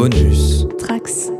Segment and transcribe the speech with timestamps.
[0.00, 0.64] Bonus.
[0.78, 1.32] Trax.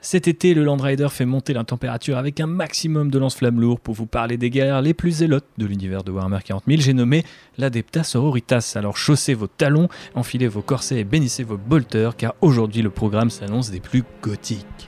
[0.00, 3.78] Cet été, le Land Rider fait monter la température avec un maximum de lance-flammes lourds
[3.78, 6.80] pour vous parler des guerres les plus zélotes de l'univers de Warhammer 40 000.
[6.80, 7.24] J'ai nommé
[7.58, 8.72] l'Adepta Sororitas.
[8.74, 13.30] Alors chaussez vos talons, enfilez vos corsets et bénissez vos bolters car aujourd'hui le programme
[13.30, 14.87] s'annonce des plus gothiques.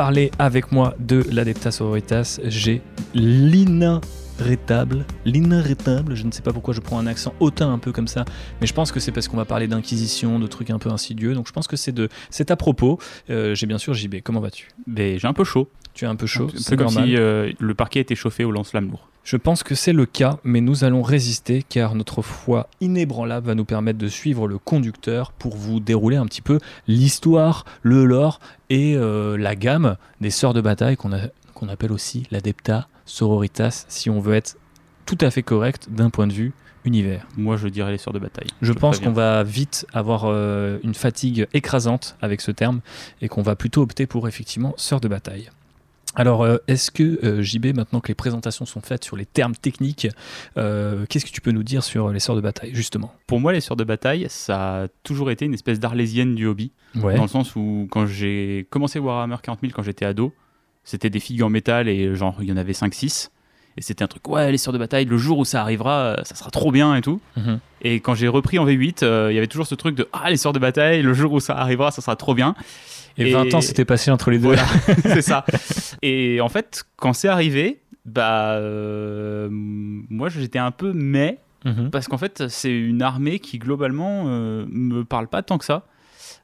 [0.00, 2.80] Parler avec moi de l'Adepta Sororitas, j'ai
[3.12, 8.08] l'inarrêtable, l'inarrêtable, je ne sais pas pourquoi je prends un accent hautain un peu comme
[8.08, 8.24] ça,
[8.62, 11.34] mais je pense que c'est parce qu'on va parler d'inquisition, de trucs un peu insidieux,
[11.34, 12.98] donc je pense que c'est de, c'est à propos.
[13.28, 14.68] Euh, j'ai bien sûr JB, comment vas-tu?
[14.86, 15.68] Ben, j'ai un peu chaud.
[15.92, 17.04] Tu es un peu chaud, C'est c'est comme normal.
[17.06, 19.06] si euh, le parquet était chauffé au lance-flamme lourd.
[19.22, 23.54] Je pense que c'est le cas, mais nous allons résister car notre foi inébranlable va
[23.54, 28.40] nous permettre de suivre le conducteur pour vous dérouler un petit peu l'histoire, le lore
[28.70, 34.20] et euh, la gamme des sœurs de bataille qu'on appelle aussi l'Adepta Sororitas si on
[34.20, 34.56] veut être
[35.04, 36.52] tout à fait correct d'un point de vue
[36.84, 37.26] univers.
[37.36, 38.48] Moi, je dirais les sœurs de bataille.
[38.62, 42.80] Je pense qu'on va vite avoir euh, une fatigue écrasante avec ce terme
[43.20, 45.50] et qu'on va plutôt opter pour effectivement sœurs de bataille.
[46.16, 49.54] Alors, euh, est-ce que euh, JB, maintenant que les présentations sont faites sur les termes
[49.54, 50.08] techniques,
[50.56, 53.14] euh, qu'est-ce que tu peux nous dire sur les sœurs de bataille, justement?
[53.26, 56.72] Pour moi, les sœurs de bataille, ça a toujours été une espèce d'arlésienne du hobby.
[56.96, 57.14] Ouais.
[57.14, 60.34] Dans le sens où, quand j'ai commencé Warhammer 40 000 quand j'étais ado,
[60.82, 63.30] c'était des figues en métal et genre, il y en avait 5-6.
[63.80, 66.16] Et c'était un truc, ouais, les sœurs de bataille, le jour où ça arrivera, euh,
[66.22, 67.18] ça sera trop bien et tout.
[67.38, 67.58] Mhm.
[67.80, 70.28] Et quand j'ai repris en V8, euh, il y avait toujours ce truc de, ah,
[70.30, 72.54] les sœurs de bataille, le jour où ça arrivera, ça sera trop bien.
[73.16, 74.48] Et, Et- 20 ans s'était passé entre les deux.
[74.48, 74.64] Voilà,
[75.02, 75.46] c'est ça.
[76.02, 81.90] Et en fait, quand c'est arrivé, bah, euh, moi j'étais un peu mais Mhm.
[81.90, 85.84] parce qu'en fait c'est une armée qui globalement euh, me parle pas tant que ça.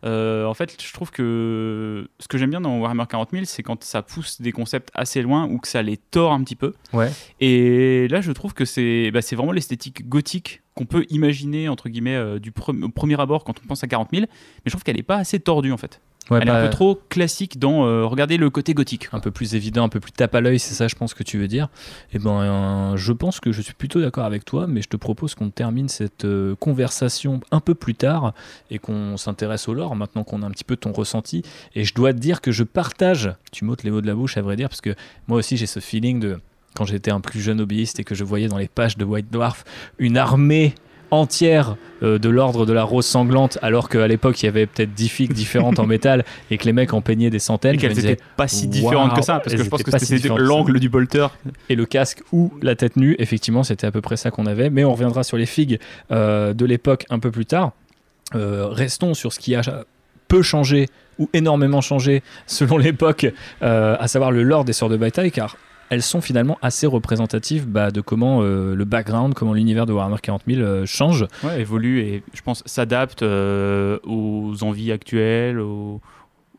[0.04, 3.62] Euh, en fait, je trouve que ce que j'aime bien dans Warhammer 40 000, c'est
[3.62, 6.74] quand ça pousse des concepts assez loin ou que ça les tord un petit peu.
[6.92, 7.10] Ouais.
[7.40, 11.88] Et là, je trouve que c'est bah, c'est vraiment l'esthétique gothique qu'on peut imaginer entre
[11.88, 14.28] guillemets euh, du pre- au premier abord quand on pense à 40 000, mais
[14.66, 16.00] je trouve qu'elle est pas assez tordue en fait.
[16.28, 19.08] Ouais, Elle est bah, un peu trop classique dans euh, regardez le côté gothique.
[19.12, 21.22] un peu plus évident, un peu plus tape à l'œil, c'est ça, je pense que
[21.22, 21.68] tu veux dire.
[22.12, 24.96] Et ben, euh, je pense que je suis plutôt d'accord avec toi, mais je te
[24.96, 28.34] propose qu'on termine cette euh, conversation un peu plus tard
[28.72, 31.42] et qu'on s'intéresse au lore maintenant qu'on a un petit peu ton ressenti.
[31.76, 34.36] Et je dois te dire que je partage, tu m'ôtes les mots de la bouche
[34.36, 34.96] à vrai dire, parce que
[35.28, 36.40] moi aussi j'ai ce feeling de
[36.76, 39.30] quand j'étais un plus jeune hobbyiste et que je voyais dans les pages de White
[39.30, 39.64] Dwarf
[39.98, 40.74] une armée
[41.10, 44.92] entière euh, de l'ordre de la rose sanglante alors qu'à l'époque il y avait peut-être
[44.94, 47.94] 10 figues différentes en métal et que les mecs en peignaient des centaines et qu'elles
[47.94, 50.88] n'étaient pas si différentes que ça, parce que je pense que si c'était l'angle du
[50.88, 51.28] bolter.
[51.68, 54.70] et le casque ou la tête nue, effectivement, c'était à peu près ça qu'on avait.
[54.70, 55.78] Mais on reviendra sur les figues
[56.10, 57.72] euh, de l'époque un peu plus tard.
[58.34, 59.62] Euh, restons sur ce qui a
[60.28, 60.88] peu changé
[61.18, 63.26] ou énormément changé selon l'époque,
[63.60, 65.56] à savoir le lore des sœurs de bataille, car
[65.90, 70.16] elles sont finalement assez représentatives bah, de comment euh, le background, comment l'univers de Warhammer
[70.20, 71.26] 40 000 euh, change.
[71.58, 76.00] Évolue et je pense s'adapte euh, aux envies actuelles, au-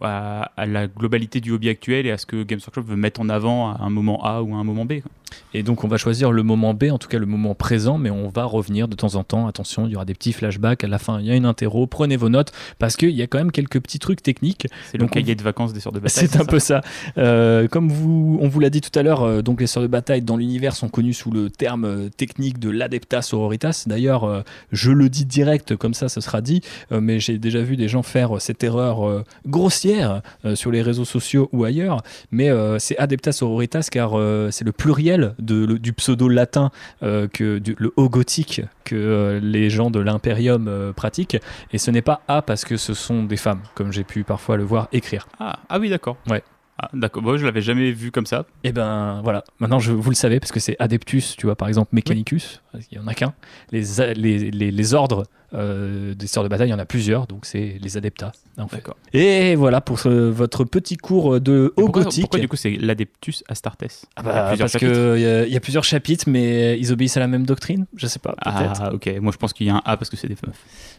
[0.02, 3.20] à, à la globalité du hobby actuel et à ce que Games Workshop veut mettre
[3.22, 5.02] en avant à un moment A ou à un moment B.
[5.02, 5.12] quoi.
[5.54, 8.10] Et donc on va choisir le moment B, en tout cas le moment présent, mais
[8.10, 9.48] on va revenir de temps en temps.
[9.48, 10.84] Attention, il y aura des petits flashbacks.
[10.84, 11.86] À la fin, il y a une interro.
[11.86, 15.00] Prenez vos notes parce qu'il y a quand même quelques petits trucs techniques C'est le
[15.04, 16.28] Donc on- cahier de vacances des sœurs de bataille.
[16.30, 16.82] C'est un peu ça.
[17.18, 19.88] Euh, comme vous, on vous l'a dit tout à l'heure, euh, donc les sœurs de
[19.88, 23.84] bataille dans l'univers sont connues sous le terme euh, technique de l'adepta sororitas.
[23.88, 24.42] D'ailleurs, euh,
[24.72, 26.62] je le dis direct, comme ça, ce sera dit.
[26.92, 31.50] mais j'ai déjà vu des gens faire cette erreur grossière euh, sur les réseaux sociaux
[31.52, 32.02] ou ailleurs.
[32.32, 36.72] Mais euh, c'est adepta sororitas car euh, c'est le pluriel de, le- du pseudo latin
[37.02, 41.38] que du- le haut gothique que les gens de l'impérium pratiquent.
[41.72, 44.58] Et ce n'est pas A parce que ce sont des femmes, comme j'ai pu parfois
[44.58, 45.28] le voir écrire.
[45.40, 46.18] Ah, ah oui, d'accord.
[46.30, 46.44] Ouais.
[46.80, 47.24] Ah, d'accord.
[47.24, 48.46] Moi, je l'avais jamais vu comme ça.
[48.64, 51.68] Et ben voilà, maintenant je, vous le savez parce que c'est Adeptus, tu vois, par
[51.68, 52.62] exemple Mechanicus,
[52.92, 53.34] il y en a qu'un.
[53.72, 53.82] Les,
[54.14, 55.24] les, les ordres
[55.54, 58.32] euh, des sœurs de bataille, il y en a plusieurs, donc c'est les Adeptas.
[58.58, 58.78] en fait.
[58.78, 58.98] D'accord.
[59.14, 62.24] Et voilà pour ce- votre petit cours de haut Pourquoi, gothique.
[62.24, 64.08] pourquoi, du coup c'est l'Adeptus Astartes?
[64.16, 64.92] Ah bah, parce chapitres.
[65.16, 67.86] qu'il y, a- il y a plusieurs chapitres, mais ils obéissent à la même doctrine
[67.96, 68.36] Je sais pas.
[68.40, 69.10] Ah, ok.
[69.22, 70.56] Moi, je pense qu'il y a un A parce que c'est des meufs.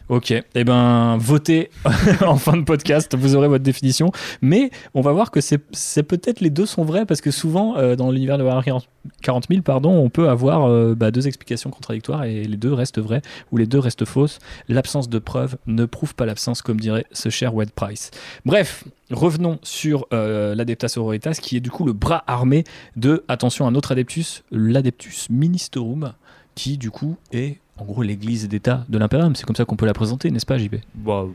[0.09, 1.69] Ok, et ben votez
[2.25, 4.11] en fin de podcast, vous aurez votre définition.
[4.41, 7.95] Mais on va voir que c'est peut-être les deux sont vrais parce que souvent euh,
[7.95, 8.87] dans l'univers de Warhammer 40
[9.21, 12.99] 40 000, pardon, on peut avoir euh, bah, deux explications contradictoires et les deux restent
[12.99, 14.38] vraies ou les deux restent fausses.
[14.67, 18.11] L'absence de preuves ne prouve pas l'absence, comme dirait ce cher Wed Price.
[18.45, 22.63] Bref, revenons sur euh, l'Adeptas Sororitas, qui est du coup le bras armé
[22.95, 26.13] de, attention, un autre Adeptus, l'Adeptus Ministerum,
[26.55, 29.35] qui du coup est en gros l'église d'État de l'Imperium.
[29.35, 31.25] C'est comme ça qu'on peut la présenter, n'est-ce pas, JB Bah,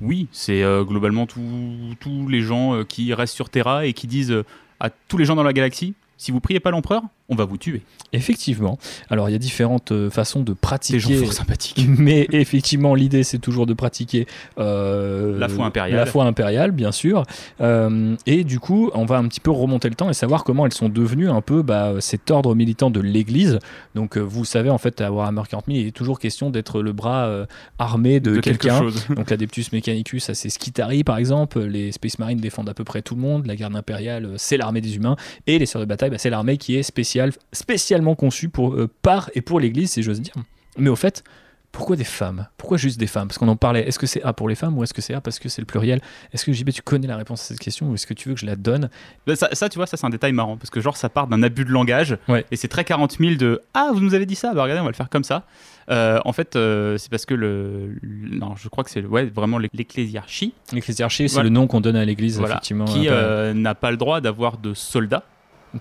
[0.00, 4.08] oui, c'est euh, globalement tous tous les gens euh, qui restent sur Terra et qui
[4.08, 4.44] disent euh,
[4.80, 7.56] à tous les gens dans la galaxie si vous priez pas l'empereur, on va vous
[7.56, 7.82] tuer.
[8.12, 8.78] Effectivement.
[9.08, 11.00] Alors il y a différentes euh, façons de Des pratiquer.
[11.00, 11.86] gens fort sympathiques.
[11.98, 14.26] Mais effectivement, l'idée c'est toujours de pratiquer
[14.58, 15.96] euh, La foi impériale.
[15.96, 17.24] La foi impériale, bien sûr.
[17.60, 20.66] Euh, et du coup, on va un petit peu remonter le temps et savoir comment
[20.66, 23.58] elles sont devenues un peu bah, cet ordre militant de l'Église.
[23.94, 26.92] Donc, vous savez, en fait, à Warhammer 40 000, il est toujours question d'être le
[26.92, 27.46] bras
[27.78, 28.82] armé de, quelqu'un.
[29.16, 31.60] Donc l'Adeptus Mechanicus, ça c'est Skitari par exemple.
[31.60, 33.46] Les Space Marines défendent à peu près tout le monde.
[33.46, 35.16] La garde impériale, c'est l'armée des humains.
[35.46, 38.88] Et les sœurs de bataille, bah, c'est l'armée qui est spéciale, spécialement conçue pour, euh,
[39.02, 40.34] par et pour l'Église, si j'ose dire.
[40.78, 41.22] Mais au fait,
[41.70, 42.46] pourquoi des femmes?
[42.58, 43.28] Pourquoi juste des femmes?
[43.28, 43.86] Parce qu'on en parlait.
[43.88, 45.60] Est-ce que c'est A pour les femmes ou est-ce que c'est A parce que c'est
[45.62, 46.00] le pluriel?
[46.32, 48.34] Est-ce que JB, tu connais la réponse à cette question ou est-ce que tu veux
[48.34, 48.88] que je la donne?
[49.34, 51.42] Ça, ça, tu vois, ça c'est un détail marrant parce que genre ça part d'un
[51.42, 52.44] abus de langage Ouais.
[52.50, 54.84] et c'est très 40 000 de ah vous nous avez dit ça bah regardez on
[54.84, 55.44] va le faire comme ça.
[55.90, 59.24] Euh, en fait euh, c'est parce que le, le- non je crois que c'est ouais
[59.24, 61.48] vraiment l'e- l'ecclésiarchie L'ecclésiarchie, c'est Voilà.
[61.48, 62.84] le nom qu'on donne à l'Église, voilà, effectivement.
[62.84, 65.24] qui euh, n'a pas le droit d'avoir de soldats.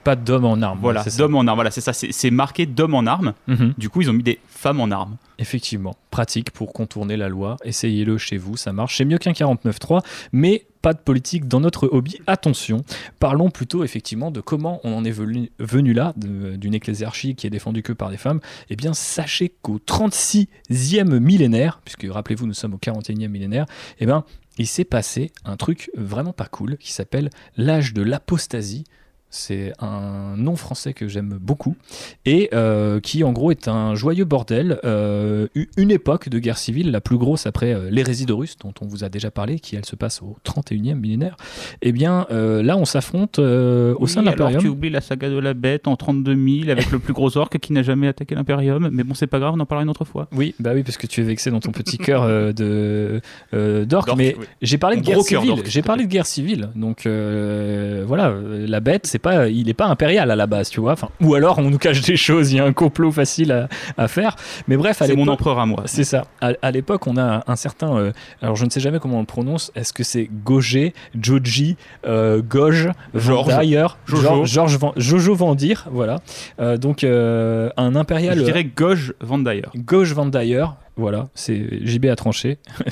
[0.04, 0.80] Pas d'hommes en armes.
[0.82, 1.58] Voilà d'hommes en armes.
[1.58, 3.34] Voilà c'est ça c'est c'est marqué d'hommes en armes.
[3.48, 3.74] Mhm.
[3.78, 5.18] Du coup ils ont mis des femmes en armes.
[5.40, 7.58] Effectivement, pratique pour contourner la loi.
[7.64, 8.98] Essayez-le chez vous, ça marche.
[8.98, 10.02] C'est mieux qu'un 49.3,
[10.32, 12.20] mais pas de politique dans notre hobby.
[12.28, 12.84] Attention,
[13.20, 17.52] parlons plutôt effectivement de comment on en est venu, venu là, d'une ecclésiarchie qui est
[17.52, 18.40] défendue que par des femmes.
[18.70, 23.66] Eh bien, sachez qu'au 36e millénaire, puisque rappelez-vous, nous sommes au 41e millénaire,
[24.00, 24.26] eh bien,
[24.58, 28.84] il s'est passé un truc vraiment pas cool qui s'appelle l'âge de l'apostasie.
[29.32, 31.78] C'est un nom français que j'aime beaucoup
[32.26, 35.48] et euh, qui en gros est un joyeux bordel, euh,
[35.78, 38.88] une époque de guerre civile, la plus grosse après euh, l'hérésie de Russe, dont on
[38.88, 41.38] vous a déjà parlé, qui elle se passe au 31e millénaire.
[41.82, 44.66] Et bien euh, là, on s'affronte au sein de l'Imperium.
[44.66, 47.72] oublies la saga de la bête en 32 000 avec le plus gros orc qui
[47.72, 48.90] n'a jamais attaqué l'Imperium.
[48.92, 50.28] Mais bon c'est pas grave on en parlera une autre fois.
[50.34, 53.22] Oui, bah oui, parce que tu es vexé dans ton petit cœur de
[53.54, 54.46] d'orc, mais oui.
[54.62, 55.64] j'ai parlé de guerre civile.
[55.66, 58.36] J'ai parlé de guerre civile, donc voilà,
[58.68, 60.94] la bête, c'est pas, il est pas impérial à la base, tu vois.
[60.94, 63.68] Enfin, ou alors on nous cache des choses, il y a un complot facile à,
[63.98, 64.36] à faire.
[64.68, 65.84] Mais bref, C'est mon empereur à moi.
[65.86, 66.26] C'est ça.
[66.42, 67.96] À, à l'époque, on a un certain.
[67.98, 69.72] euh, alors, je ne sais jamais comment on le prononce.
[69.76, 73.48] Est-ce que c'est Gogé, Joji, euh, Goge, Georges.
[73.48, 74.46] d'ailleurs, Jojo.
[74.46, 76.18] Georges Van- Jojo Vandir, voilà.
[76.60, 78.38] Euh, donc, euh, un impérial.
[78.38, 79.64] Je dirais Gauge Van Dyer.
[79.76, 80.66] Gauche Van Dyer,
[80.98, 82.58] voilà, c'est JB a tranché.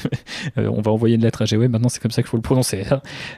[0.58, 2.42] Euh, on va envoyer une lettre à GW, maintenant c'est comme ça qu'il faut le
[2.42, 2.84] prononcer.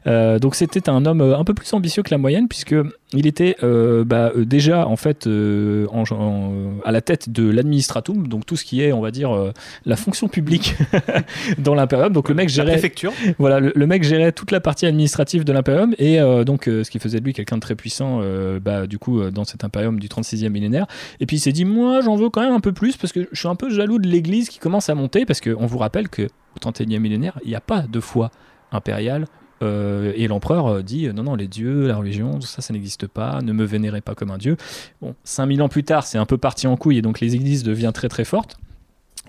[0.06, 2.76] Euh, donc c'était un homme euh, un peu plus ambitieux que la moyenne, puisque
[3.14, 8.28] il était euh, bah, déjà en fait euh, en- en- à la tête de l'administratum,
[8.28, 9.52] donc tout ce qui est, on va dire,
[9.86, 10.76] la fonction publique
[11.58, 12.14] dans l'impérium.
[12.14, 13.12] Donc le mec La gérait préfecture.
[13.40, 17.00] voilà, le, le mec gérait toute la partie administrative de l'impérium et donc ce qui
[17.00, 18.22] faisait de lui quelqu'un de très puissant
[18.64, 20.86] bah, du coup dans cet impérium du 36e millénaire.
[21.20, 23.28] Et puis il s'est dit moi j'en veux quand même un peu plus parce que
[23.32, 26.10] je suis un peu jaloux de l'église qui commence à monter parce qu'on vous rappelle
[26.10, 28.32] que au 31e millénaire il n'y a pas de foi
[28.74, 29.26] impériale.
[29.64, 32.74] euh, et l'empereur euh, dit euh, non, non, les dieux, la religion, tout ça, ça
[32.74, 34.58] n'existe pas, ne me vénérez pas comme un dieu.
[35.02, 37.64] Bon, 5000 ans plus tard, c'est un peu parti en couille et donc les églises
[37.64, 38.58] deviennent très très fortes.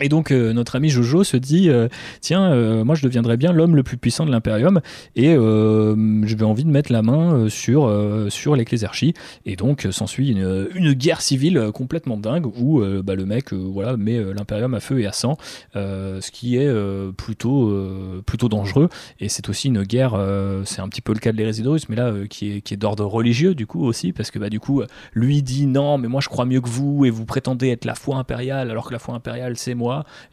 [0.00, 1.89] Et donc euh, notre ami Jojo se dit euh,
[2.23, 4.81] tiens, euh, moi je deviendrai bien l'homme le plus puissant de l'impérium
[5.17, 7.91] et j'avais envie de mettre la main sur,
[8.31, 8.56] sur.
[9.44, 14.19] Et donc s'ensuit une, une guerre civile complètement dingue où bah, le mec voilà, met
[14.19, 15.37] l'impérium à feu et à sang,
[15.75, 16.70] ce qui est
[17.17, 18.89] plutôt, plutôt dangereux.
[19.20, 20.15] Et c'est aussi une guerre,
[20.65, 22.75] c'est un petit peu le cas de l'hérésie de Russe, mais là qui est, qui
[22.75, 24.82] est d'ordre religieux du coup aussi, parce que bah, du coup
[25.13, 27.94] lui dit non, mais moi je crois mieux que vous et vous prétendez être la
[27.94, 29.75] foi impériale alors que la foi impériale c'est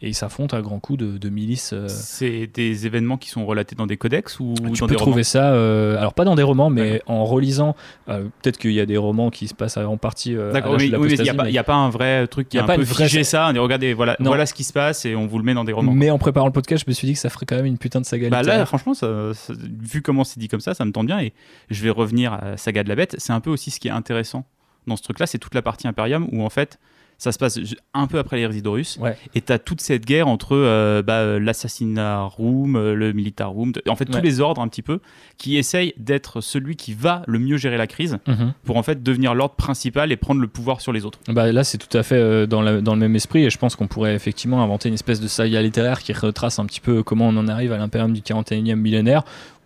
[0.02, 1.72] Et ils s'affrontent à grands coups de, de milices.
[1.74, 4.96] euh, C'est des événements qui sont relatés dans des codex ou tu dans peux des
[4.96, 7.76] trouver romans ça, euh, alors pas dans des romans, mais en relisant.
[8.10, 10.36] euh, Peut-être qu'il y a des romans qui se passent en partie.
[10.36, 12.58] D'accord, oui, oui, mais il n'y l'apostasie, a, pas- a pas un vrai truc qui
[12.58, 13.52] a, a pas un peu une vraie- figé ça.
[13.56, 14.30] on regardez, voilà, Non.
[14.30, 15.92] voilà ce qui se passe et on vous le met dans des romans.
[15.94, 17.78] Mais en préparant le podcast, je me suis dit que ça ferait quand même une
[17.78, 20.86] putain de saga Bah là, franchement, ça- ça- vu comment c'est dit comme ça, ça
[20.86, 21.20] me tente bien.
[21.20, 21.34] Et
[21.70, 23.16] je vais revenir à Saga de la Bête.
[23.18, 24.46] C'est un peu aussi ce qui est intéressant
[24.88, 26.80] dans ce truc-là, c'est toute la partie Imperium où en fait,
[27.20, 27.60] ça se passe
[27.94, 28.98] un peu après l'hérésie d'Horus.
[29.00, 29.16] Ouais.
[29.36, 33.52] Et tu as toute cette guerre entre euh, bah, euh, l'assassinat room, euh, le militar
[33.52, 34.22] room, en fait, tous Ouais.
[34.24, 35.00] les ordres un petit peu,
[35.38, 38.54] qui essayent d'être celui qui va le mieux gérer la crise Mhm.
[38.64, 41.20] pour en fait devenir l'ordre principal et prendre le pouvoir sur les autres.
[41.28, 43.58] Bah, là, c'est tout à fait euh, dans, la- dans le même esprit, et je
[43.58, 47.04] pense qu'on pourrait effectivement inventer une espèce de saga littéraire qui retrace un petit peu
[47.04, 49.24] comment on en arrive à l'impérium du 41e millénaire.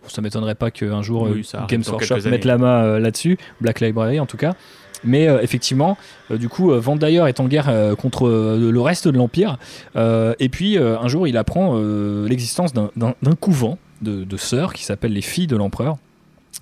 [0.08, 4.20] Ça m'étonnerait pas qu'un jour Oui, Games Workshop mette la main euh, là-dessus, Black Library
[4.20, 4.54] en tout cas.
[5.04, 5.96] Mais effectivement,
[6.30, 9.58] du coup, Vandayer est en guerre contre le reste de l'Empire.
[9.96, 11.78] et puis, un jour, il apprend
[12.26, 15.96] l'existence d'un couvent de, de sœurs qui s'appelle les filles de l'empereur.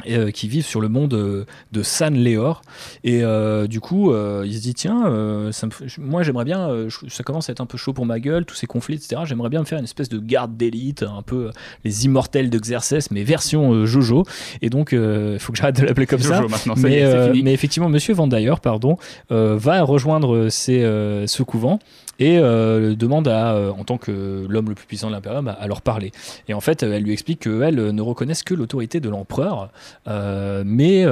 [0.08, 2.62] Euh, qui vivent sur le monde euh, de San Leor.
[3.04, 4.12] Et euh, du coup,
[4.44, 5.68] il se dit tiens, ça
[5.98, 8.66] moi j'aimerais bien, ça commence à être un peu chaud pour ma gueule, tous ces
[8.66, 9.22] conflits, etc.
[9.24, 11.50] J'aimerais bien me faire une espèce de garde d'élite, un peu
[11.84, 14.24] les immortels de Xerxes, mais version Jojo.
[14.60, 16.42] Et donc, il faut que j'arrête de l'appeler comme ça.
[16.76, 18.96] mais, mais, effectivement, Monsieur Vandayer, pardon,
[19.30, 21.78] va rejoindre ce couvent
[22.22, 25.66] et euh, demande à, euh, en tant que l'homme le plus puissant de l'impérium, à,
[25.66, 26.12] leur parler.
[26.46, 29.70] Et en fait, elle lui explique qu'elles ne reconnaissent que l'autorité de l'empereur,
[30.06, 31.02] euh, mais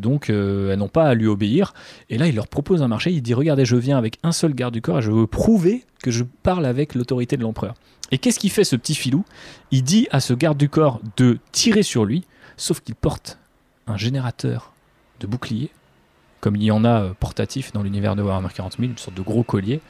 [0.00, 1.74] donc elles n'ont pas à lui obéir.
[2.08, 3.12] Et là, il leur propose un marché.
[3.12, 5.84] Il dit Regardez, je viens avec un seul garde du corps et je veux prouver
[6.02, 7.74] que je parle avec l'autorité de l'empereur.
[8.10, 9.22] Et qu'est-ce qu'il fait ce petit filou?
[9.70, 12.24] Il dit à ce garde du corps de tirer sur lui,
[12.56, 13.38] sauf qu'il porte
[13.86, 14.72] un générateur
[15.20, 15.70] de bouclier
[16.46, 19.16] comme il y en a euh, portatif dans l'univers de Warhammer 40 000, une sorte
[19.16, 19.80] de gros collier.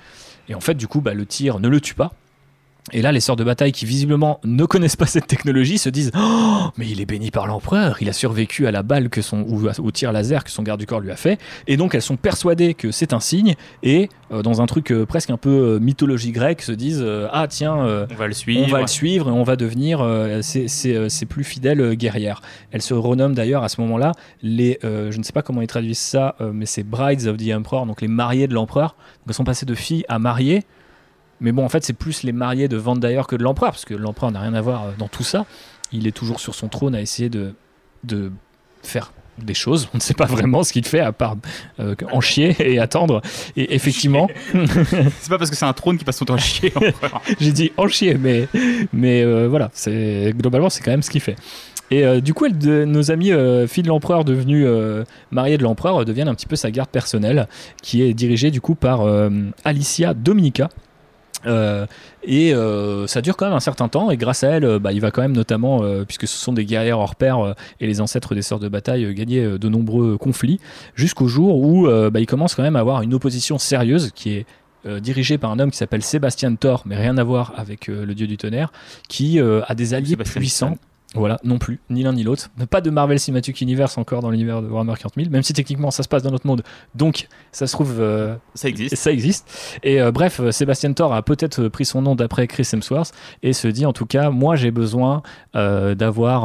[0.49, 2.15] Et en fait, du coup, bah, le tir ne le tue pas.
[2.93, 6.13] Et là, les sœurs de bataille qui visiblement ne connaissent pas cette technologie se disent
[6.17, 9.41] oh, mais il est béni par l'empereur, il a survécu à la balle que son,
[9.43, 11.39] ou au tir laser que son garde du corps lui a fait.
[11.67, 15.05] Et donc, elles sont persuadées que c'est un signe et, euh, dans un truc euh,
[15.05, 18.65] presque un peu euh, mythologie grecque, se disent ah, tiens, on va le suivre.
[18.67, 20.07] On va le suivre et on va devenir
[20.43, 22.41] ses plus fidèles guerrières.
[22.71, 24.13] Elles se renomment d'ailleurs à ce moment-là
[24.43, 27.87] les, je ne sais pas comment ils traduisent ça, mais c'est Brides of the Emperor,
[27.87, 28.97] donc les mariées de l'empereur.
[29.19, 30.65] Donc, elles sont passées de filles à mariées.
[31.41, 33.95] Mais bon, en fait, c'est plus les mariés de d'ailleurs que de l'empereur, parce que
[33.95, 35.47] l'empereur n'a rien à voir euh, dans tout ça.
[35.93, 37.55] Il est toujours sur son trône à essayer de,
[38.05, 38.33] de
[38.83, 39.89] faire des choses.
[39.93, 41.37] On ne sait pas vraiment ce qu'il fait à part
[41.79, 43.21] euh, en chier et attendre.
[43.57, 44.29] Et effectivement.
[44.53, 46.73] c'est pas parce que c'est un trône qui passe son temps à chier.
[47.41, 48.49] J'ai dit en chier, mais,
[48.93, 51.37] mais euh, voilà, c'est globalement, c'est quand même ce qu'il fait.
[51.93, 53.31] Et du coup, de, nos amis
[53.69, 54.67] filles de l'empereur devenus
[55.31, 57.47] mariés de l'empereur deviennent un petit peu sa garde personnelle,
[57.81, 59.07] qui est dirigée du coup par
[59.65, 60.69] Alicia Dominica,
[61.47, 61.87] euh,
[62.23, 64.93] et euh, ça dure quand même un certain temps, et grâce à elle, euh, bah,
[64.93, 68.35] il va quand même notamment, puisque ce sont des guerrières hors pair et les ancêtres
[68.35, 70.61] des sœurs de bataille, gagner de nombreux conflits,
[70.95, 74.47] jusqu'au jour où bah, il commence quand même à avoir une opposition sérieuse qui est
[75.01, 78.27] dirigée par un homme qui s'appelle Sébastien Thor, mais rien à voir avec le dieu
[78.27, 78.73] du tonnerre,
[79.09, 80.77] qui a des alliés puissants.
[81.17, 82.51] Voilà, non plus, ni l'un ni l'autre.
[82.71, 85.91] Pas de Marvel Cinematic Universe encore dans l'univers de Warhammer 40 000, même si techniquement
[85.91, 86.63] ça se passe dans notre monde.
[86.95, 87.97] Donc, ça se trouve.
[88.01, 88.97] Euh, ça existe.
[88.97, 89.79] Ça existe.
[89.83, 93.53] Et euh, bref, euh, Sébastien Thor a peut-être pris son nom d'après Chris Hemsworth et
[93.53, 95.23] se dit en tout cas, moi j'ai besoin
[95.55, 96.43] d'avoir,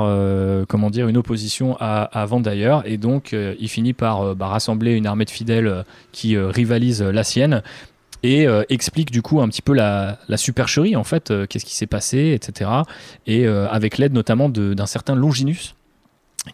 [0.68, 2.78] comment dire, une opposition à, à Vendayer.
[2.86, 7.62] Et donc, il finit par bah, rassembler une armée de fidèles qui rivalise la sienne
[8.24, 11.76] et euh, explique du coup un petit peu la, supercherie en fait, euh, qu'est-ce qui
[11.76, 12.70] s'est passé, etc.
[13.28, 15.76] Et euh, avec l'aide notamment d'un certain Longinus,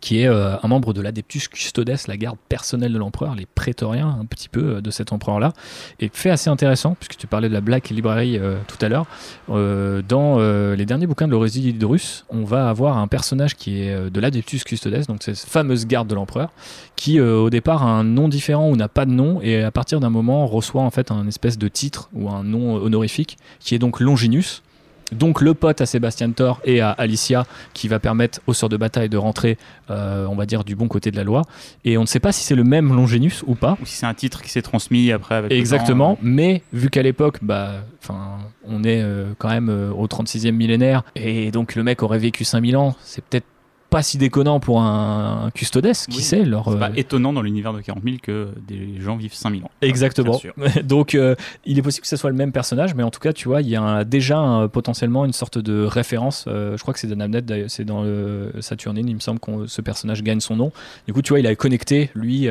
[0.02, 4.18] qui est euh, un membre de l'Adeptus Custodes, la garde personnelle de l'empereur, les prétoriens
[4.20, 5.54] un petit peu euh, de cet empereur-là.
[6.02, 9.06] Et fait assez intéressant, puisque tu parlais de la Black Library euh, tout à l'heure,
[9.48, 14.64] dans les derniers bouquins de l'Horus, on va avoir un personnage qui est de l'Adeptus
[14.64, 16.52] Custodes, donc cette fameuse garde de l'empereur,
[16.96, 20.00] qui au départ a un nom différent ou n'a pas de nom, et à partir
[20.00, 23.80] d'un moment reçoit en fait un espèce de titre ou un nom honorifique, qui est
[23.80, 24.64] donc Longinus
[25.12, 28.78] donc le pote à Sébastien Thor et à Alicia qui va permettre aux sœurs de
[28.78, 29.58] bataille de rentrer,
[29.90, 31.44] euh, on va dire, du bon côté de la loi.
[31.86, 33.78] Et on ne sait pas si c'est le même Longinus ou pas.
[33.82, 36.24] Ou si c'est un titre qui s'est transmis après avec Exactement, euh.
[36.24, 37.84] mais vu qu'à l'époque, bah,
[38.66, 42.78] on est euh, quand même au 36e millénaire, et donc le mec aurait vécu 5000
[42.78, 43.46] ans, c'est peut-être
[43.90, 46.44] pas si déconnant pour un, custodes, qui sait.
[46.44, 49.64] Leur, c'est pas euh, étonnant dans l'univers de 40 000 que des gens vivent 5000
[49.64, 49.72] ans.
[49.82, 50.42] Exactement.
[50.84, 53.34] Donc, euh, il est possible que ce soit le même personnage, mais en tout cas,
[53.34, 56.46] tu vois, il y a déjà potentiellement une sorte de référence.
[56.48, 57.28] Euh, je crois que c'est dans
[57.68, 60.72] c'est dans le Saturnine, il me semble que ce personnage gagne son nom.
[61.08, 62.48] Du coup, tu vois, il a connecté, lui,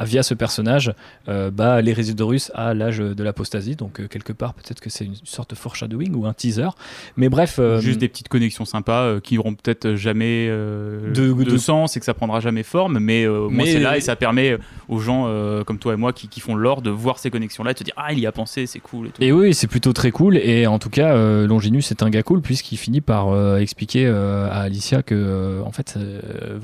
[0.00, 0.92] via ce personnage
[1.28, 3.76] euh, bah, les résidus russes à l'âge de l'apostasie.
[3.76, 6.68] Donc euh, quelque part, peut-être que c'est une sorte de foreshadowing ou un teaser.
[7.16, 7.56] Mais bref.
[7.58, 12.14] Euh, Juste des petites connexions sympas qui n'auront peut-être jamais de, sens et que ça
[12.14, 12.98] prendra jamais forme.
[12.98, 14.58] Mais, mais c'est là et ça permet
[14.88, 15.24] aux gens
[15.64, 17.94] comme toi et moi qui, font l'or de voir ces connexions-là et de se dire
[17.96, 19.10] Ah, il y a pensé, c'est cool.
[19.20, 20.36] Et, oui, c'est plutôt très cool.
[20.38, 25.02] Et en tout cas, Longinus est un gars cool puisqu'il finit par expliquer à Alicia
[25.02, 25.98] que, en fait,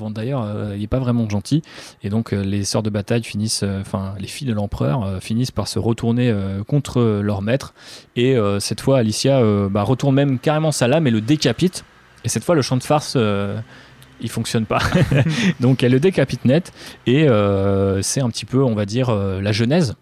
[0.09, 1.61] d'ailleurs, il n'est pas vraiment gentil.
[2.03, 5.51] Et donc, les sœurs de bataille finissent, euh, enfin les filles de l'empereur euh, finissent
[5.51, 7.73] par se retourner euh, contre leur maître.
[8.15, 11.85] Et cette fois, Alicia bah, retourne même carrément sa lame et le décapite.
[12.23, 13.17] Et cette fois, le champ de farce
[14.19, 14.81] il fonctionne pas.
[15.59, 16.71] Donc elle le décapite net
[17.07, 17.27] et
[18.01, 19.95] c'est un petit peu, on va dire, la genèse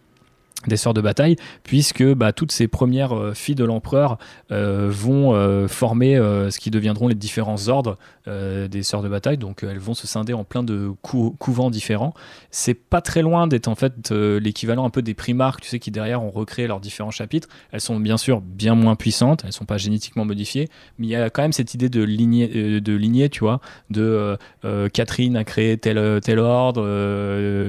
[0.67, 4.17] des sœurs de bataille, puisque bah, toutes ces premières euh, filles de l'empereur
[4.51, 7.97] euh, vont euh, former ce qui deviendront les différents ordres
[8.27, 12.13] des sœurs de bataille, donc elles vont se scinder en plein de couvents différents.
[12.51, 15.89] C'est pas très loin d'être en fait l'équivalent un peu des primarques, tu sais, qui
[15.89, 17.47] derrière ont recréé leurs différents chapitres.
[17.71, 21.15] Elles sont bien sûr bien moins puissantes, elles sont pas génétiquement modifiées, mais il y
[21.15, 24.37] a quand même cette idée de lignée, de lignée tu vois, de
[24.93, 26.83] Catherine a créé tel, tel ordre,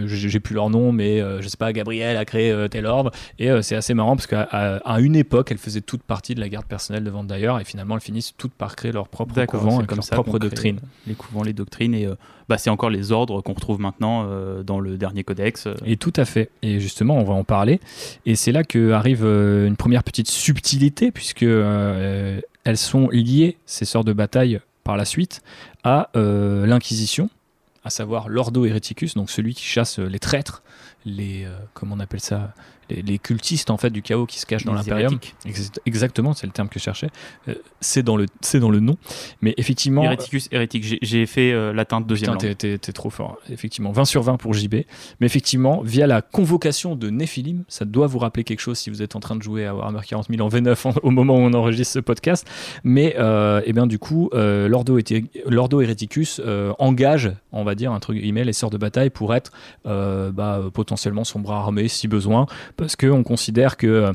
[0.07, 3.11] j'ai plus leur nom, mais je sais pas, Gabriel a créé tel l'ordre.
[3.39, 6.49] Et euh, c'est assez marrant parce qu'à une époque, elles faisaient toute partie de la
[6.49, 9.87] garde personnelle de d'ailleurs et finalement elles finissent toutes par créer leur propre couvent et
[9.87, 10.81] comme leur propre doctrine.
[11.07, 12.15] Les couvents, les doctrines et euh,
[12.49, 15.69] bah, c'est encore les ordres qu'on retrouve maintenant euh, dans le dernier codex.
[15.85, 16.51] Et tout à fait.
[16.63, 17.81] Et justement, on va en parler.
[18.27, 24.05] Et c'est là que arrive une première petite subtilité puisque elles sont liées ces sorts
[24.05, 25.43] de bataille par la suite
[25.85, 27.29] à l'Inquisition
[27.85, 30.63] à savoir l'Ordo Hereticus, donc celui qui chasse les traîtres,
[31.05, 32.55] les euh, comment on appelle ça?
[32.91, 35.19] Les, cultistes en fait du chaos qui se cachent dans l'impérium.
[35.87, 37.09] Exactement, c'est le terme que je cherchais.
[37.49, 38.97] Euh, c'est dans le c'est dans le nom,
[39.43, 40.03] mais effectivement.
[40.03, 40.99] Héréticus, hérétique.
[41.03, 42.37] J'ai fait euh, la teinte deuxième.
[42.37, 43.39] Putain, t'es trop fort.
[43.51, 44.75] Effectivement, 20 sur 20 pour JB.
[45.21, 49.03] Mais effectivement, via la convocation de Néphilim, ça doit vous rappeler quelque chose si vous
[49.03, 51.53] êtes en train de jouer à Warhammer 40 000 en V9 au moment où on
[51.55, 52.47] enregistre ce podcast.
[52.85, 54.99] Mais euh, eh bien du coup, euh, l'Ordo,
[55.47, 56.41] l'Ordo Héréticus
[56.79, 59.53] engage, on va dire, un truc email les sœurs de bataille pour être
[59.85, 62.47] bah, potentiellement son bras armé si besoin
[62.81, 64.13] parce qu'on considère que euh,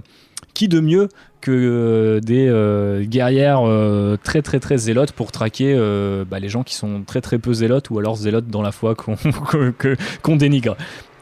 [0.56, 3.62] qui de mieux que euh, des euh, guerrières
[4.24, 5.76] très très très zélotes pour traquer
[6.30, 8.96] bah, les gens qui sont très très peu zélotes ou alors zélotes dans la foi
[8.96, 10.76] qu'on dénigre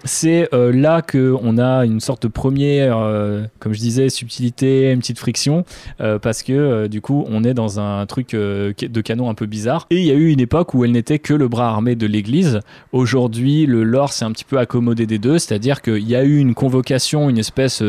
[0.05, 5.00] c'est euh, là qu'on a une sorte de première, euh, comme je disais, subtilité, une
[5.00, 5.65] petite friction,
[6.01, 9.88] euh, parce que du coup, on est dans un truc de canon un peu bizarre.
[9.89, 12.05] Et il y a eu une époque où elle n'était que le bras armé de
[12.05, 12.60] l'Église.
[12.91, 16.38] Aujourd'hui, le lore s'est un petit peu accommodé des deux, c'est-à-dire qu'il y a eu
[16.38, 17.81] une convocation, une espèce,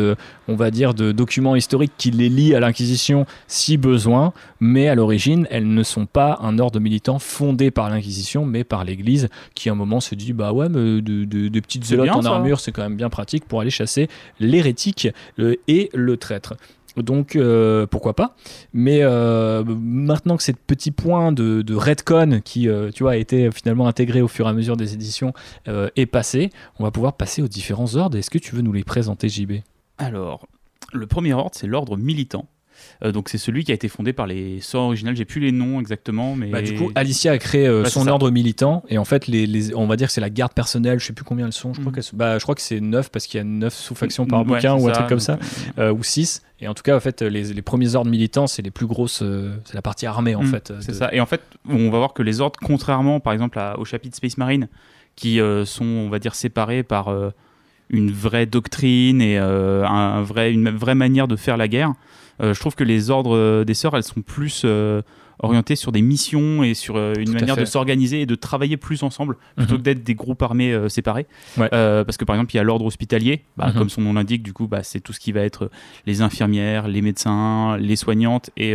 [0.48, 4.94] on va dire, de document historique qui les lie à l'Inquisition si besoin, mais à
[4.94, 9.68] l'origine, elles ne sont pas un ordre militant fondé par l'Inquisition, mais par l'Église, qui
[9.68, 12.82] à un moment se dit, bah ouais, mais de, de petites en armure, c'est quand
[12.82, 14.08] même bien pratique pour aller chasser
[14.40, 15.08] l'hérétique
[15.38, 16.54] et le traître.
[16.96, 18.36] Donc euh, pourquoi pas
[18.72, 23.16] Mais euh, maintenant que ce petit point de, de redcon qui euh, tu vois, a
[23.16, 25.32] été finalement intégré au fur et à mesure des éditions
[25.66, 28.16] est passé, on va pouvoir passer aux différents ordres.
[28.16, 29.54] Est-ce que tu veux nous les présenter, JB
[29.98, 30.46] Alors,
[30.92, 32.46] le premier ordre, c'est l'ordre militant.
[33.04, 35.16] Euh, donc c'est celui qui a été fondé par les sorts originales.
[35.16, 38.30] J'ai plus les noms exactement, mais bah, du coup Alicia a créé euh, son ordre
[38.30, 40.98] militant et en fait les, on va dire que c'est la garde personnelle.
[41.00, 41.74] Je sais plus combien elles sont.
[41.74, 42.02] Je crois, mm.
[42.14, 44.88] bah, je crois que c'est 9 parce qu'il y a 9 sous-factions par bouquin ou
[44.88, 45.38] un truc comme ça
[45.78, 48.70] euh, ou 6 et en tout cas en fait les, premiers ordres militants c'est les
[48.70, 49.22] plus grosses
[49.64, 50.72] c'est la partie armée en mm, fait.
[50.80, 51.12] C'est ça.
[51.12, 54.38] Et en fait on va voir que les ordres contrairement par exemple au chapitre Space
[54.38, 54.68] Marine
[55.16, 57.14] qui sont on va dire séparés par
[57.90, 61.92] une vraie doctrine et un vrai, une vraie manière de faire la guerre.
[62.40, 65.02] Euh, je trouve que les ordres euh, des sœurs, elles sont plus euh,
[65.40, 69.36] orientées sur des missions et sur une manière de s'organiser et de travailler plus ensemble
[69.56, 69.78] plutôt mhm.
[69.78, 71.26] que d'être des groupes armés séparés.
[71.56, 73.74] parce que par exemple, il y a l'ordre hospitalier, bah, mhm.
[73.74, 75.70] comme son nom l'indique, du coup, bah, c'est tout ce qui va être
[76.06, 78.74] les infirmières, les médecins, les soignantes et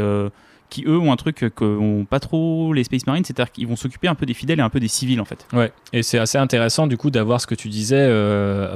[0.69, 3.77] qui eux ont un truc que n'ont pas trop les Space Marines, c'est-à-dire qu'ils vont
[3.77, 5.47] s'occuper un peu des fidèles et un peu des civils en fait.
[5.53, 8.05] Ouais, et c'est assez intéressant du coup d'avoir ce que tu disais,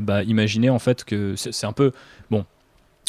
[0.01, 1.91] bah, imaginer en fait que c'est un peu,
[2.31, 2.45] bon,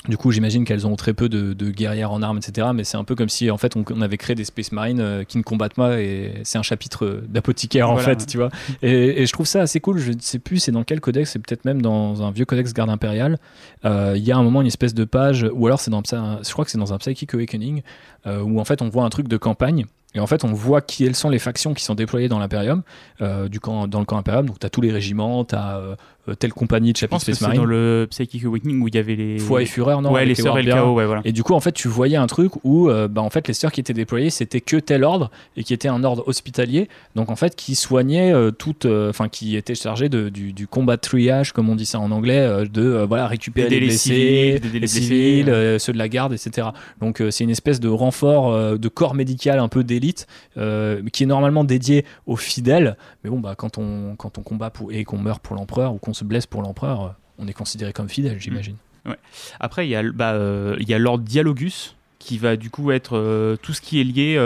[0.08, 2.68] du coup, j'imagine qu'elles ont très peu de, guerrières en armes, etc.
[2.74, 5.24] Mais c'est un peu comme si, en fait, on, avait créé des Space Marines euh,
[5.24, 8.50] qui ne combattent pas, et c'est un chapitre d'apothicaire, en fait, tu vois.
[8.82, 9.98] Et, je trouve ça assez cool.
[9.98, 12.74] Je ne sais plus, c'est dans quel codex, c'est peut-être même dans un vieux codex
[12.74, 13.38] garde impériale.
[13.84, 16.52] Euh, il y a un moment une espèce de page, ou alors c'est dans, je
[16.52, 17.82] crois que c'est dans un Psychic Awakening,
[18.26, 20.80] euh, où en fait on voit un truc de campagne et en fait, on voit
[20.80, 22.82] quelles sont les factions qui sont déployées dans l'Imperium,
[23.20, 24.46] euh, du camp, dans le camp Imperium.
[24.46, 25.96] Donc, tu as tous les régiments, tu as euh,
[26.28, 27.60] euh, telle compagnie de chapitre Space Marine.
[27.60, 29.38] dans le Psychic Awakening où il y avait les.
[29.38, 31.22] Foi et Fureur, non Ouais, les sœurs et le chaos, ouais, voilà.
[31.24, 33.72] Et du coup, en fait, tu voyais un truc où, bah, en fait, les sœurs
[33.72, 36.88] qui étaient déployées, c'était que tel ordre et qui était un ordre hospitalier.
[37.14, 38.87] Donc, en fait, qui soignait toute.
[38.87, 42.64] Enfin, qui était chargé de, du, combat de triage, comme on dit ça en anglais,
[42.72, 46.68] de voilà, récupérer les blessés, les civils, ceux de la garde, etc.
[47.00, 50.26] Donc, c'est une espèce de renfort de corps médical un peu d'élite.
[50.56, 52.96] Euh, qui est normalement dédié aux fidèles.
[53.22, 55.98] Mais bon, bah, quand, on, quand on combat pour, et qu'on meurt pour l'empereur ou
[55.98, 58.77] qu'on se blesse pour l'empereur, euh, on est considéré comme fidèle, j'imagine.
[59.05, 59.12] Mmh.
[59.61, 63.59] Après, il y a, bah, euh, y a Lord Dialogus, qui va du coup être
[63.61, 64.38] tout ce qui est lié,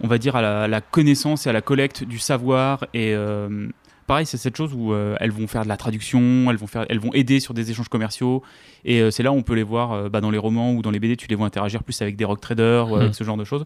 [0.00, 3.16] on va dire, à la, connaissance et à la collecte du savoir et
[4.06, 6.86] pareil, c'est cette chose où euh, elles vont faire de la traduction, elles vont, faire,
[6.88, 8.42] elles vont aider sur des échanges commerciaux.
[8.84, 10.82] Et euh, c'est là où on peut les voir euh, bah, dans les romans ou
[10.82, 13.14] dans les BD, tu les vois interagir plus avec des rock traders ou avec mhm.
[13.14, 13.64] ce genre de choses.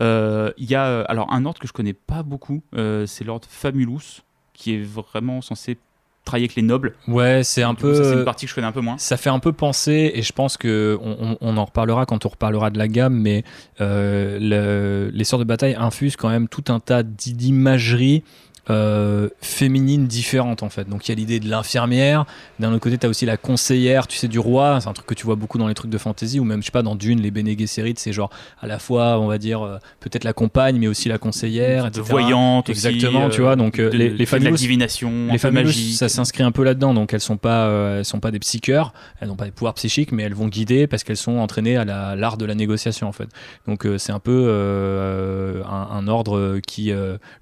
[0.00, 4.74] Il y a alors un ordre que je connais pas beaucoup, c'est l'ordre Famulus, qui
[4.74, 5.78] est vraiment censé
[6.26, 6.92] travailler avec les nobles.
[7.08, 7.94] Ouais, c'est un peu.
[7.94, 8.98] c'est une partie que je connais un peu moins.
[8.98, 12.68] Ça fait un peu penser, et je pense que on, en reparlera quand on reparlera
[12.68, 13.44] de la gamme, mais
[13.80, 18.22] euh, les sorts de bataille infusent quand même tout un tas d'imagerie
[18.68, 20.88] euh, féminines différentes en fait.
[20.88, 22.26] Donc il y a l'idée de l'infirmière,
[22.58, 25.06] d'un autre côté tu as aussi la conseillère, tu sais, du roi, c'est un truc
[25.06, 26.96] que tu vois beaucoup dans les trucs de fantasy, ou même, je sais pas, dans
[26.96, 28.28] Dune, les Bene Gesserit, c'est genre
[28.60, 32.00] à la fois, on va dire, euh, peut-être la compagne, mais aussi la conseillère, de
[32.00, 33.54] voyante, exactement, tu vois.
[33.54, 36.92] Donc euh, les, les familles, la divination, les familles, ça s'inscrit un peu là-dedans.
[36.92, 40.10] Donc elles sont pas, elles sont pas des psycheurs, elles n'ont pas des pouvoirs psychiques,
[40.10, 43.28] mais elles vont guider parce qu'elles sont entraînées à l'art de la négociation en fait.
[43.68, 46.92] Donc c'est un peu un, un, ordre qui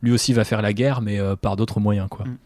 [0.03, 2.09] lui aussi va faire la guerre, mais euh, par d'autres moyens.
[2.11, 2.27] Quoi.
[2.27, 2.37] Mm.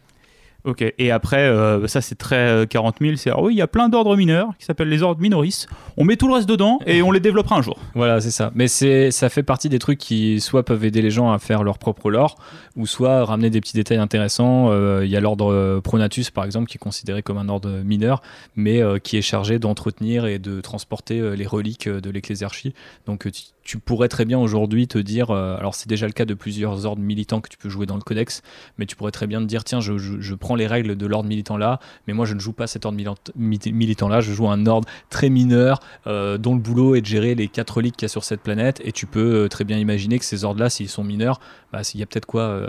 [0.65, 3.67] Ok, et après, euh, ça c'est très 40 euh, 000, c'est oui, il y a
[3.67, 5.67] plein d'ordres mineurs qui s'appellent les ordres minoris.
[5.95, 7.77] On met tout le reste dedans et on les développera un jour.
[7.95, 8.51] Voilà, c'est ça.
[8.55, 11.63] Mais c'est, ça fait partie des trucs qui soit peuvent aider les gens à faire
[11.63, 12.35] leur propre lore,
[12.75, 14.73] ou soit ramener des petits détails intéressants.
[15.01, 18.21] Il y a l'ordre Pronatus par exemple, qui est considéré comme un ordre mineur,
[18.57, 22.73] mais qui est chargé d'entretenir et de transporter les reliques de l'ecclésiarchie.
[23.05, 23.29] Donc
[23.69, 26.87] tu pourrais très bien aujourd'hui te dire, euh, alors c'est déjà le cas de plusieurs
[26.87, 28.41] ordres militants que tu peux jouer dans le codex,
[28.79, 31.55] mais tu pourrais très bien te dire, tiens, je, prends les règles de l'ordre militant
[31.55, 32.97] là, mais moi je ne joue pas cet ordre
[33.35, 37.35] militant là, je joue un ordre très mineur euh, dont le boulot est de gérer
[37.35, 39.77] les quatre reliques qu'il y a sur cette planète, et tu peux euh, très bien
[39.77, 41.39] imaginer que ces ordres là, s'ils sont mineurs,
[41.71, 42.59] bah, il y a peut-être quoi,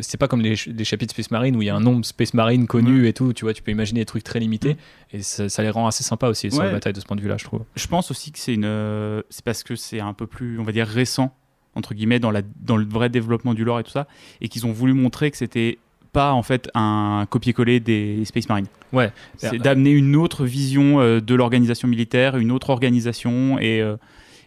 [0.00, 2.66] c'est pas comme les, chapitres Space Marine où il y a un nombre Space Marine
[2.66, 5.16] connu et tout, tu vois, tu peux imaginer des trucs très limités, mm.
[5.18, 7.28] et ça, les rend assez sympa aussi sur la bataille de ce point de vue
[7.28, 7.62] là, je trouve.
[7.76, 10.72] Je pense aussi que c'est une, c'est parce que c'est un peu plus, on va
[10.72, 11.34] dire, récent,
[11.74, 14.06] entre guillemets, dans, la, dans le vrai développement du lore et tout ça,
[14.40, 15.78] et qu'ils ont voulu montrer que c'était
[16.12, 18.68] pas en fait un copier-coller des Space Marines.
[18.92, 19.12] Ouais.
[19.36, 23.96] C'est d'amener une autre vision euh, de l'organisation militaire, une autre organisation et, euh,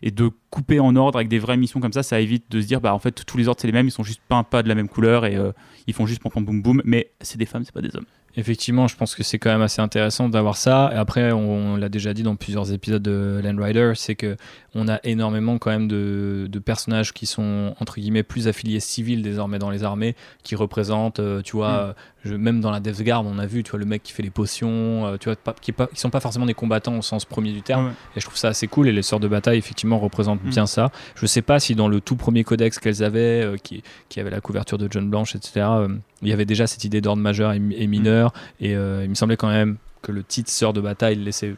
[0.02, 2.66] et de couper en ordre avec des vraies missions comme ça, ça évite de se
[2.66, 4.64] dire bah en fait tous les ordres c'est les mêmes, ils sont juste peints pas
[4.64, 5.52] de la même couleur et euh,
[5.86, 8.06] ils font juste pom pom boum boum, mais c'est des femmes, c'est pas des hommes.
[8.36, 10.92] Effectivement, je pense que c'est quand même assez intéressant d'avoir ça.
[10.94, 14.38] Et après, on, l'a déjà dit dans plusieurs épisodes de Land Rider, c'est que
[14.76, 19.60] on a énormément quand même de, personnages qui sont entre guillemets plus affiliés civils désormais
[19.60, 22.36] dans les armées, qui représentent, euh, tu vois, mm.
[22.36, 24.30] même dans la Death Guard, on a vu, tu vois, le mec qui fait les
[24.30, 27.62] potions, euh, tu vois, qui, pas, sont pas forcément des combattants au sens premier du
[27.62, 27.94] terme.
[28.16, 28.88] Et je trouve ça assez cool.
[28.90, 30.50] Et les sœurs de bataille, effectivement, représentent mm.
[30.50, 30.92] bien ça.
[31.16, 34.30] Je sais pas si dans le tout premier codex qu'elles avaient, euh, qui, qui avait
[34.30, 35.88] la couverture de John Blanche, etc
[36.22, 39.38] il y avait déjà cette idée d'ordre majeur et, mineur, et euh, il me semblait
[39.38, 41.56] quand même que le titre Sœur de bataille laissait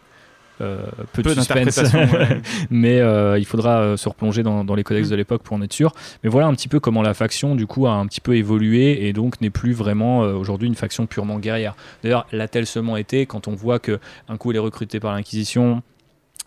[0.61, 1.81] euh, peu, de suspense,
[2.69, 5.11] mais euh, il faudra se replonger dans, les codex mm.
[5.11, 5.93] de l'époque pour en être sûr.
[6.23, 9.07] Mais voilà un petit peu comment la faction du coup a un petit peu évolué
[9.07, 11.75] et donc n'est plus vraiment aujourd'hui une faction purement guerrière.
[12.03, 15.81] D'ailleurs, l'a-t-elle seulement été quand on voit que un coup elle est recrutée par l'Inquisition,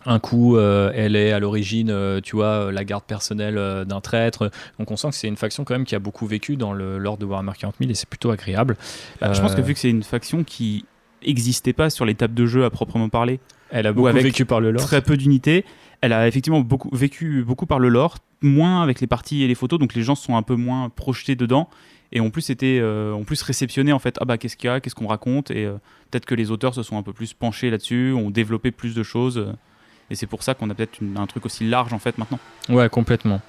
[0.05, 4.01] un coup, euh, elle est à l'origine, euh, tu vois, la garde personnelle euh, d'un
[4.01, 4.51] traître.
[4.77, 7.19] Donc on sent que c'est une faction quand même qui a beaucoup vécu dans l'ordre
[7.19, 8.77] de Warhammer 40 000 et c'est plutôt agréable.
[9.19, 10.85] Bah, je pense que vu que c'est une faction qui
[11.25, 14.59] n'existait pas sur les tables de jeu à proprement parler, elle a beaucoup vécu par
[14.59, 14.83] le lore.
[14.83, 15.65] Très peu d'unités.
[16.01, 19.55] Elle a effectivement beaucoup, vécu beaucoup par le lore, moins avec les parties et les
[19.55, 21.69] photos, donc les gens sont un peu moins projetés dedans.
[22.11, 24.17] Et en plus, c'était en plus réceptionné en fait.
[24.21, 25.51] Ah bah qu'est-ce qu'il y a, qu'est-ce qu'on raconte?
[25.51, 25.65] Et
[26.11, 29.03] peut-être que les auteurs se sont un peu plus penchés là-dessus, ont développé plus de
[29.03, 29.47] choses.
[30.11, 32.39] Et c'est pour ça qu'on a peut-être un truc aussi large en fait maintenant.
[32.69, 33.41] Ouais, complètement.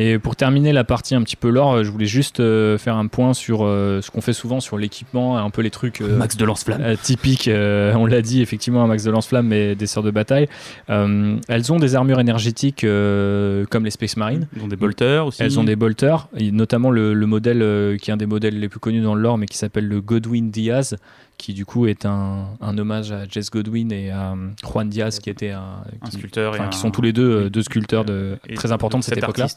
[0.00, 2.96] Et pour terminer la partie un petit peu lore, euh, je voulais juste euh, faire
[2.96, 6.38] un point sur euh, ce qu'on fait souvent sur l'équipement, un peu les trucs max
[6.38, 7.50] de lance-flamme typiques.
[7.52, 10.48] on l'a dit effectivement, un max de lance-flamme mais des sœurs de bataille.
[10.88, 14.48] elles ont des armures énergétiques comme les Space Marines.
[14.56, 15.42] Elles ont des bolters aussi.
[15.42, 18.80] Elles ont des bolters, notamment le, le modèle qui est un des modèles les plus
[18.80, 20.96] connus dans le lore, mais qui s'appelle le Godwin Diaz,
[21.36, 25.30] qui du coup est un, un, hommage à Jess Godwin et à Juan Diaz, qui
[25.30, 29.18] était un, sculpteur, qui sont tous les deux deux sculpteurs de, très importants de cette
[29.18, 29.48] époque-là.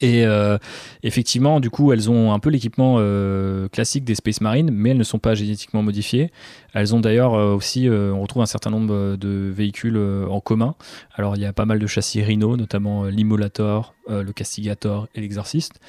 [0.00, 0.56] Et euh,
[1.02, 4.98] effectivement, du coup, elles ont un peu l'équipement euh, classique des Space Marines, mais elles
[4.98, 6.30] ne sont pas génétiquement modifiées.
[6.72, 10.74] Elles ont d'ailleurs euh, aussi, on retrouve un certain nombre de véhicules en commun.
[11.14, 15.80] Alors, il y a pas mal de châssis Rhino, notamment l'Immolator, le Castigator et l'Exorciste,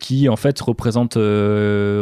[0.00, 1.18] qui en fait représentent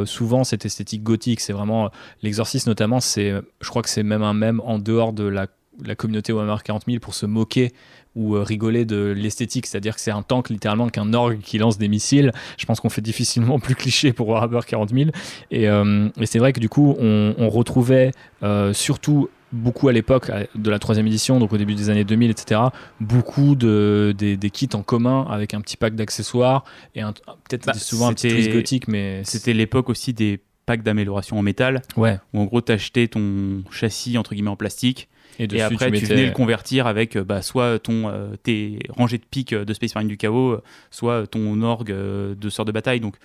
[0.06, 1.40] souvent cette esthétique gothique.
[1.40, 1.90] C'est vraiment
[2.22, 5.46] l'Exorciste, notamment, je crois que c'est même un même en dehors de la
[5.84, 7.72] la communauté Warhammer 40 000 pour se moquer
[8.20, 11.78] ou euh, rigoler de l'esthétique, c'est-à-dire que c'est un tank littéralement qu'un orgue qui lance
[11.78, 12.32] des missiles.
[12.58, 15.10] Je pense qu'on fait difficilement plus cliché pour Warhammer 40 000.
[15.52, 20.70] Euh, et, c'est vrai que du coup, on, retrouvait euh, surtout beaucoup à l'époque de
[20.70, 22.60] la troisième édition, donc au début des années 2000, etc.,
[23.00, 27.02] beaucoup de, des, kits en commun avec un petit pack d'accessoires et
[27.48, 31.42] peut-être bah, souvent un petit twist gothique, mais c'était l'époque aussi des packs d'amélioration en
[31.42, 32.18] métal, ouais.
[32.32, 35.08] où en gros t'achetais ton châssis entre guillemets en plastique
[35.44, 39.24] et, après, tu, venais le convertir avec euh, bah, soit ton, euh, tes rangées de
[39.30, 40.58] pics euh, de Space Marine du Chaos,
[40.90, 43.00] soit ton orgue de sœur de bataille.
[43.00, 43.16] Donc,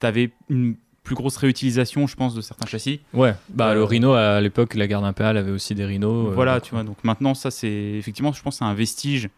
[0.00, 3.00] tu avais une plus grosse réutilisation, je pense, de certains châssis.
[3.12, 6.28] Ouais, bah Euh, le Rhino à l'époque, la garde impériale avait aussi des Rhinos.
[6.30, 6.84] euh, voilà, tu vois.
[6.84, 9.28] Donc maintenant, ça, c'est effectivement, je pense, c'est un vestige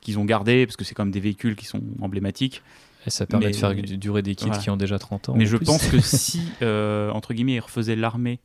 [0.00, 2.62] qu'ils ont gardé parce que c'est comme des véhicules qui sont emblématiques.
[3.06, 4.60] Et ça permet mais- de faire du- durer des kits voilà.
[4.62, 5.34] qui ont déjà 30 ans.
[5.36, 5.66] Mais je plus.
[5.66, 8.38] pense que si, euh, entre guillemets, ils refaisaient l'armée,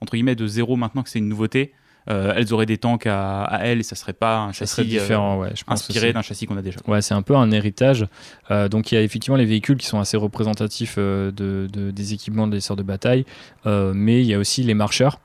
[0.00, 1.72] entre guillemets, de zéro maintenant que c'est une nouveauté,
[2.10, 4.80] euh, elles auraient des tanks à, à elles et ça serait pas un ça châssis
[4.80, 5.50] euh, différent, ouais.
[5.54, 6.78] Je pense inspiré d'un châssis qu'on a déjà.
[6.86, 8.06] Ouais, c'est un peu un héritage.
[8.50, 11.90] Euh, donc il y a effectivement les véhicules qui sont assez représentatifs euh, de, de-
[11.90, 13.24] des équipements des sorts de bataille,
[13.66, 15.20] Euh, mais il y a aussi les marcheurs.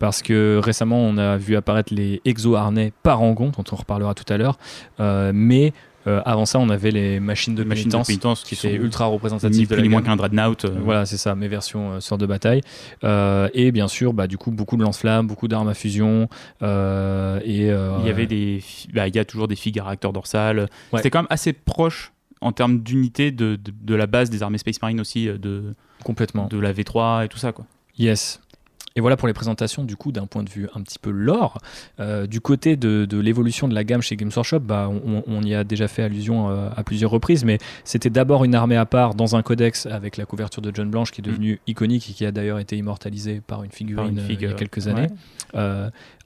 [0.00, 4.36] Parce que récemment, on a vu apparaître les exo-harnais Parangon, dont on reparlera tout à
[4.36, 4.58] l'heure.
[4.98, 5.72] Euh, mais
[6.06, 9.62] euh, avant ça, on avait les machines de Les machines de qui sont ultra représentatives
[9.62, 10.64] de plus la ni moins qu'un dreadnought.
[10.64, 12.60] euh, Voilà, c'est ça, mes versions euh, sorts de bataille.
[13.04, 16.28] Euh, et bien sûr, bah, du coup, beaucoup de lance-flammes, beaucoup d'armes à fusion.
[16.62, 16.66] et,
[17.44, 18.62] Il y avait des,
[18.92, 20.60] bah, il y a toujours des figues à réacteur dorsal.
[20.60, 20.66] Ouais.
[20.96, 24.58] C'était quand même assez proche en termes d'unité de, de, de la base des armées
[24.58, 26.46] Space Marine aussi, de, complètement.
[26.48, 27.52] de la V3 et tout ça.
[27.52, 27.64] Quoi.
[27.98, 28.40] Yes.
[28.96, 31.58] Et voilà pour les présentations, du coup, d'un point de vue un petit peu lore.
[31.98, 35.42] Euh, du côté de, de l'évolution de la gamme chez Games Workshop, bah, on, on
[35.42, 38.86] y a déjà fait allusion euh, à plusieurs reprises, mais c'était d'abord une armée à
[38.86, 42.12] part dans un codex avec la couverture de John Blanche qui est devenue iconique et
[42.12, 44.54] qui a d'ailleurs été immortalisée par une figurine Par une euh, figue, il y a
[44.54, 45.08] quelques années.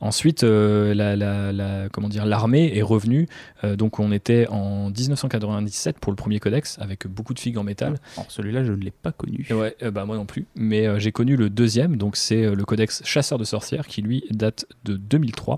[0.01, 3.27] Ensuite, la, la- la- comment dire, l'armée est revenue.
[3.65, 7.95] Donc, on était en 1997 pour le premier codex avec beaucoup de figues en métal.
[8.17, 9.47] Alors celui-là, je ne l'ai pas connu.
[9.51, 10.47] Ouais, bah moi non plus.
[10.55, 14.67] Mais j'ai connu le deuxième, donc c'est le codex Chasseur de sorcières qui lui date
[14.85, 15.57] de 2003.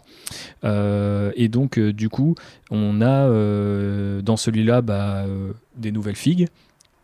[0.65, 2.35] Euh, et donc euh, du coup,
[2.71, 5.25] on a euh, dans celui-là bah,
[5.77, 6.47] des nouvelles figues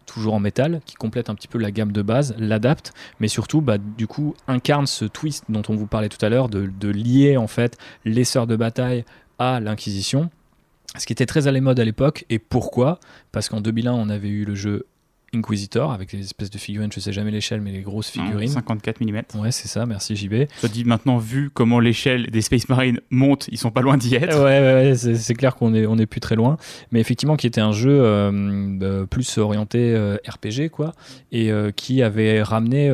[0.05, 3.61] toujours en métal, qui complètent un petit peu la gamme de base, l'adapte, mais surtout,
[3.61, 6.89] bah, du coup, incarne ce twist dont on vous parlait tout à l'heure, de, de
[6.89, 9.05] lier en fait les sœurs de bataille
[9.41, 10.31] à l'Inquisition,
[10.97, 12.25] ce qui était très à la mode à l'époque.
[12.31, 13.01] Et pourquoi?
[13.33, 14.87] Parce qu'en 2001, on avait eu le jeu
[15.39, 18.49] Inquisitor avec les espèces de figurines, je sais jamais l'échelle, mais les grosses figurines.
[18.49, 19.41] 54 mm.
[19.41, 20.45] Ouais, c'est ça, merci JB.
[20.59, 24.11] Soit dit maintenant, vu comment l'échelle des Space Marines monte, ils sont pas loin d'y
[24.17, 24.39] Ouais, être.
[24.39, 26.57] ouais, ouais, c'est c'est clair qu'on est, on est plus très loin.
[26.93, 28.31] Mais effectivement, qui était un jeu euh,
[28.83, 30.93] euh, plus orienté euh, RPG, quoi,
[31.33, 32.91] et euh, qui avait ramené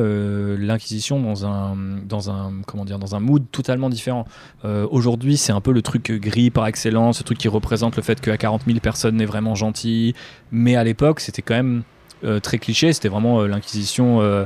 [0.57, 1.75] l'Inquisition dans un,
[2.05, 4.25] dans, un, comment dire, dans un mood totalement différent.
[4.63, 8.19] Aujourd'hui, c'est un peu le truc gris par excellence, ce truc qui représente le fait
[8.19, 10.13] qu'à 40 000 personnes n'est vraiment gentil.
[10.51, 11.83] Mais à l'époque, c'était quand même
[12.39, 12.93] très cliché.
[12.93, 14.21] C'était vraiment euh, l'Inquisition.
[14.21, 14.45] euh,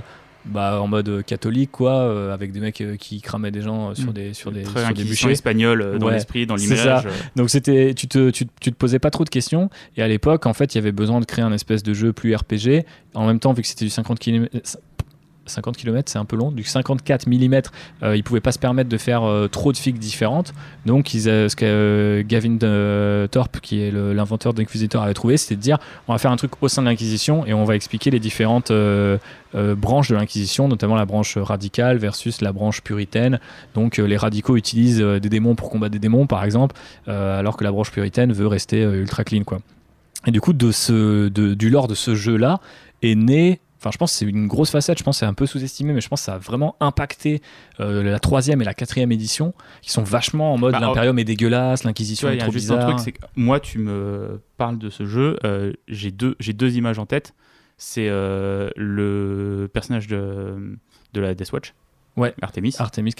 [0.49, 3.95] bah, en mode catholique quoi euh, avec des mecs euh, qui cramaient des gens euh,
[3.95, 4.13] sur Mm.
[4.13, 6.85] des sur des, Très sur des bûchers euh, dans Ouais, l'esprit, dans l'image.
[7.05, 7.09] euh.
[7.35, 9.69] donc c'était, tu te, tu, tu te posais pas trop de questions.
[9.97, 12.13] Et à l'époque, en fait, il y avait besoin de créer un espèce de jeu
[12.13, 12.85] plus RPG.
[13.13, 14.49] En même temps, vu que c'était du 50 km,
[15.47, 17.61] 50 km, c'est un peu long, du 54 mm,
[18.03, 20.53] euh, ils pouvaient pas se permettre de faire euh, trop de figues différentes.
[20.85, 25.61] Donc, ce que euh, Gavin euh, Thorpe, qui est l'inventeur d'Inquisitor, avait trouvé, c'était de
[25.61, 28.19] dire on va faire un truc au sein de l'Inquisition et on va expliquer les
[28.19, 28.71] différentes
[29.53, 33.39] branches de l'Inquisition, notamment la branche radicale versus la branche puritaine.
[33.73, 36.75] Donc, les radicaux utilisent des démons pour combattre des démons, par exemple,
[37.07, 39.59] alors que la branche puritaine veut rester ultra clean, quoi.
[40.25, 42.59] Et du coup, de- du lore de ce jeu-là
[43.01, 43.59] est né.
[43.87, 44.97] Enfin, je pense que c'est une grosse facette.
[44.99, 47.41] Je pense que c'est un peu sous-estimé, mais je pense que ça a vraiment impacté
[47.79, 51.23] euh, la troisième et la quatrième édition, qui sont vachement en mode Bah, l'impérium est
[51.23, 52.89] dégueulasse, l'inquisition est trop juste un bizarre.
[52.89, 56.75] truc, c'est que moi, tu me parles de ce jeu, euh, j'ai deux, j'ai deux
[56.77, 57.33] images en tête.
[57.77, 60.77] C'est euh, le personnage de,
[61.13, 61.73] de la Death Watch,
[62.15, 62.33] Ouais.
[62.41, 63.13] Artemis, Artemis,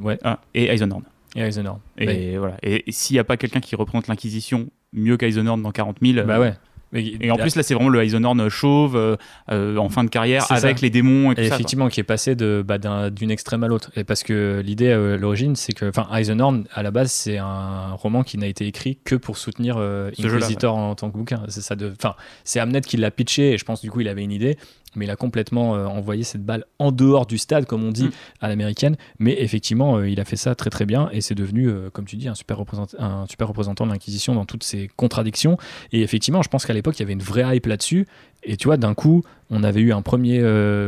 [0.00, 1.04] ouais, Ah, et Eisenhorn.
[1.36, 1.78] et Eisenhower.
[1.98, 2.56] Et voilà.
[2.64, 6.14] Et, et s'il n'y a pas quelqu'un qui représente l'Inquisition mieux qu'Eisenhorn dans 40 000,
[6.16, 6.54] bah, bah ouais.
[6.92, 9.16] Mais- Et en plus, là, c'est vraiment le Eisenhorn chauve euh,
[9.52, 10.82] euh, en fin de carrière avec ça.
[10.82, 11.54] les démons et tout Et ça.
[11.54, 13.90] effectivement, qui est passé de, bah, d'un- d'une extrême à l'autre.
[13.96, 17.38] Et parce que l'idée euh, à l'origine, c'est que, enfin, Eisenhorn, à la base, c'est
[17.38, 21.42] un roman qui n'a été écrit que pour soutenir euh, Inquisitor en, tant que bouquin.
[21.48, 24.08] C'est ça de, enfin, c'est Amnet qui l'a pitché, et je pense du coup, il
[24.08, 24.58] avait une idée,
[24.96, 28.00] mais il a complètement euh, envoyé cette balle en dehors du stade, comme on dit
[28.04, 28.10] Mm.
[28.40, 28.96] à l'américaine.
[29.18, 32.04] Mais effectivement, euh, il a fait ça très très bien, et c'est devenu, euh, comme
[32.04, 35.58] tu dis, un super, représentant, un super représentant de l'Inquisition dans toutes ses contradictions.
[35.92, 38.06] Et effectivement, je pense qu'à l'époque, il y avait une vraie hype là-dessus.
[38.42, 40.40] Et tu vois, d'un coup, on avait eu un premier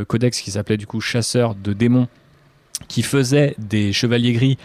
[0.09, 2.09] codex qui s'appelait du coup Chasseur de démons,
[2.89, 4.59] qui faisait des chevaliers gris,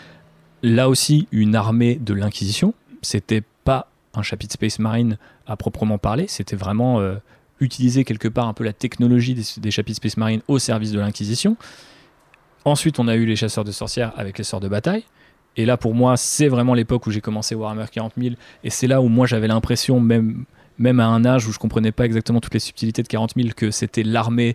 [0.64, 2.74] là aussi une armée de l'Inquisition.
[3.02, 7.02] C'était pas un chapitre Space Marine à proprement parler, c'était vraiment
[7.60, 11.58] utiliser quelque part un peu la technologie des, chapitres Space Marine au service de l'Inquisition.
[12.66, 15.04] Ensuite, on a eu les chasseurs de sorcières avec les sorts de bataille.
[15.56, 18.36] Et là, pour moi, c'est vraiment l'époque où j'ai commencé Warhammer 40 000.
[18.64, 20.46] Et c'est là où moi, j'avais l'impression, même,
[20.78, 23.50] même à un âge où je comprenais pas exactement toutes les subtilités de 40 000,
[23.56, 24.54] que c'était l'armée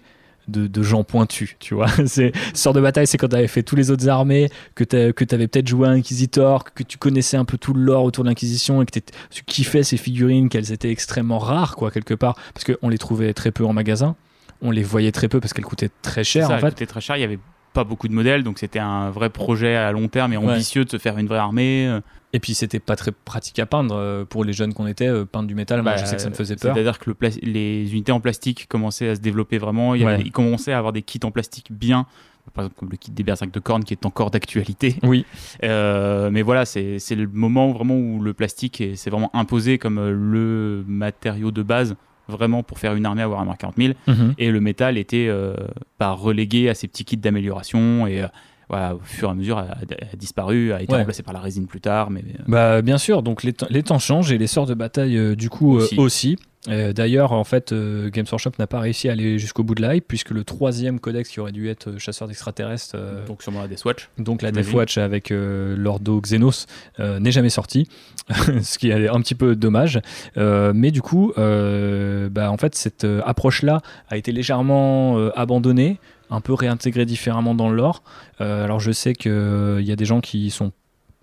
[0.48, 1.86] de, de gens pointus, tu vois.
[2.06, 4.96] C'est sort de bataille, c'est quand tu avais fait tous les autres armées, que tu
[4.96, 8.28] avais peut-être joué à Inquisitor, que tu connaissais un peu tout le lore autour de
[8.28, 8.98] l'Inquisition et que
[9.30, 13.32] tu kiffais ces figurines, qu'elles étaient extrêmement rares, quoi, quelque part, parce qu'on les trouvait
[13.34, 14.16] très peu en magasin.
[14.60, 16.86] on les voyait très peu parce qu'elles coûtaient très cher ça, en fait.
[16.86, 17.16] très cher.
[17.16, 17.38] Il y avait
[17.72, 20.52] pas beaucoup de modèles, donc c'était un vrai projet à long terme et Ouais.
[20.52, 21.98] ambitieux de se faire une vraie armée.
[22.34, 25.24] Et puis c'était pas très pratique à peindre euh, pour les jeunes qu'on était, euh,
[25.26, 25.82] peindre du métal.
[25.82, 26.74] moi Bah, je sais que ça me faisait peur.
[26.74, 29.94] C'est-à-dire que le les unités en plastique commençaient à se développer vraiment.
[29.94, 30.22] Il, y avait- Ouais.
[30.24, 32.06] il commençait à avoir des kits en plastique bien.
[32.54, 34.96] Par exemple, comme le kit des Berserk de Korn qui est encore d'actualité.
[35.04, 35.24] Oui,
[35.62, 40.00] Euh, mais voilà, c'est le moment vraiment où le plastique est- s'est vraiment imposé comme
[40.00, 41.94] le matériau de base,
[42.28, 43.92] vraiment pour faire une armée à Warhammer 40 000.
[44.08, 44.34] Mhm.
[44.38, 45.54] Et le métal était euh,
[46.00, 48.26] bah, relégué à ces petits kits d'amélioration et euh,
[48.72, 50.98] au fur et à mesure a, a disparu, a été Ouais.
[51.00, 52.10] remplacé par la résine plus tard.
[52.10, 54.74] Mais euh, Bah bien sûr, donc les, temps- les temps changent et les sorts de
[54.74, 55.98] bataille euh, du coup Aussi.
[55.98, 56.36] aussi.
[56.68, 60.04] Euh, D'ailleurs, en fait, Games Workshop n'a pas réussi à aller jusqu'au bout de l'hype
[60.06, 64.08] puisque le troisième codex qui aurait dû être chasseur d'extraterrestres, donc sûrement la Deathwatch.
[64.18, 64.52] donc la.
[64.52, 66.66] Deathwatch avec l'Ordo Xenos,
[67.00, 67.88] n'est jamais sorti,
[68.62, 70.00] ce qui est un petit peu dommage.
[70.36, 75.98] Mais du coup, bah, en fait, cette approche-là a été légèrement abandonnée,
[76.32, 78.02] un peu réintégrée différemment dans le lore.
[78.40, 80.72] Euh, alors je sais qu'il y a des gens qui sont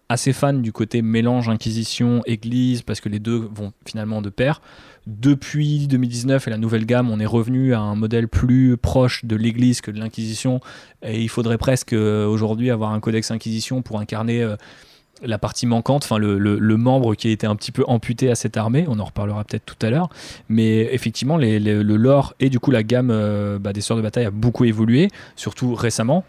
[0.10, 4.62] assez fans du côté mélange Inquisition, Église, parce que les deux vont finalement de pair.
[5.06, 9.36] Depuis 2019 et la nouvelle gamme, on est revenu à un modèle plus proche de
[9.36, 10.62] l'Église que de l'Inquisition.
[11.04, 14.56] Et il faudrait presque euh, aujourd'hui avoir un codex Inquisition pour incarner euh,
[15.22, 18.58] la partie manquante, enfin le, membre qui a été un petit peu amputé à cette
[18.58, 18.86] armée.
[18.88, 20.10] On en reparlera peut-être tout à l'heure.
[20.48, 24.26] Mais effectivement, le lore et du coup la gamme euh, bah, des sœurs de bataille
[24.26, 26.24] a beaucoup évolué, surtout récemment.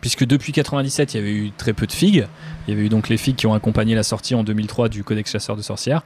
[0.00, 2.26] Puisque depuis 97, il y avait eu très peu de figues.
[2.66, 5.02] Il y avait eu donc les figues qui ont accompagné la sortie en 2003 du
[5.02, 6.04] Codex chasseur de sorcières.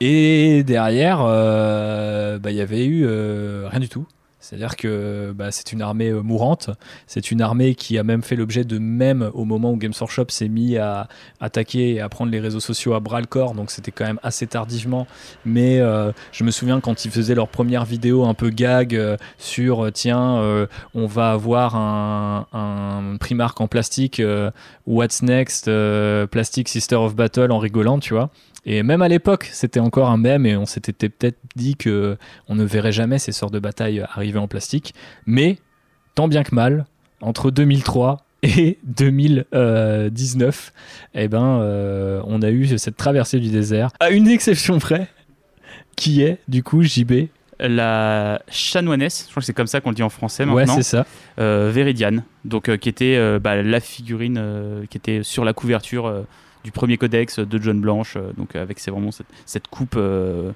[0.00, 4.06] Et derrière, euh, bah, il y avait eu euh, rien du tout.
[4.46, 6.70] C'est-à-dire que bah, c'est une armée euh, mourante.
[7.08, 10.26] C'est une armée qui a même fait l'objet de même au moment où Games Workshop
[10.28, 11.08] s'est mis à
[11.40, 13.54] attaquer et à prendre les réseaux sociaux à bras le corps.
[13.54, 15.08] Donc c'était quand même assez tardivement.
[15.44, 19.16] Mais euh, je me souviens quand ils faisaient leur première vidéo un peu gag euh,
[19.38, 24.22] sur tiens, on va avoir un, un Primark en plastique.
[24.86, 25.68] What's next
[26.30, 28.30] Plastic Sister of Battle en rigolant, tu vois.
[28.66, 32.56] Et même à l'époque, c'était encore un mème et on s'était peut-être dit que on
[32.56, 34.92] ne verrait jamais ces sorts de bataille arriver en plastique.
[35.24, 35.58] Mais
[36.16, 36.84] tant bien que mal,
[37.20, 40.72] entre 2003 et 2019,
[41.14, 45.06] eh ben, euh, on a eu cette traversée du désert, à une exception près,
[45.96, 47.28] qui est du coup JB.
[47.58, 50.74] La chanoinesse, je crois que c'est comme ça qu'on le dit en français Ouais, maintenant,
[50.76, 51.06] c'est ça.
[51.38, 56.26] euh, Véridiane, donc euh, qui était bah, la figurine qui était sur la couverture
[56.66, 60.50] du premier codex de John Blanche, euh, donc avec c'est vraiment cette, cette coupe euh,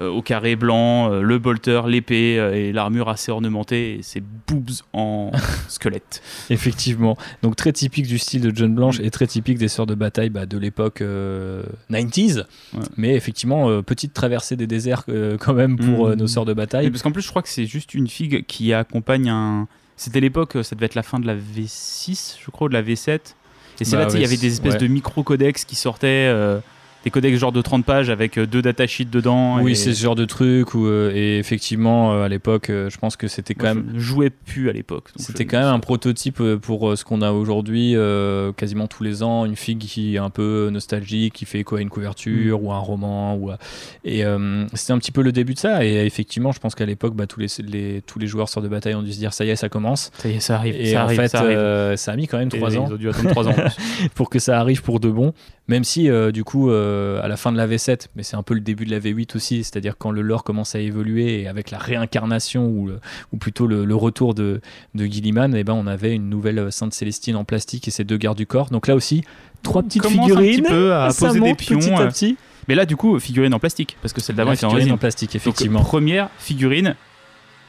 [0.00, 4.22] euh, au carré blanc, euh, le bolter, l'épée euh, et l'armure assez ornementée et ses
[4.46, 5.30] boobs en
[5.68, 6.22] squelette.
[6.48, 7.18] Effectivement.
[7.42, 10.30] Donc très typique du style de John Blanche et très typique des sœurs de bataille
[10.30, 12.38] bah, de l'époque euh, 90s.
[12.72, 12.80] Ouais.
[12.96, 16.52] Mais effectivement, euh, petite traversée des déserts euh, quand même pour euh, nos sœurs de
[16.52, 16.90] Et bataille.
[16.90, 19.68] parce qu'en plus, je crois que c'est juste une figue qui accompagne un.
[19.98, 22.82] C'était l'époque, ça devait être la fin de la V6, je crois, ou de la
[22.82, 23.34] V7.
[23.80, 24.78] Et c'est Bah là, sais, il y avait des espèces ouais.
[24.78, 26.58] de micro-codex qui sortaient, euh,
[27.04, 29.60] des codex genre de 30 pages avec euh, deux datasheets dedans.
[29.60, 30.74] Oui, et- c'est ce genre de truc.
[30.74, 33.92] Où, euh, et effectivement, euh, à l'époque, euh, je pense que c'était quand Moi, même.
[33.94, 35.10] je jouais plus à l'époque.
[35.16, 39.22] C'était quand même un prototype pour euh, ce qu'on a aujourd'hui, euh, quasiment tous les
[39.22, 42.64] ans, une figue qui est un peu nostalgique, qui fait écho à une couverture Mm.
[42.64, 43.34] ou à un roman.
[43.36, 43.58] Ou à-
[44.04, 45.84] Et euh, c'était un petit peu le début de ça.
[45.84, 48.68] Et effectivement, je pense qu'à l'époque, bah, tous, les, les- tous les joueurs sœurs de
[48.68, 50.10] bataille ont dû se dire ça y est, ça commence.
[50.18, 50.76] Ça y est, ça arrive.
[50.76, 51.56] Et ça en arrive, fait, ça arrive.
[51.58, 53.54] euh, ça a mis quand même Et trois ans Ils ont dû attendre 3 ans.
[54.14, 55.32] pour que ça arrive pour de bon.
[55.72, 58.42] Même si, euh, du coup, euh, à la fin de la V7, mais c'est un
[58.42, 61.48] peu le début de la V8 aussi, c'est-à-dire quand le lore commence à évoluer et
[61.48, 63.00] avec la réincarnation ou, le-
[63.32, 64.60] ou plutôt le, le retour de,
[64.94, 68.04] de Gilliman, eh ben, on avait une nouvelle euh, Sainte Célestine en plastique et ses
[68.04, 68.68] deux gardes du corps.
[68.70, 69.22] Donc là aussi,
[69.62, 70.62] trois petites commence un figurines.
[70.62, 72.36] petit peu à ça poser des pions, petit à petit.
[72.68, 74.96] Mais là, du coup, figurine en plastique, parce que celle d'avant La était en en
[74.98, 75.80] plastique, Donc, effectivement.
[75.80, 76.94] première figurine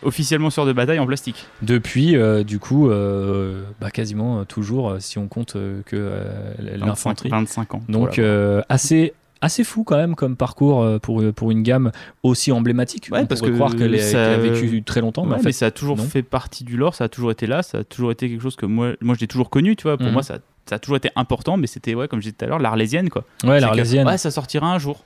[0.03, 1.47] officiellement sœur de bataille en plastique.
[1.61, 5.53] Depuis, euh, du coup, euh, bah, quasiment euh, toujours, si on compte
[5.85, 6.11] que
[6.59, 7.29] 25, l'infanterie.
[7.29, 7.81] 25 ans.
[7.89, 8.65] Donc Voilà.
[8.69, 11.91] assez assez fou quand même comme parcours pour, pour une gamme
[12.23, 13.09] aussi emblématique.
[13.11, 15.51] Ouais, On parce que croire qu'elle a vécu très longtemps, mais Ouais, en mais fait,
[15.51, 16.03] ça a toujours non.
[16.03, 18.55] fait partie du lore, ça a toujours été là, ça a toujours été quelque chose
[18.55, 19.97] que moi, moi je l'ai toujours connu, tu vois.
[19.97, 20.13] Pour Mhm.
[20.13, 22.47] moi, ça, ça a toujours été important, mais c'était, ouais, comme je disais tout à
[22.47, 23.25] l'heure, l'arlésienne, quoi.
[23.43, 25.03] ouais, l'Arlésienne, Ouais, ça sortira un jour.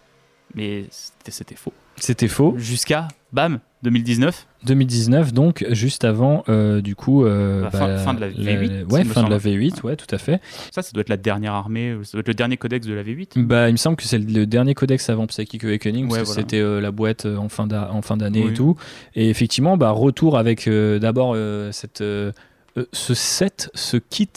[0.54, 1.74] Mais c'était faux.
[1.98, 2.54] c'était faux.
[2.58, 4.48] Jusqu'à, bam, 2019.
[4.66, 9.02] 2019, donc juste avant, euh, du coup, euh, La fin- fin de la V8, ouais,
[9.02, 9.56] il me fin de la semble.
[9.56, 10.42] V8, ouais, tout à fait.
[10.72, 13.04] Ça, ça doit être la dernière armée, ça doit être le dernier codex de la
[13.04, 13.34] V8.
[13.46, 16.34] Bah, il me semble que c'est le dernier codex avant Psychic Awakening, parce Ouais, que
[16.34, 18.52] c'était euh, la boîte en fin d'année Oui.
[18.52, 18.76] et tout.
[19.16, 21.36] Et effectivement, bah, retour avec d'abord
[21.72, 24.30] cette, ce set, ce kit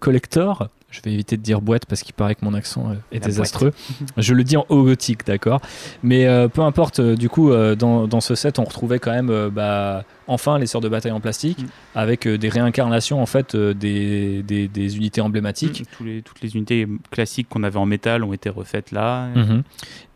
[0.00, 0.68] collector.
[0.90, 3.26] Je vais éviter de dire boîte parce qu'il paraît que mon accent euh, est La
[3.26, 3.72] désastreux.
[4.16, 5.60] Je le dis en haut gothique, d'accord.
[6.02, 9.50] Mais euh, peu importe, euh, du coup, dans, dans ce set, on retrouvait quand même
[9.50, 11.66] bah, enfin les sœurs de bataille en plastique Mm.
[11.96, 15.84] avec euh, des réincarnations en fait euh, des, des- des unités emblématiques.
[15.96, 19.28] Tous les- toutes les unités classiques qu'on avait en métal ont été refaites là.
[19.34, 19.62] Mhm.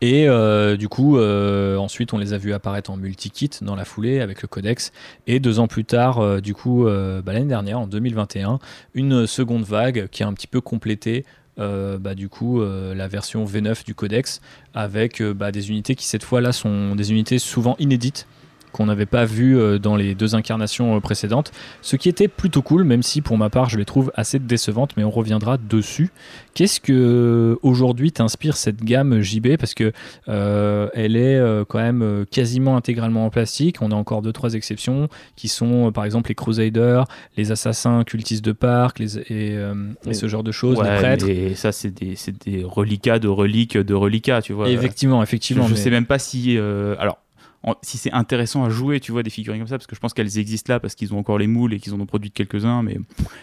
[0.01, 4.21] Et euh, du coup, ensuite, on les a vus apparaître en multi-kit dans la foulée
[4.21, 4.93] avec le codex.
[5.27, 8.59] Et deux ans plus tard, du coup, bah, l'année dernière, en 2021,
[8.95, 11.25] une seconde vague qui a un petit peu complété.
[11.59, 14.41] euh, bah, du coup, euh, la version V9 du codex
[14.75, 18.27] avec euh, bah, des unités qui cette fois-là sont des unités souvent inédites
[18.73, 21.53] qu'on n'avait pas vues euh, dans les deux incarnations euh, précédentes,
[21.83, 24.93] ce qui était plutôt cool, même si pour ma part je les trouve assez décevantes,
[24.97, 26.11] mais on reviendra dessus.
[26.55, 29.93] Qu'est-ce que aujourd'hui t'inspire cette gamme JB parce que
[30.29, 33.81] euh, elle est euh, quand même euh, quasiment intégralement en plastique.
[33.81, 37.05] On a encore deux trois exceptions qui sont euh, par exemple les Crusaders,
[37.37, 39.25] les assassins cultistes de parc, les, et,
[39.57, 39.75] euh,
[40.07, 41.27] et ce genre de choses, les prêtres.
[41.27, 42.15] mais ça, c'est des,
[42.45, 44.69] des reliquats de reliques de reliquats, tu vois.
[44.69, 45.67] Effectivement, effectivement.
[45.67, 46.57] je mais- sais même pas si.
[46.59, 47.19] euh, alors.
[47.65, 50.01] En- si c'est intéressant à jouer, tu vois, des figurines comme ça, parce que je
[50.01, 52.31] pense qu'elles existent là, parce qu'ils ont encore les moules et qu'ils en ont produit
[52.31, 52.99] quelques-uns, mais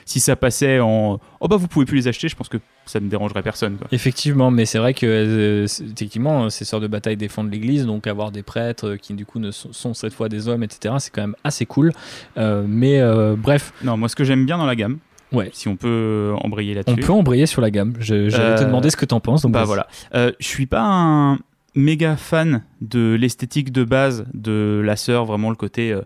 [0.05, 1.19] si ça passait en.
[1.39, 3.77] Oh bah vous pouvez plus les acheter, je pense que ça ne dérangerait personne.
[3.77, 3.87] Quoi.
[3.91, 8.43] Effectivement, mais c'est vrai que euh, ces sœurs de bataille défendent l'Église, donc avoir des
[8.43, 10.95] prêtres euh, qui du coup ne sont, sont cette fois des hommes, etc.
[10.99, 11.91] C'est quand même assez cool.
[12.37, 14.97] Euh, mais euh, bref, Non, moi ce que j'aime bien dans la gamme,
[15.31, 15.51] Ouais.
[15.53, 17.05] si on peut embrayer on là-dessus.
[17.05, 17.93] peut embrayer sur la gamme.
[17.99, 19.43] J'allais te demander ce que t'en penses.
[19.43, 19.87] Donc Bah voilà.
[20.15, 21.37] Euh, je suis pas un
[21.79, 26.01] méga fan de l'esthétique de base de la sœur, vraiment le côté euh,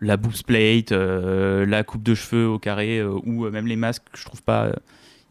[0.00, 4.04] la boobs plate, euh, la coupe de cheveux au carré, euh, ou même les masques,
[4.12, 4.70] que je trouve pas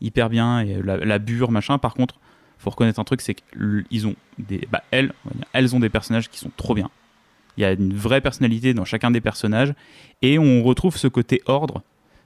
[0.02, 1.78] hyper bien, et la, la bure, machin.
[1.78, 2.20] Par contre,
[2.58, 4.68] faut reconnaître un truc, c'est qu'ils ont des.
[4.72, 5.14] Bah, elles,
[5.54, 6.90] elles ont des personnages qui sont trop bien.
[7.58, 9.74] Il y a une vraie personnalité dans chacun des personnages,
[10.22, 11.82] et on retrouve ce côté ordre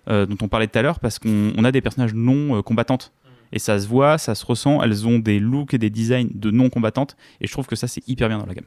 [0.08, 3.14] dont on parlait tout à l'heure, parce qu'on on a des personnages non combattantes.
[3.52, 6.52] Et ça se voit, ça se ressent, elles ont des looks et des designs de
[6.52, 8.66] non combattantes, et je trouve que ça c'est hyper bien dans la gamme.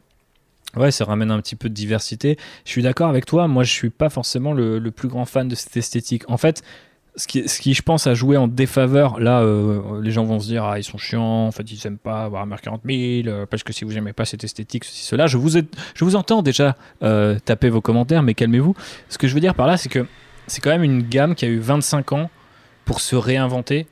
[0.77, 2.39] Ouais, ça ramène un petit peu de diversité.
[2.65, 3.47] Je suis d'accord avec toi.
[3.47, 6.29] Moi, je suis pas forcément le, plus grand fan de cette esthétique.
[6.31, 6.63] En fait,
[7.17, 10.65] ce qui, je pense, a joué en défaveur, là, euh, les gens vont se dire,
[10.65, 13.75] ah, ils sont chiants, en fait, ils aiment pas Warhammer 40 000, euh, parce que
[13.75, 15.27] si vous aimez pas cette esthétique, ceci, cela.
[15.27, 18.75] Je vous, je vous entends déjà euh, taper vos commentaires, mais calmez-vous.
[19.11, 20.07] Ce que je veux dire par là, c'est que
[20.47, 22.31] c'est quand même une gamme qui a eu 25 ans
[22.87, 23.87] pour se réinventer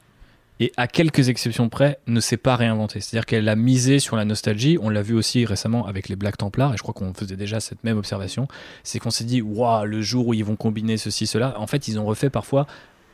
[0.60, 3.00] et à quelques exceptions près, ne s'est pas réinventée.
[3.00, 4.78] C'est-à-dire qu'elle a misé sur la nostalgie.
[4.80, 7.60] On l'a vu aussi récemment avec les Black Templars, et je crois qu'on faisait déjà
[7.60, 8.46] cette même observation.
[8.84, 11.58] C'est qu'on s'est dit, waouh, le jour où ils vont combiner ceci, cela.
[11.58, 12.66] En fait, ils ont refait parfois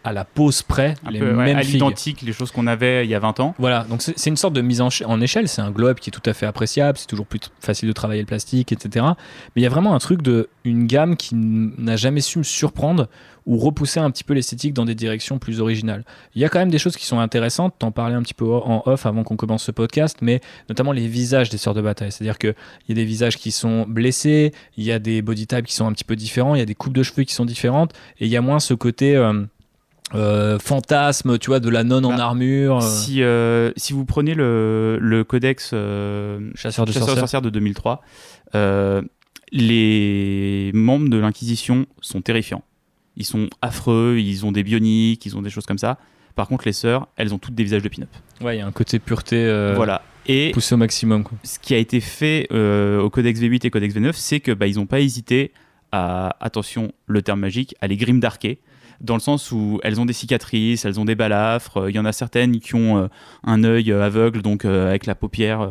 [0.06, 3.04] à la pause près Un les peu ouais, mêmes à l'identique les choses qu'on avait
[3.04, 3.54] il y a 20 ans.
[3.58, 6.12] Voilà, donc c'est une sorte de mise en, en échelle, c'est un globe qui est
[6.12, 9.04] tout à fait appréciable, c'est toujours plus facile de travailler le plastique, etc.
[9.04, 12.44] Mais il y a vraiment un truc de une gamme qui n'a jamais su me
[12.44, 13.08] surprendre
[13.46, 16.04] ou repousser un petit peu l'esthétique dans des directions plus originales.
[16.34, 18.44] Il y a quand même des choses qui sont intéressantes, t'en parlais un petit peu
[18.44, 22.10] en off avant qu'on commence ce podcast, mais notamment les visages des sœurs de bataille.
[22.10, 22.54] C'est-à-dire qu'il
[22.88, 25.86] y a des visages qui sont blessés, il y a des body types qui sont
[25.86, 28.26] un petit peu différents, il y a des coupes de cheveux qui sont différentes, et
[28.26, 29.14] il y a moins ce côté...
[29.16, 29.44] euh,
[30.14, 32.76] euh, fantasme, tu vois, de la nonne en Bah, armure.
[32.76, 37.42] euh, Si, euh, si vous prenez le, le codex euh, Chasseur de Chasseur sorcières.
[37.42, 38.02] de 2003,
[38.54, 39.02] euh,
[39.70, 42.62] les membres de l'Inquisition sont terrifiants.
[43.16, 45.98] Ils sont affreux, ils ont des bioniques, ils ont des choses comme ça.
[46.34, 48.10] Par contre, les sœurs, elles ont toutes des visages de pin-up.
[48.42, 50.02] Ouais, il y a un côté pureté euh, voilà.
[50.26, 51.22] Et poussé au maximum.
[51.24, 51.38] Quoi.
[51.44, 54.66] ce qui a été fait euh, au Codex V8 et Codex V9, c'est que bah,
[54.66, 55.52] ils n'ont pas hésité
[55.92, 58.58] à, attention, le terme magique, à les grimdarker,
[59.00, 61.76] dans le sens où elles ont des cicatrices, elles ont des balafres.
[61.78, 63.06] euh, Il y en a certaines qui ont euh,
[63.44, 65.70] un œil aveugle, donc avec la paupière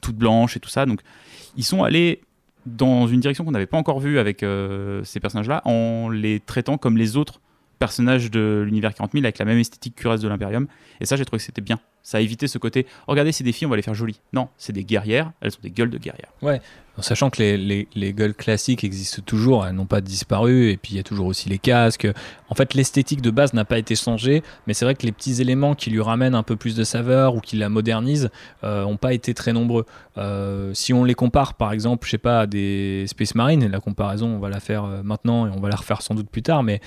[0.00, 0.86] toute blanche et tout ça.
[0.86, 1.00] Donc,
[1.56, 2.22] ils sont allés
[2.66, 6.78] dans une direction qu'on n'avait pas encore vue avec euh, ces personnages-là, en les traitant
[6.78, 7.40] comme les autres
[7.82, 10.68] personnages de l'univers 40 000 avec la même esthétique que reste de l'Imperium.
[11.00, 11.80] Et ça, j'ai trouvé que c'était bien.
[12.04, 14.20] Ça a évité ce côté, oh, regardez, c'est des filles, on va les faire jolies.
[14.32, 16.32] Non, c'est des guerrières, elles ont des gueules de guerrières.
[16.98, 20.76] En sachant que les, les, les gueules classiques existent toujours, elles n'ont pas disparu, et
[20.76, 22.06] puis il y a toujours aussi les casques.
[22.48, 25.40] En fait, l'esthétique de base n'a pas été changée, mais c'est vrai que les petits
[25.40, 28.30] éléments qui lui ramènent un peu plus de saveur ou qui la modernisent
[28.62, 29.86] n'ont pas été très nombreux.
[30.18, 33.80] Euh, si on les compare, par exemple, je sais pas, à des Space Marines, la
[33.80, 36.42] comparaison, on va la faire euh, maintenant et on va la refaire sans doute plus
[36.42, 36.80] tard, mais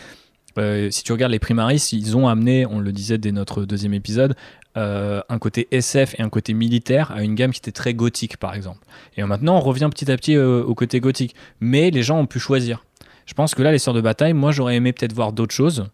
[0.58, 3.94] euh, si tu regardes les Primaris, ils ont amené, on le disait dès notre deuxième
[3.94, 4.36] épisode,
[4.78, 8.38] euh, un côté SF et un côté militaire à une gamme qui était très gothique,
[8.38, 8.86] par exemple.
[9.18, 11.36] Et maintenant, on revient petit à petit euh, au côté gothique.
[11.60, 12.84] Mais les gens ont pu choisir.
[13.26, 15.88] Je pense que là, les sœurs de bataille, moi, j'aurais aimé peut-être voir d'autres choses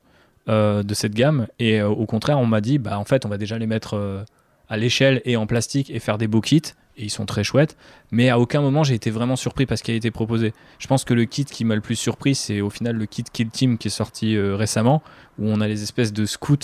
[0.49, 1.47] euh, de cette gamme.
[1.59, 3.95] Et euh, au contraire, on m'a dit, bah, en fait, on va déjà les mettre
[3.95, 4.24] euh,
[4.70, 6.62] à l'échelle et en plastique et faire des beaux kits.
[7.02, 7.76] Et ils sont très chouettes.
[8.12, 10.54] Mais à aucun moment j'ai été vraiment surpris parce qu'il a été proposé.
[10.80, 13.24] Je pense que le kit qui m'a le plus surpris, c'est au final le kit
[13.32, 15.02] Kill Team qui est sorti euh, récemment,
[15.39, 16.58] où on a les espèces de scouts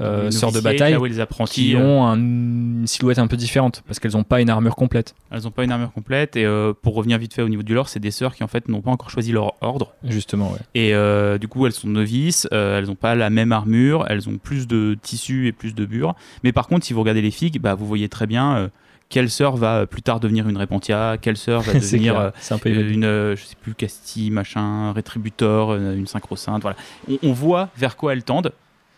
[0.00, 3.26] euh, sœurs de bataille là où les apprentis, qui euh, ont un- une silhouette un
[3.26, 5.14] peu différente parce qu'elles n'ont pas une armure complète.
[5.30, 6.36] elles n'ont pas une armure complète.
[6.36, 8.48] Et euh, pour revenir vite fait au niveau du lore, c'est des sœurs qui en
[8.48, 9.94] fait n'ont pas encore choisi leur ordre.
[10.04, 10.58] Justement, ouais.
[10.74, 14.66] Et du coup, elles sont novices, elles n'ont pas la même armure, elles ont plus
[14.68, 16.14] de tissu et plus de bure.
[16.44, 18.70] Mais par contre, si vous regardez les figues, bah, vous voyez très bien
[19.10, 22.58] quelle sœur va euh, plus tard devenir une Repentia, quelle sœur va devenir euh, un
[22.58, 26.76] peu une, euh, je sais plus, Castille, machin, Rétributor, euh, une Synchrosainte, voilà.
[27.10, 28.52] On, on voit vers quoi elles tendent.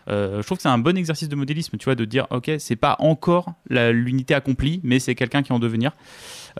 [0.09, 2.51] Euh, je trouve que c'est un bon exercice de modélisme, tu vois, de dire, ok,
[2.59, 5.91] c'est pas encore l'unité accomplie, mais c'est quelqu'un qui est en devenir.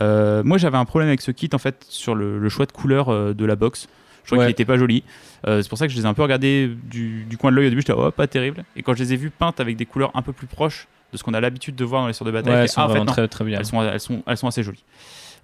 [0.01, 3.33] Moi, j'avais un problème avec ce kit, en fait, sur le, le choix de couleur
[3.35, 3.87] de la box.
[4.23, 4.45] Je trouvais Ouais.
[4.47, 5.03] qu'il était pas joli.
[5.47, 7.57] Euh, c'est pour ça que je les ai un peu regardés du, du coin de
[7.57, 7.81] l'œil au début.
[7.81, 8.63] J'étais, oh, pas terrible.
[8.77, 11.17] Et quand je les ai vus peintes avec des couleurs un peu plus proches de
[11.17, 12.85] ce qu'on a l'habitude de voir dans les sœurs de bataille, Ouais, elles sont ah,
[12.85, 13.11] en fait, vraiment non.
[13.13, 13.59] très, très bien.
[13.59, 14.83] Elles sont, elles, sont, elles sont assez jolies.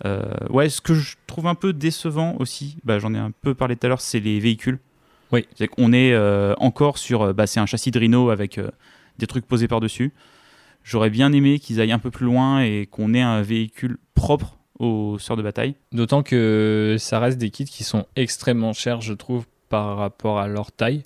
[0.06, 3.54] Euh, ouais, ce que je trouve un peu décevant aussi, bah, j'en ai un peu
[3.56, 4.80] parlé tout à l'heure, c'est les véhicules.
[5.32, 5.46] Oui.
[5.56, 7.22] C'est qu'on est euh, encore sur.
[7.22, 8.70] euh, Bah, c'est un châssis de Rhino avec euh,
[9.20, 10.12] des trucs posés par-dessus.
[10.84, 14.58] J'aurais bien aimé qu'ils aillent un peu plus loin et qu'on ait un véhicule propre
[14.80, 15.76] aux sœurs de bataille.
[15.92, 20.48] D'autant que ça reste des kits qui sont extrêmement chers, je trouve, par rapport à
[20.48, 21.04] leur taille.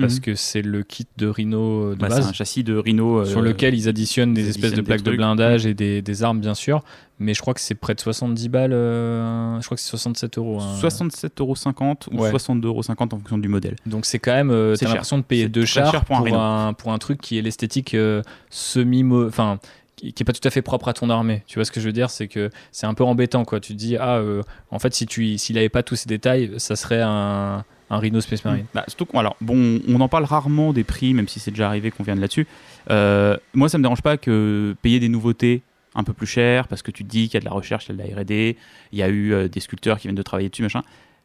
[0.00, 0.20] Parce Mhm.
[0.20, 2.28] que c'est le kit de Rhino de Bah, c'est base.
[2.28, 3.20] un châssis de Rhino.
[3.20, 6.22] euh, sur lequel ils additionnent des ils espèces de plaques de blindage et des, des
[6.22, 6.82] armes, bien sûr.
[7.18, 8.72] Mais je crois que c'est près de 70 balles.
[8.72, 10.58] euh, je crois que c'est 67 euros.
[10.60, 10.76] hein.
[10.80, 12.30] 67,50€ ou Ouais.
[12.30, 13.76] 62,50€ en fonction du modèle.
[13.86, 14.50] Donc c'est quand même.
[14.50, 14.94] euh, C'est T'as cher.
[14.96, 16.38] l'impression de payer deux chars cher pour un Rhino.
[16.38, 19.04] un, pour un truc qui est l'esthétique euh, semi.
[19.26, 19.58] Enfin.
[19.96, 21.42] Qui qui est pas tout à fait propre à ton armée.
[21.46, 22.08] Tu vois ce que je veux dire?
[22.08, 23.60] C'est que c'est un peu embêtant, quoi.
[23.60, 24.40] Tu te dis, ah, euh,
[24.70, 28.20] en fait, si tu s'il avait pas tous ces détails, ça serait un, un Rhino
[28.20, 28.66] Space Marine.
[28.72, 31.90] Bah, surtout alors, bon, on en parle rarement des prix, même si c'est déjà arrivé
[31.90, 32.46] qu'on vienne là-dessus.
[32.90, 35.62] Euh, moi, ça me dérange pas que payer des nouveautés
[35.96, 37.86] un peu plus chères, parce que tu te dis qu'il y a de la recherche,
[37.88, 38.56] il y a de la R&D,
[38.92, 40.82] il y a eu euh, des sculpteurs qui viennent de travailler dessus, machin.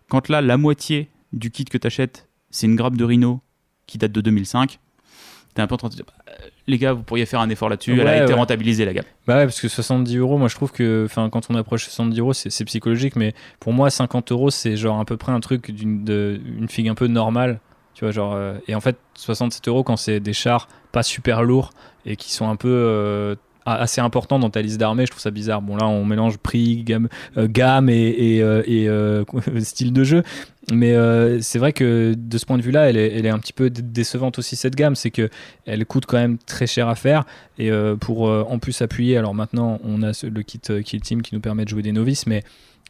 [0.10, 3.42] Quand là, la moitié du kit que tu achètes, c'est une grappe de Rhino
[3.86, 4.80] qui date de 2005,
[5.54, 6.34] t'es un peu en train de dire, bah,
[6.68, 8.40] les gars, vous pourriez faire un effort là-dessus, elle a été ouais.
[8.40, 9.06] rentabilisée, la gamme.
[9.28, 12.34] Bah ouais, parce que 70 euros, moi je trouve que quand on approche 70 euros,
[12.34, 16.04] c'est psychologique, mais pour moi, 50 euros, c'est genre à peu près un truc d'une
[16.04, 17.60] de- une figue un peu normale.
[17.94, 21.44] Tu vois, genre, euh, et en fait, 67 euros quand c'est des chars pas super
[21.44, 21.70] lourds
[22.06, 23.36] et qui sont un peu euh,
[23.66, 25.62] assez importants dans ta liste d'armées, je trouve ça bizarre.
[25.62, 29.24] Bon, là, on mélange prix, gamme, euh, gamme et, euh, euh,
[29.62, 30.24] style de jeu.
[30.72, 30.96] Mais
[31.42, 34.40] c'est vrai que de ce point de vue-là, elle est, un petit peu dé- décevante
[34.40, 34.96] aussi, cette gamme.
[34.96, 35.30] C'est que
[35.66, 37.24] elle coûte quand même très cher à faire.
[37.60, 41.42] Et pour en plus appuyer, alors maintenant on a le kit Kill Team qui nous
[41.42, 42.44] permet de jouer des novices, mais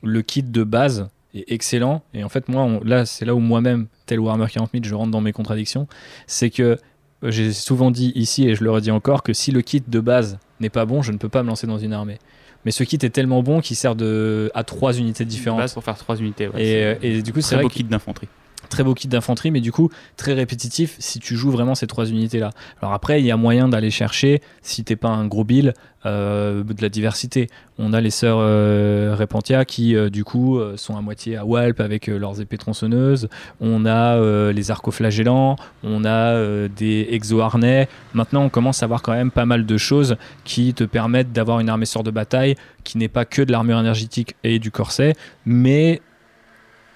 [0.04, 2.02] le kit de base est excellent.
[2.14, 5.12] Et en fait, moi, là, c'est là où moi-même, tel Warhammer 40 000, je rentre
[5.12, 5.88] dans mes contradictions.
[6.28, 6.78] C'est que
[7.24, 10.38] j'ai souvent dit ici, et je le redis encore, que si le kit de base
[10.60, 12.20] n'est pas bon, je ne peux pas me lancer dans une armée.
[12.66, 15.60] Mais ce kit est tellement bon qu'il sert de, à trois unités différentes.
[15.60, 16.48] Base pour faire trois unités.
[16.48, 18.28] ouais, Et, c'est- euh, et du coup, c'est vrai beau kit d'infanterie.
[18.70, 22.06] Très beau kit d'infanterie, mais du coup très répétitif si tu joues vraiment ces trois
[22.06, 22.52] unités-là.
[22.82, 25.74] Alors après, il y a moyen d'aller chercher, si t'es pas un gros bill,
[26.06, 27.48] euh, de la diversité.
[27.80, 31.80] On a les sœurs euh, Repentia qui, euh, du coup, sont à moitié à Walp
[31.80, 33.28] avec leurs épées tronçonneuses.
[33.60, 37.88] On a les arcoflagellants, on a des exo-harnais.
[38.14, 41.60] Maintenant, on commence à avoir quand même pas mal de choses qui te permettent d'avoir
[41.60, 45.14] une armée sœur de bataille qui n'est pas que de l'armure énergétique et du corset,
[45.46, 46.02] mais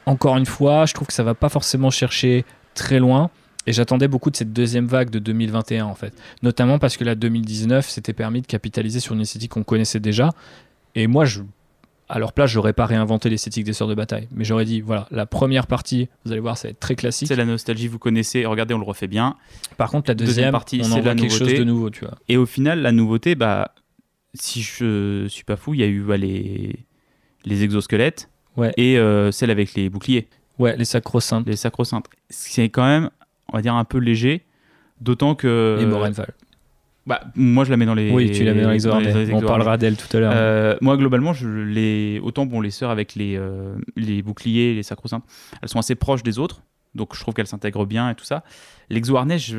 [0.06, 3.30] encore une fois, je trouve que ça va pas forcément chercher très loin.
[3.68, 6.14] Et j'attendais beaucoup de cette deuxième vague de 2021 en fait.
[6.42, 10.32] Notamment parce que la 2019 s'était permis de capitaliser sur une esthétique qu'on connaissait déjà.
[10.96, 11.42] Et moi, je,
[12.08, 14.28] à leur place, j'aurais pas réinventé l'esthétique des sœurs de bataille.
[14.32, 17.28] Mais j'aurais dit, voilà, la première partie, vous allez voir, ça va être très classique.
[17.28, 19.36] C'est la nostalgie, vous connaissez, regardez, on le refait bien.
[19.78, 22.18] Par contre, la deuxième deuxième, partie, c'est quelque chose de nouveau, tu vois.
[22.28, 23.76] Et au final, la nouveauté, bah,
[24.34, 26.76] si je suis pas fou, il y a eu bah, les,
[27.46, 28.30] les exosquelettes
[28.60, 28.74] Ouais.
[28.78, 30.28] et euh, celle avec les boucliers,
[30.60, 32.08] Ouais, les sacro-saints les sacro-saintes.
[32.30, 33.10] C'est quand même,
[33.52, 34.44] on va dire, un peu léger,
[35.00, 35.78] d'autant que.
[35.82, 36.34] et Morenval.
[37.08, 38.12] Bah, moi, je la mets dans les.
[38.12, 40.34] Oui, tu la mets dans les dans les On parlera d'elle tout à l'heure.
[40.36, 42.20] Euh, moi, globalement, je les...
[42.22, 45.24] autant bon, les sœurs avec les, euh, les boucliers, les sacro-saintes,
[45.62, 46.62] elles sont assez proches des autres,
[46.94, 48.44] donc je trouve qu'elles s'intègrent bien et tout ça.
[48.90, 49.56] L'exo-harnais, je-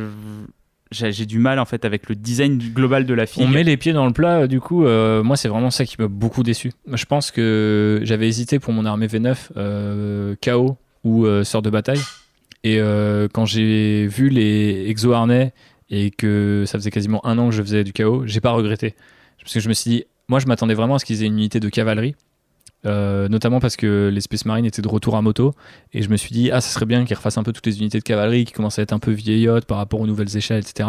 [0.91, 3.43] j'ai du mal en fait avec le design global de la fille.
[3.45, 5.85] On met les pieds dans le plat, euh, du coup, euh, moi c'est vraiment ça
[5.85, 6.73] qui m'a beaucoup déçu.
[6.93, 11.71] Je pense que j'avais hésité pour mon armée V9, euh, KO ou euh, Sœur de
[11.71, 12.01] bataille.
[12.65, 15.53] Et euh, quand j'ai vu les exo-harnais
[15.89, 18.95] et que ça faisait quasiment un an que je faisais du KO, j'ai pas regretté.
[19.41, 21.39] Parce que je me suis dit, moi je m'attendais vraiment à ce qu'ils aient une
[21.39, 22.15] unité de cavalerie.
[22.87, 25.53] Euh, notamment parce que les Space Marines étaient de retour à moto
[25.93, 27.79] et je me suis dit ah ça serait bien qu'ils refassent un peu toutes les
[27.79, 30.61] unités de cavalerie qui commencent à être un peu vieillottes par rapport aux nouvelles échelles
[30.61, 30.89] etc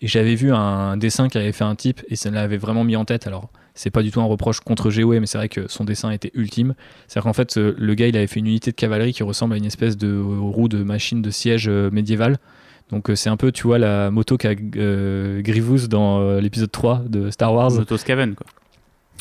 [0.00, 2.96] et j'avais vu un dessin qui avait fait un type et ça l'avait vraiment mis
[2.96, 3.26] en tête.
[3.26, 6.10] Alors, c'est pas du tout un reproche contre GOE, mais c'est vrai que son dessin
[6.10, 6.74] était ultime.
[7.06, 9.54] C'est-à-dire qu'en fait, euh, le gars, il avait fait une unité de cavalerie qui ressemble
[9.54, 12.38] à une espèce de roue de machine de siège euh, médiévale.
[12.90, 15.42] Donc euh, c'est un peu, tu vois, la moto qu'a euh,
[15.88, 17.70] dans euh, l'épisode 3 de Star Wars.
[17.70, 18.46] Moto Scaven, quoi.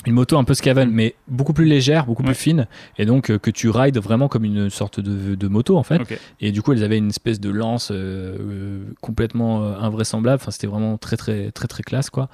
[0.05, 2.29] Une moto un peu Scaven, mais beaucoup plus légère, beaucoup Ouais.
[2.29, 5.77] plus fine, et donc euh, que tu rides vraiment comme une sorte de, de moto
[5.77, 6.01] en fait.
[6.39, 10.39] Et du coup, elles avaient une espèce de lance euh, euh, complètement euh, invraisemblable.
[10.41, 12.29] Enfin, c'était vraiment très, très, très, très classe, quoi.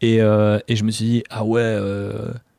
[0.00, 1.76] Et, et je me suis dit, ah ouais,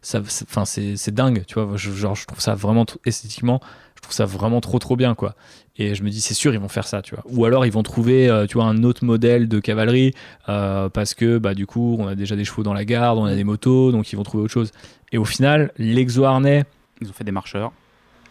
[0.02, 1.76] ça, enfin, c'est, dingue, tu vois.
[1.76, 3.60] Je, genre, je trouve ça vraiment esthétiquement,
[3.96, 5.36] je trouve ça vraiment trop, trop bien, quoi.
[5.78, 7.24] Et je me dis, c'est sûr, ils vont faire ça, tu vois.
[7.30, 10.14] Ou alors, ils vont trouver, euh, tu vois, un autre modèle de cavalerie
[10.48, 13.26] euh, parce que, bah, du coup, on a déjà des chevaux dans la garde, on
[13.26, 14.72] a des motos, donc ils vont trouver autre chose.
[15.12, 16.66] Et au final, l'exo-harnais,
[17.02, 17.72] Ils ont fait des marcheurs.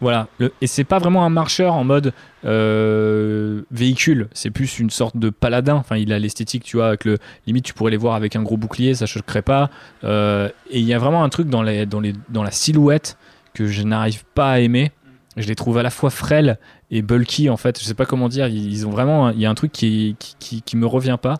[0.01, 0.27] Voilà,
[0.61, 2.13] et c'est pas vraiment un marcheur en mode
[2.45, 5.75] euh, véhicule, c'est plus une sorte de paladin.
[5.75, 8.41] Enfin, il a l'esthétique, tu vois, avec le limite tu pourrais les voir avec un
[8.41, 9.69] gros bouclier, ça choquerait pas.
[10.03, 13.17] Euh, et il y a vraiment un truc dans, les, dans, les, dans la silhouette
[13.53, 14.91] que je n'arrive pas à aimer.
[15.35, 16.57] Je les trouve à la fois frêles
[16.91, 17.79] et bulky en fait.
[17.79, 18.47] Je sais pas comment dire.
[18.47, 21.35] Il y a un truc qui qui, qui, qui me revient pas.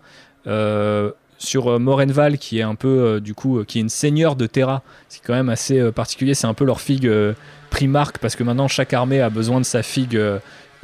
[0.47, 3.89] Euh, sur euh, Morenval, qui est un peu euh, du coup, euh, qui est une
[3.89, 6.35] seigneur de Terra, c'est quand même assez particulier.
[6.35, 7.11] C'est un peu leur figue
[7.71, 10.21] Primark parce que maintenant chaque armée a besoin de sa figue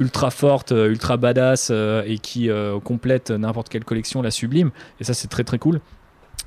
[0.00, 2.50] ultra forte, ultra badass et qui
[2.82, 4.70] complète n'importe quelle collection la sublime.
[5.00, 5.80] Et ça c'est très très cool.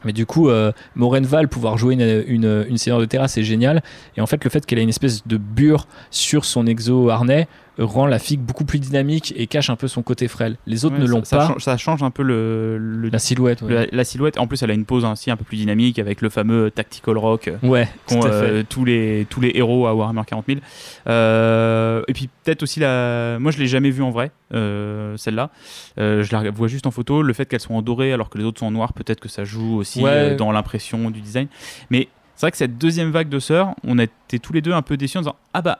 [0.05, 0.49] Mais du coup,
[0.95, 3.84] Morenval, pouvoir jouer une, une, seigneur de Terra, c'est génial.
[4.18, 7.47] Et en fait, le fait qu'elle ait une espèce de bure sur son exo harnais
[7.80, 10.57] rend la figue beaucoup plus dynamique et cache un peu son côté frêle.
[10.67, 11.47] Les autres Ouais, ne l'ont ça, pas.
[11.47, 13.73] change, ça change un peu le, le- La silhouette, ouais.
[13.73, 14.38] la, la silhouette.
[14.39, 17.17] En plus, elle a une pose ainsi un peu plus dynamique avec le fameux tactical
[17.17, 17.47] rock.
[17.47, 20.59] euh, Ouais, qu'ont euh, tous les tous les héros à Warhammer 40 000.
[21.07, 23.38] Euh, et puis peut-être aussi la.
[23.39, 25.49] Moi, je l'ai jamais vue en vrai, euh, celle-là.
[25.97, 27.21] Je la vois juste en photo.
[27.21, 29.30] Le fait qu'elle soit en doré alors que les autres sont en noir, peut-être que
[29.30, 30.36] ça joue aussi Ouais.
[30.36, 31.47] dans l'impression du design.
[31.89, 34.71] Mais c'est vrai que cette deuxième vague de sœurs, on a été tous les deux
[34.73, 35.80] un peu déçus en disant ah bah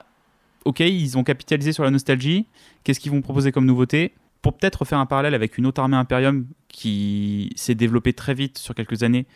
[0.64, 2.46] ok, ils ont capitalisé sur la nostalgie.
[2.84, 5.96] Qu'est-ce qu'ils vont proposer comme nouveauté pour peut-être faire un parallèle avec une autre armée
[5.96, 9.26] Imperium qui s'est développée très vite sur quelques années,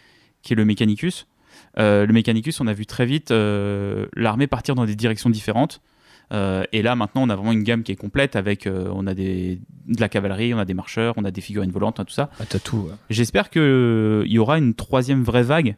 [0.42, 1.26] qui est le Mechanicus.
[1.78, 5.80] Euh, le Mechanicus, on a vu très vite euh, l'armée partir dans des directions différentes.
[6.32, 9.12] Euh, et là, maintenant, on a vraiment une gamme qui est complète avec on a
[9.12, 12.06] des, de la cavalerie, on a des marcheurs, on a des figurines volantes, on a
[12.06, 12.30] tout ça.
[12.40, 12.78] Ah, t'as tout.
[12.78, 12.94] ouais.
[13.10, 15.76] J'espère qu'il y aura une troisième vraie vague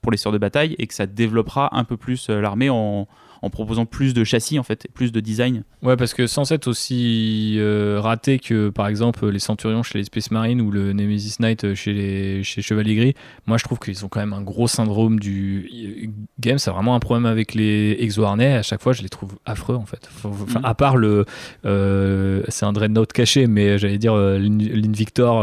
[0.00, 3.06] pour les sœurs de bataille et que ça développera un peu plus l'armée en,
[3.42, 5.64] en proposant plus de châssis, en fait, plus de design.
[5.82, 10.04] Ouais, parce que sans être aussi euh, raté que par exemple les Centurions chez les
[10.04, 13.14] Space Marines ou le Nemesis Knight chez les chez Chevalier Gris,
[13.46, 15.68] moi je trouve qu'ils ont quand même un gros syndrome du
[16.04, 16.06] euh,
[16.40, 16.58] game.
[16.58, 18.54] C'est vraiment un problème avec les exo-harnais.
[18.54, 20.08] À chaque fois, je les trouve affreux en fait.
[20.24, 20.64] Enfin, Mhm.
[20.64, 21.24] à part le.
[21.64, 25.42] euh, c'est un Dreadnought caché, mais j'allais dire euh, l'In- l'Invictor.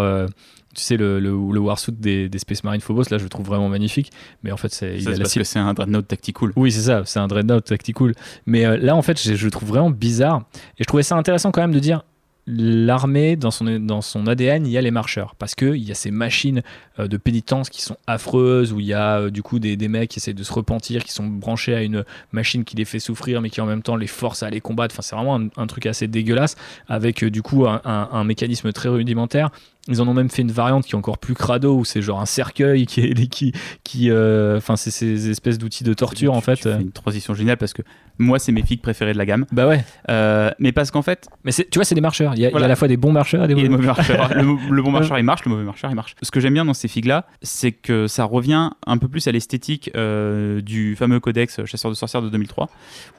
[0.76, 3.46] Tu sais, le, le, le Warsuit des, des Space Marine Phobos, là, je le trouve
[3.46, 4.12] vraiment magnifique.
[4.44, 6.52] Mais en fait, c'est, il Ça, a c'est la parce que c'est un Dreadnought Tactical.
[6.56, 8.14] oui, c'est ça, c'est un Dreadnought Tactical.
[8.46, 10.44] Mais euh, là, en fait, je, je le trouve vraiment bizarre.
[10.78, 12.04] Et je trouvais ça intéressant quand même de dire
[12.48, 15.36] l'armée, dans son, dans son ADN, il y a les marcheurs.
[15.36, 16.62] Parce qu'il y a ces machines
[17.00, 19.88] euh, de pénitence qui sont affreuses, où il y a euh, du coup des, des
[19.88, 23.00] mecs qui essaient de se repentir, qui sont branchés à une machine qui les fait
[23.00, 24.94] souffrir, mais qui en même temps les force à aller combattre.
[24.96, 26.56] Enfin, c'est vraiment un, un truc assez dégueulasse,
[26.88, 29.52] avec euh, du coup un, un- un mécanisme très rudimentaire.
[29.88, 32.22] Ils en ont même fait une variante qui est encore plus crado, où c'est genre
[32.22, 33.52] un cercueil qui est qui,
[33.84, 36.56] qui euh, enfin, c'est ces espèces d'outils de torture Tu- en fait.
[36.58, 37.82] Tu fais une transition géniale parce que
[38.20, 39.46] moi, c'est mes figues préférées de la gamme.
[39.52, 42.34] Bah ouais, Euh, mais parce qu'en fait, mais tu vois, c'est des marcheurs.
[42.36, 42.66] Il y, a, il y a Voilà.
[42.66, 43.70] à la fois des bons marcheurs et des Et mauvais.
[43.70, 44.30] mauvais marcheur.
[44.36, 46.16] le, le bon marcheur, il marche, le mauvais marcheur, il marche.
[46.22, 49.32] Ce que j'aime bien dans ces figues-là, c'est que ça revient un peu plus à
[49.32, 52.70] l'esthétique euh, du fameux codex Chasseur de sorcières de 2003,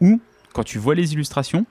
[0.00, 0.20] où,
[0.52, 1.66] quand tu vois les illustrations,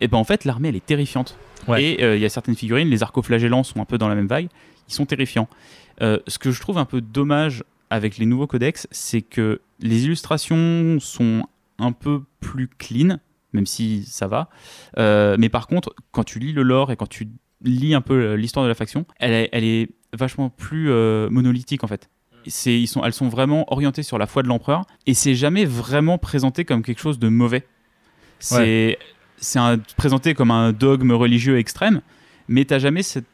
[0.00, 1.36] et ben en fait, l'armée, elle est terrifiante.
[1.68, 1.82] Ouais.
[1.82, 4.26] Et euh, il y a certaines figurines, les arcoflagellants sont un peu dans la même
[4.26, 4.48] vague,
[4.88, 5.48] ils sont terrifiants.
[6.02, 10.04] Euh, ce que je trouve un peu dommage avec les nouveaux codex, c'est que les
[10.04, 11.44] illustrations sont
[11.78, 13.18] un peu plus clean,
[13.52, 14.48] même si ça va.
[14.98, 17.28] Euh, mais par contre, quand tu lis le lore et quand tu
[17.62, 20.90] lis un peu l'histoire de la faction, elle est, elle est vachement plus
[21.30, 22.10] monolithique en fait.
[22.48, 25.64] C'est, ils sont, elles sont vraiment orientées sur la foi de l'empereur et c'est jamais
[25.64, 27.66] vraiment présenté comme quelque chose de mauvais.
[28.38, 28.98] C'est,
[29.38, 29.60] c'est
[29.96, 32.00] présenté comme un dogme religieux extrême,
[32.48, 33.26] mais t'as jamais cette,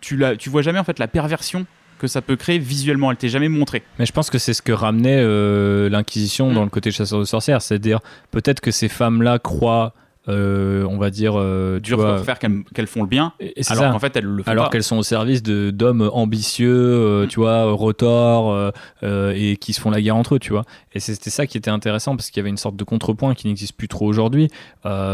[0.00, 1.66] tu, la, tu vois jamais en fait la perversion
[1.98, 3.10] que ça peut créer visuellement.
[3.10, 3.82] Elle t'est jamais montrée.
[3.98, 6.54] Mais je pense que c'est ce que ramenait euh, l'Inquisition Mm.
[6.54, 7.62] dans le côté chasseur de sorcières.
[7.62, 8.00] C'est-à-dire,
[8.30, 9.94] peut-être que ces femmes-là croient
[10.26, 11.34] on va dire,
[11.80, 13.32] dur pour faire qu'elles font le bien,
[13.68, 17.28] alors qu'en fait elles le font alors qu'elles sont au service d'hommes ambitieux, mm.
[17.28, 18.72] tu vois, retors
[19.02, 20.64] et qui se font la guerre entre eux, tu vois.
[20.92, 23.46] Et c'était ça qui était intéressant parce qu'il y avait une sorte de contrepoint qui
[23.48, 24.50] n'existe plus trop aujourd'hui,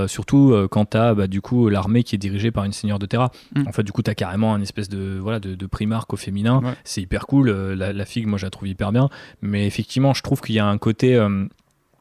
[0.06, 3.06] surtout quand tu as bah, du coup l'armée qui est dirigée par une seigneur de
[3.06, 3.30] Terra.
[3.54, 3.68] Mm.
[3.68, 6.16] En fait, du coup, tu as carrément un espèce de voilà de, de primarque au
[6.16, 6.60] féminin.
[6.84, 7.50] C'est hyper cool.
[7.50, 9.08] La, la, figue, moi, je la trouve hyper bien.
[9.42, 11.18] Mais effectivement, je trouve qu'il y a un côté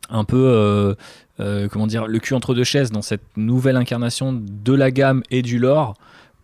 [0.09, 0.95] un peu euh,
[1.39, 5.23] euh, comment dire le cul entre deux chaises dans cette nouvelle incarnation de la gamme
[5.31, 5.95] et du lore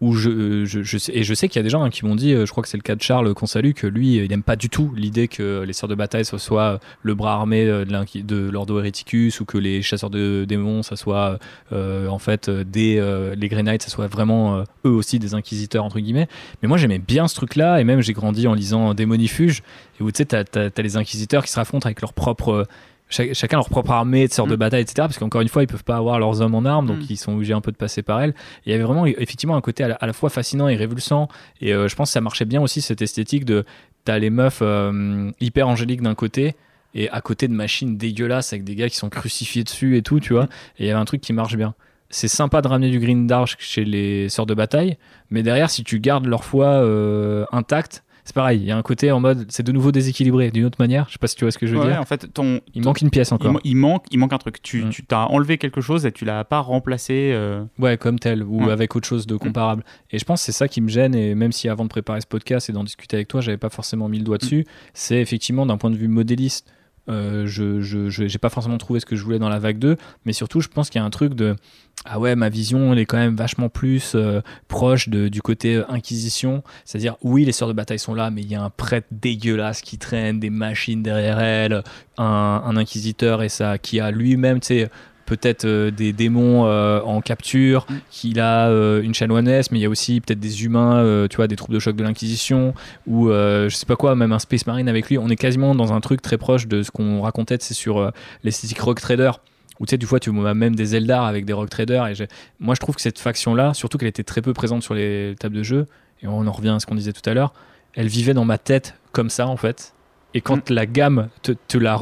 [0.01, 2.17] où je, je, sais, et je sais qu'il y a des gens hein, qui m'ont
[2.17, 4.29] dit, euh, je crois que c'est le cas de Charles qu'on salue, que lui, il
[4.29, 7.65] n'aime pas du tout l'idée que les sœurs de bataille ce soit le bras armé
[7.65, 7.85] de,
[8.21, 11.39] de l'Ordo Hereticus ou que les chasseurs de démons, ça soit
[11.71, 13.01] en fait des
[13.37, 16.27] les Grey Knights, ça soit vraiment eux aussi des inquisiteurs entre guillemets.
[16.61, 19.63] Mais moi j'aimais bien ce truc-là et même j'ai grandi en lisant Démonifuge
[19.99, 22.67] et où tu sais, t'as, as, les inquisiteurs qui se raffrontent avec leur propre
[23.09, 24.59] chacun leur propre armée de sortes de mm.
[24.59, 24.95] bataille, etc.
[24.97, 27.07] Parce qu'encore une fois, ils peuvent pas avoir leurs hommes en armes, donc mm.
[27.09, 28.33] ils sont obligés un peu de passer par elles.
[28.65, 31.27] Il y avait vraiment effectivement un côté à la, fois fascinant et révulsant.
[31.61, 33.65] Et euh, je pense que ça marchait bien aussi cette esthétique de
[34.03, 36.55] t'as les meufs euh, hyper angéliques d'un côté
[36.93, 40.19] et à côté de machines dégueulasses avec des gars qui sont crucifiés dessus et tout,
[40.19, 40.45] tu vois.
[40.77, 41.75] Et il y avait un truc qui marche bien.
[42.09, 44.97] C'est sympa de ramener du green dark chez les sœurs de bataille,
[45.29, 48.81] mais derrière, si tu gardes leur foi euh, intacte, c'est pareil, il y a un
[48.81, 51.05] côté en mode, c'est de nouveau déséquilibré d'une autre manière.
[51.07, 52.01] Je sais pas si tu vois ce que je veux dire.
[52.01, 53.59] En fait, ton, il manque une pièce encore.
[53.63, 54.63] Il, manque, il manque un truc.
[54.63, 54.89] Tu, mm.
[54.89, 57.31] tu t'as enlevé quelque chose et tu l'as pas remplacé.
[57.33, 59.39] Euh, ouais, comme tel ou avec autre chose de mm.
[59.39, 59.83] comparable.
[60.09, 61.13] Et je pense que c'est ça qui me gêne.
[61.13, 63.69] Et même si avant de préparer ce podcast et d'en discuter avec toi, j'avais pas
[63.69, 64.39] forcément mis le doigt mm.
[64.39, 64.65] dessus,
[64.95, 66.73] c'est effectivement d'un point de vue modéliste.
[67.07, 70.33] Euh, je n'ai pas forcément trouvé ce que je voulais dans la vague 2, mais
[70.33, 71.55] surtout, je pense qu'il y a un truc de
[72.03, 75.75] ah ouais, ma vision, elle est quand même vachement plus euh, proche de, du côté
[75.75, 76.61] euh, Inquisition.
[76.83, 79.81] C'est-à-dire, oui, les sœurs de bataille sont là, mais il y a un prêtre dégueulasse
[79.81, 81.83] qui traîne, des machines derrière elle,
[82.17, 84.89] un, un inquisiteur et ça, qui a lui-même, tu sais,
[85.25, 87.95] peut-être euh, des démons en capture, mm.
[88.09, 91.55] qu'il a une chanoinesse, mais il y a aussi peut-être des humains, tu vois, des
[91.55, 92.73] troupes de choc de l'Inquisition,
[93.07, 95.17] ou je sais pas quoi, même un Space Marine avec lui.
[95.17, 98.11] On est quasiment dans un truc très proche de ce qu'on racontait, c'est sur
[98.43, 99.31] l'esthétique Rock Trader
[99.79, 102.07] ou tu sais, du fois, tu vois même des Eldar avec des Rock Traders.
[102.07, 102.27] Et
[102.59, 105.55] moi, je trouve que cette faction-là, surtout qu'elle était très peu présente sur les tables
[105.55, 105.85] de jeu,
[106.21, 107.53] et on en revient à ce qu'on disait tout à l'heure,
[107.93, 109.93] elle vivait dans ma tête comme ça, en fait.
[110.33, 110.73] Et quand mm.
[110.73, 111.95] la gamme te, te la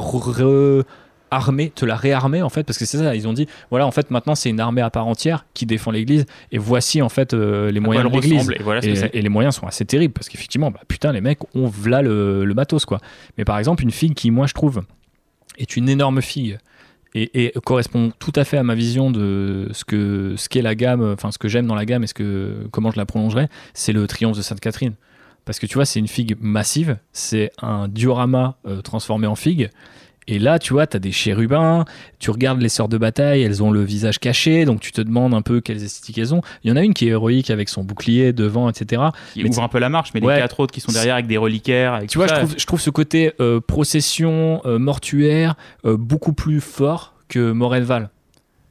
[1.34, 3.90] armée, te la réarmée en fait, parce que c'est ça, ils ont dit, voilà, en
[3.90, 7.34] fait, maintenant c'est une armée à part entière qui défend l'Église, et voici en fait
[7.34, 8.50] euh, les moyens de l'Église.
[9.12, 12.44] Et, les moyens sont assez terribles, parce qu'effectivement, bah, putain, les mecs ont v'là le,
[12.44, 12.98] le matos, quoi.
[13.38, 14.82] Mais par exemple, une fille qui, moi, je trouve,
[15.58, 16.58] est une énorme fille
[17.14, 21.12] et, correspond tout à fait à ma vision de ce que ce qu'est la gamme,
[21.12, 23.92] enfin ce que j'aime dans la gamme et ce que comment je la prolongerai, c'est
[23.92, 24.94] le triomphe de Sainte Catherine.
[25.44, 29.70] Parce que tu vois, c'est une figue massive, c'est un diorama euh, transformé en figue.
[30.26, 31.84] Et là, tu vois, tu as des chérubins,
[32.18, 35.34] tu regardes les sœurs de bataille, elles ont le visage caché, donc tu te demandes
[35.34, 36.40] un peu quelles esthétiques elles ont.
[36.62, 39.02] Il y en a une qui est héroïque avec son bouclier devant, etc.
[39.34, 41.36] Qui ouvre un peu la marche, mais les quatre autres qui sont derrière avec des
[41.36, 42.00] reliquaires.
[42.08, 45.54] tu vois, je trouve, je trouve, ce côté euh, procession, euh, mortuaire,
[45.84, 48.10] euh, beaucoup plus fort que Morenval.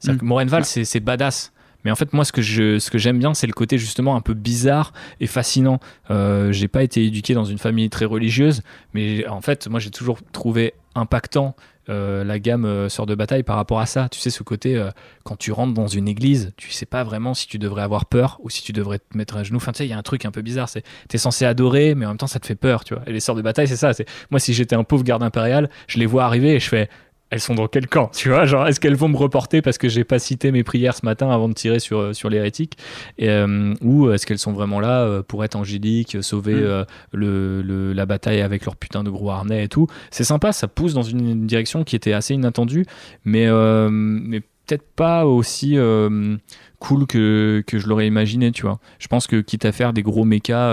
[0.04, 0.16] Mm.
[0.22, 1.52] Morenval, c'est badass.
[1.84, 4.16] Mais en fait, moi, ce que je, ce que j'aime bien, c'est le côté justement
[4.16, 5.80] un peu bizarre et fascinant.
[6.10, 8.62] Euh, j'ai pas été éduqué dans une famille très religieuse,
[8.94, 11.56] mais en fait, moi, j'ai toujours trouvé impactant
[11.90, 14.08] euh, la gamme euh, sœur de bataille par rapport à ça.
[14.08, 14.90] Tu sais, ce côté, euh,
[15.22, 18.38] quand tu rentres dans une église, tu sais pas vraiment si tu devrais avoir peur
[18.42, 19.58] ou si tu devrais te mettre à genoux.
[19.58, 20.68] Enfin, tu sais, il y a un truc un peu bizarre.
[20.68, 23.02] C'est, t'es censé adorer, mais en même temps, ça te fait peur, tu vois.
[23.06, 23.92] Et les sœurs de bataille, c'est ça.
[24.30, 26.88] Moi, si j'étais un pauvre garde impérial, je les vois arriver et je fais,
[27.34, 29.88] elles sont dans quel camp Tu vois, genre, est-ce qu'elles vont me reporter parce que
[29.88, 32.78] j'ai pas cité mes prières ce matin avant de tirer sur, euh, sur l'hérétique
[33.20, 36.86] euh, Ou est-ce qu'elles sont vraiment là euh, pour être angéliques, sauver mm.
[37.12, 40.94] le, la bataille avec leur putain de gros harnais et tout C'est sympa, ça pousse
[40.94, 42.86] dans une, direction qui était assez inattendue,
[43.24, 43.48] mais,
[43.90, 45.76] mais peut-être pas aussi
[46.78, 48.78] cool que, que je l'aurais imaginé, tu vois.
[49.00, 50.72] Je pense que quitte à faire des gros mechas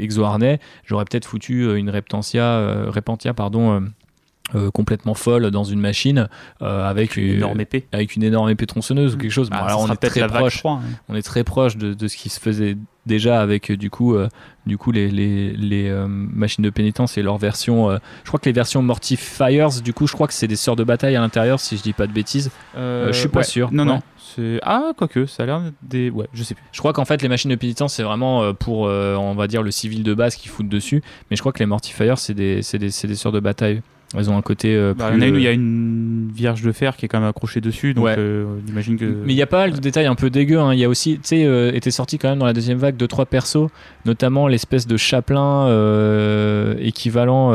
[0.00, 3.82] exo-harnais, j'aurais peut-être foutu une Reptentia, Repentia, pardon
[4.54, 6.28] euh, complètement folle dans une machine
[6.60, 7.86] euh, avec une énorme épée.
[7.92, 9.48] avec une énorme épée tronçonneuse ou quelque chose.
[9.50, 10.80] Ah, on, est très proche, hein.
[11.08, 12.76] on est très proche de, de, ce qui se faisait
[13.06, 14.14] déjà avec euh, du coup
[14.66, 17.90] du coup les, les, les machines de pénitence et leur version
[18.22, 20.84] je crois que les versions Mortifiers du coup je crois que c'est des sœurs de
[20.84, 22.50] bataille à l'intérieur si je dis pas de bêtises.
[22.76, 23.72] Je suis pas sûr.
[23.72, 24.02] Non non.
[24.62, 26.64] Ah quoique ça a l'air des ouais je sais plus.
[26.70, 29.70] Je crois qu'en fait les machines de pénitence c'est vraiment pour on va dire le
[29.70, 31.02] civil de base qui foutent dessus.
[31.30, 33.80] Mais je crois que les Mortifiers c'est des c'est des, des sœurs de bataille
[34.16, 34.74] elles ont un côté.
[34.74, 36.96] Euh, bah, il y en a une où il y a une vierge de fer
[36.96, 39.04] qui est quand même accrochée dessus, donc euh, j'imagine que.
[39.04, 40.58] Mais il y a pas mal de détails un peu dégueux.
[40.58, 40.74] Hein.
[40.74, 42.96] Il y a aussi, tu sais, euh, était sorti quand même dans la deuxième vague
[42.96, 43.68] de trois persos,
[44.04, 45.68] notamment l'espèce de chaplain
[46.78, 47.52] équivalent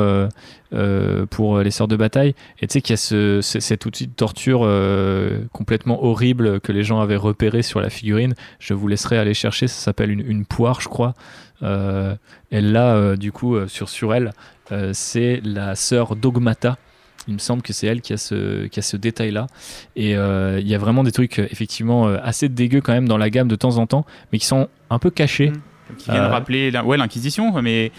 [0.72, 2.36] euh, pour les sœurs de bataille.
[2.60, 6.72] Et tu sais qu'il y a ce, cet outil de torture euh, complètement horrible que
[6.72, 8.36] les gens avaient repéré sur la figurine.
[8.60, 11.16] Je vous laisserai aller chercher, ça s'appelle une, une, poire, je crois.
[11.62, 12.16] Euh,
[12.52, 14.32] et là, du coup, sur, sur elle,
[14.94, 16.78] c'est la sœur Dogmata.
[17.28, 19.48] Il me semble que c'est elle qui a ce, qui a ce détail-là.
[19.96, 23.48] Et il y a vraiment des trucs effectivement assez dégueux quand même dans la gamme
[23.48, 25.50] de temps en temps, mais qui sont un peu cachés.
[25.50, 25.96] Mmh.
[25.98, 27.92] Qui viennent rappeler ouais, l'Inquisition, mais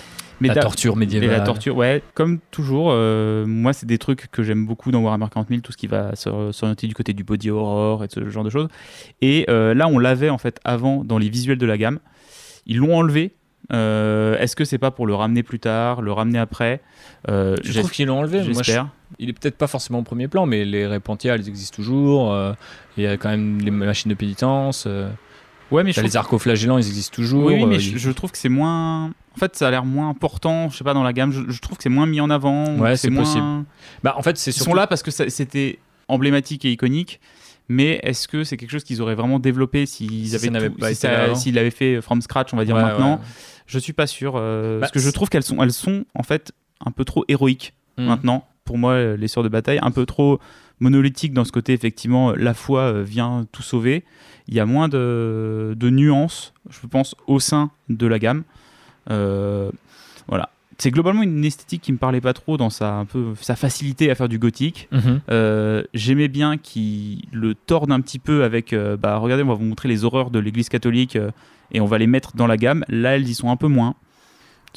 [0.48, 1.30] la torture médiévale.
[1.30, 2.90] la torture, ouais, comme toujours.
[2.92, 5.86] Euh, moi, c'est des trucs que j'aime beaucoup dans Warhammer 40 000, tout ce qui
[5.86, 8.68] va s'orienter du côté du body horror et ce genre de choses.
[9.20, 11.98] Et euh, là, on l'avait en fait avant dans les visuels de la gamme.
[12.66, 13.34] Ils l'ont enlevé.
[13.72, 16.80] Euh, est-ce que c'est pas pour le ramener plus tard, le ramener après
[17.28, 18.42] Je trouve qu'ils l'ont enlevé.
[18.42, 18.88] J'espère.
[19.18, 22.36] Il est peut-être pas forcément au premier plan, mais les répentia, elles existent toujours.
[22.96, 24.86] Il y a quand même les machines de pénitence.
[25.70, 27.44] Ouais, mais les arcoflagellants, ils existent toujours.
[27.44, 29.06] Oui, mais je, trouve que c'est moins.
[29.06, 31.32] En fait, ça a l'air moins important, je sais pas, dans la gamme.
[31.32, 32.76] Je, trouve que c'est moins mis en avant.
[32.78, 33.64] Ouais, c'est possible.
[34.02, 34.70] Bah, en fait, c'est surtout...
[34.70, 37.20] Ils sont là parce que c'était emblématique et iconique.
[37.72, 40.50] Mais est-ce que c'est quelque chose qu'ils auraient vraiment développé s'ils avaient
[41.36, 43.20] s'ils l'avaient fait from scratch, on va dire maintenant
[43.66, 46.24] Je suis pas sûr euh, bah, parce que je trouve qu'elles sont, elles sont en
[46.24, 46.50] fait
[46.84, 48.06] un peu trop héroïques hmm.
[48.06, 48.44] maintenant.
[48.64, 50.40] Pour moi, les sœurs de bataille, un peu trop
[50.80, 54.04] monolithiques dans ce côté effectivement, la foi euh, vient tout sauver.
[54.48, 58.42] Il y a moins de, de nuances, je pense, au sein de la gamme.
[59.12, 59.70] Euh,
[60.26, 60.50] voilà.
[60.80, 64.10] C'est globalement une esthétique qui me parlait pas trop dans sa, un peu, sa facilité
[64.10, 64.88] à faire du gothique.
[64.92, 65.20] Mhm.
[65.30, 68.72] Euh, j'aimais bien qu'il le torde un petit peu avec.
[68.72, 71.18] Euh, bah, regardez, on va vous montrer les horreurs de l'église catholique
[71.72, 72.84] et on va les mettre dans la gamme.
[72.88, 73.94] Là, elles y sont un peu moins.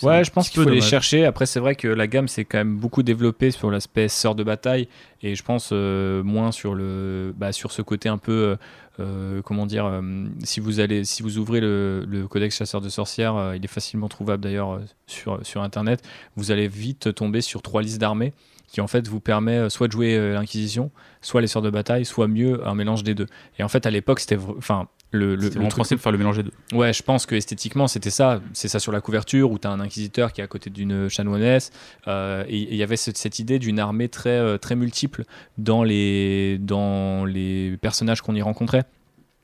[0.01, 1.25] Ouais, je pense qu'il faut les chercher.
[1.25, 4.43] Après, c'est vrai que la gamme s'est quand même beaucoup développée sur l'aspect sœur de
[4.43, 4.87] bataille
[5.21, 8.57] et je pense moins sur, le, bah, sur ce côté un peu
[8.99, 10.01] euh, comment dire, euh,
[10.43, 14.07] si vous allez, si vous ouvrez le, codex chasseur de sorcières, euh, il est facilement
[14.07, 16.03] trouvable d'ailleurs sur, sur internet.
[16.35, 18.33] Vous allez vite tomber sur trois listes d'armées
[18.73, 22.27] qui en fait vous permet soit de jouer l'Inquisition, soit les sœurs de bataille, soit
[22.27, 23.27] mieux un mélange des deux.
[23.57, 25.85] Et en fait à l'époque c'était, enfin le, le, le truc...
[25.99, 26.51] faire le mélanger deux.
[26.73, 28.41] Ouais, je pense que esthétiquement c'était ça.
[28.53, 31.07] C'est ça sur la couverture où tu as un inquisiteur qui est à côté d'une
[31.07, 31.69] chanoinesse.
[32.07, 35.23] et il y avait cette, cette idée d'une armée très, très multiple
[35.59, 38.85] dans les, dans les personnages qu'on y rencontrait.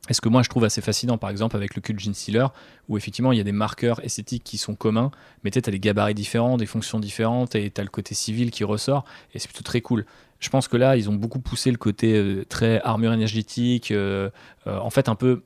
[0.09, 2.13] Et ce que moi je trouve assez fascinant, par exemple, avec le cul de Gene
[2.13, 2.47] Stealer,
[2.87, 5.11] où effectivement il y a des marqueurs esthétiques qui sont communs,
[5.43, 8.51] mais tu as des gabarits différents, des fonctions différentes, et tu as le côté civil
[8.51, 10.05] qui ressort, et c'est plutôt très cool.
[10.39, 14.29] Je pense que là, ils ont beaucoup poussé le côté euh, très armure énergétique, euh,
[14.67, 15.43] euh, en fait un peu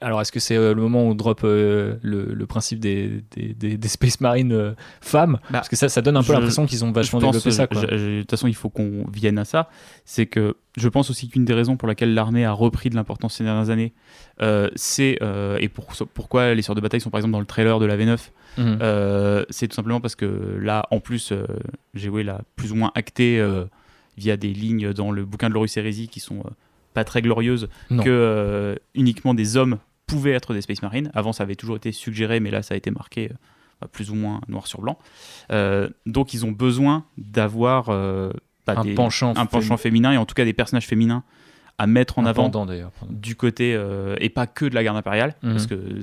[0.00, 3.88] alors, est-ce que c'est euh, le moment où on drop euh, le, principe des, des,
[3.88, 5.38] Space Marines euh, femmes?
[5.44, 7.66] Bah, Parce que ça, ça donne un peu l'impression qu'ils ont vachement développé ça.
[7.66, 9.70] De toute façon, il faut qu'on vienne à ça.
[10.04, 13.34] C'est que je pense aussi qu'une des raisons pour laquelle l'armée a repris de l'importance
[13.34, 13.92] ces dernières années,
[14.76, 15.18] c'est.
[15.58, 17.96] et pour, pourquoi les sœurs de bataille sont par exemple dans le trailer de la
[17.96, 18.18] V9
[18.58, 19.44] mhm.
[19.50, 21.32] C'est tout simplement parce que là, en plus,
[21.94, 23.44] j'ai l'a plus ou moins acté
[24.16, 26.42] via des lignes dans le bouquin de Lorus Hérésie qui sont
[26.98, 29.78] pas très glorieuse que euh, uniquement des hommes
[30.08, 31.12] pouvaient être des Space Marines.
[31.14, 34.16] Avant, ça avait toujours été suggéré, mais là, ça a été marqué euh, plus ou
[34.16, 34.98] moins noir sur blanc.
[35.52, 37.84] Euh, donc, ils ont besoin d'avoir
[38.66, 41.22] bah, un, penchant, un penchant féminin et en tout cas des personnages féminins
[41.78, 42.50] à mettre en avant
[43.08, 43.80] du côté
[44.18, 45.52] et pas que de la garde impériale mhm.
[45.52, 46.00] parce que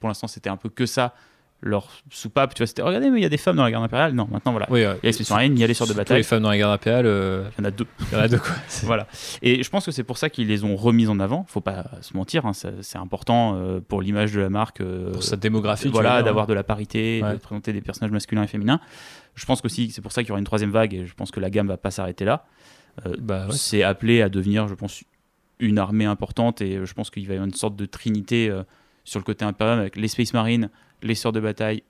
[0.00, 1.14] pour l'instant c'était un peu que ça
[1.62, 3.84] leur soupape, tu vois, c'était regardez, mais il y a des femmes dans la garde
[3.84, 4.14] impériale.
[4.14, 4.66] Non, maintenant voilà.
[4.68, 6.18] Oui, il y a les Space Marines, il y a les sœurs de bataille.
[6.18, 7.86] Les femmes dans la garde impériale, euh, il y en a deux.
[8.12, 8.52] Il y en a deux, quoi.
[8.82, 9.06] voilà.
[9.42, 11.44] Et je pense que c'est pour ça qu'ils les ont remises en avant.
[11.48, 14.80] Faut pas se mentir, hein, c'est important euh, pour l'image de la marque.
[14.80, 15.88] Euh, pour sa démographie.
[15.88, 18.80] Voilà, d'avoir de la parité, de présenter des personnages masculins et féminins.
[19.34, 21.30] Je pense aussi c'est pour ça qu'il y aura une troisième vague et je pense
[21.30, 22.44] que la gamme va pas s'arrêter là.
[23.20, 25.04] Bah, c'est appelé à devenir, je pense,
[25.58, 28.52] une armée importante et je pense qu'il va y avoir une sorte de trinité
[29.04, 30.68] sur le côté impérial avec les Space Marines,
[31.02, 31.82] les sœurs de bataille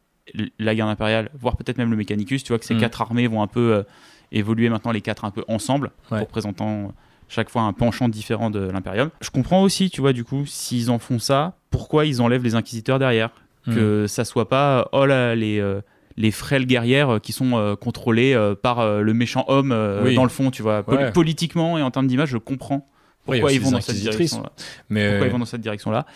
[0.59, 2.45] la garde impériale, voire peut-être même le Mechanicus.
[2.45, 2.81] Tu vois que ces mm.
[2.81, 3.83] quatre armées vont un peu euh,
[4.31, 6.93] évoluer maintenant, les quatre un peu ensemble, représentant
[7.29, 9.11] chaque fois un penchant différent de l'Imperium.
[9.21, 12.55] Je comprends aussi, tu vois, du coup, s'ils en font ça, pourquoi ils enlèvent les
[12.55, 13.31] inquisiteurs derrière?
[13.67, 13.75] Mm.
[13.75, 15.61] Que ça soit pas, oh là, les.
[15.61, 15.81] Euh,
[16.19, 19.71] les frêles guerrières qui sont euh, contrôlées par le méchant homme
[20.15, 20.83] dans le fond, tu vois.
[21.15, 22.87] Politiquement et en termes d'image, je comprends
[23.25, 24.53] pourquoi ils vont dans cette direction là
[24.89, 26.07] mais Pourquoi ils vont dans cette direction-là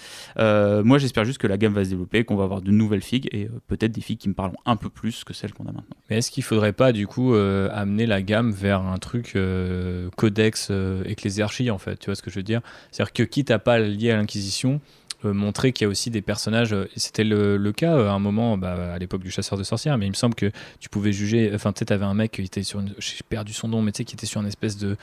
[0.82, 3.28] Moi, j'espère juste que la gamme va se développer, qu'on va avoir de nouvelles figues
[3.32, 5.72] et euh, peut-être des figues qui me parleront un peu plus que celles qu'on a
[5.72, 5.96] maintenant.
[6.10, 10.10] Mais est-ce qu'il faudrait pas du coup euh, amener la gamme vers un truc euh,
[10.16, 10.70] codex
[11.04, 11.96] ecclésiarchie en fait?
[11.98, 12.60] Tu vois ce que je veux dire?
[12.90, 14.80] C'est-à-dire que quitte à pas lié à l'Inquisition,
[15.24, 18.98] montrer qu'il y a aussi des personnages, c'était le, cas à un moment, bah, à
[18.98, 21.80] l'époque du chasseur de sorcières, mais il me semble que tu pouvais juger, enfin tu
[21.80, 24.14] sais, avais un mec qui était sur, j'ai perdu son nom, mais tu sais, qui
[24.14, 24.96] était sur une espèce de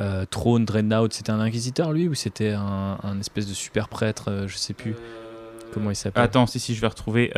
[0.00, 4.48] euh, Trône, Dreadnought, c'était un inquisiteur lui ou c'était un, espèce de super prêtre, euh,
[4.48, 4.94] je sais plus.
[5.72, 7.30] Comment il s'appelle Attends, si, si, je vais retrouver.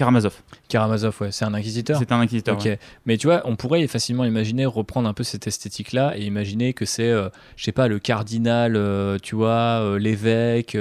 [0.00, 0.04] Euh...
[0.04, 0.34] Karamazov.
[0.68, 1.98] Karamazov, ouais, c'est un inquisiteur.
[1.98, 2.56] C'est un inquisiteur.
[2.56, 2.68] Ok,
[3.04, 6.84] mais tu vois, on pourrait facilement imaginer reprendre un peu cette esthétique-là et imaginer que
[6.84, 10.76] c'est, euh, je sais pas, le cardinal, euh, tu vois, euh, l'évêque.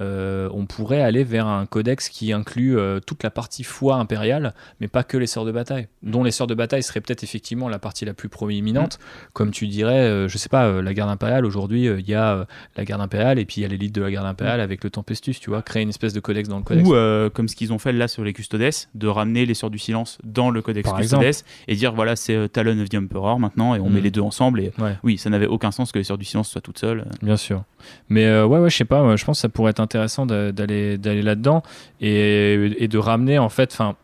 [0.00, 5.02] on pourrait aller vers un codex qui inclut toute la partie foi impériale, mais pas
[5.02, 5.88] que les sœurs de bataille.
[6.02, 8.98] Dont les sœurs de bataille seraient peut-être effectivement la partie la plus proéminente,
[9.32, 11.46] comme tu dirais, je sais pas, la garde impériale.
[11.46, 12.46] Aujourd'hui, il y a
[12.76, 14.90] la garde impériale et puis il y a l'élite de la garde impériale avec le
[14.90, 16.88] Tempestus, tu vois, créer une espèce de codex dans le codex.
[16.88, 19.78] Ou comme ce qu'ils ont fait là sur les custodes, de ramener les Sœurs du
[19.78, 21.48] Silence dans le Codex Par Custodes exemple.
[21.68, 23.92] et dire voilà, c'est euh, Talon of the Emperor maintenant et on Mm.
[23.94, 24.60] met les deux ensemble.
[24.60, 24.96] Et Ouais.
[25.02, 27.04] oui, ça n'avait aucun sens que les Sœurs du Silence soient toutes seules.
[27.22, 27.64] Bien sûr.
[28.08, 30.52] Mais euh, ouais, ouais, je sais pas, je pense que ça pourrait être intéressant d'a-
[30.52, 31.62] d'aller d'aller là-dedans
[32.00, 33.96] et, et de ramener en fait, enfin,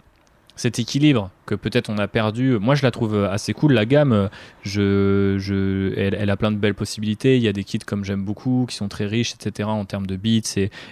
[0.59, 2.59] cet équilibre que peut-être on a perdu.
[2.59, 3.73] Moi, je la trouve assez cool.
[3.73, 4.29] La gamme, euh,
[4.63, 7.37] je, je, elle, a plein de belles possibilités.
[7.37, 9.69] Il y a des kits comme j'aime beaucoup, qui sont très riches, etc.
[9.69, 10.43] en termes de bits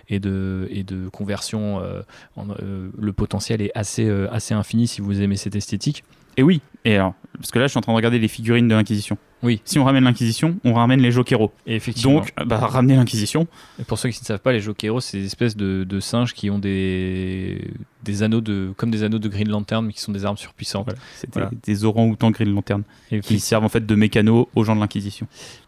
[0.08, 1.80] et, de et de conversion.
[1.80, 2.02] euh,
[2.38, 6.04] euh, le potentiel est assez euh, assez infini si vous aimez cette esthétique.
[6.36, 8.66] Et oui, et alors, parce que là, je suis en train de regarder les figurines
[8.68, 9.18] de l'Inquisition.
[9.42, 9.60] Oui.
[9.66, 11.52] Si on ramène l'Inquisition, on ramène les Jokeros.
[11.66, 12.20] Et effectivement.
[12.20, 13.46] Donc, bah, ramener l'Inquisition.
[13.78, 16.32] Et pour ceux qui ne savent pas, les Jokeros, c'est des espèces de, de singes
[16.32, 17.60] qui ont des,
[18.04, 20.88] des anneaux de, comme des anneaux de Green Lantern, mais qui sont des armes surpuissantes.
[21.16, 21.50] C'est Voilà.
[21.50, 24.80] des, des orangs-outans Green Lantern Et, qui servent en fait de mécano aux gens de
[24.80, 25.26] l'Inquisition.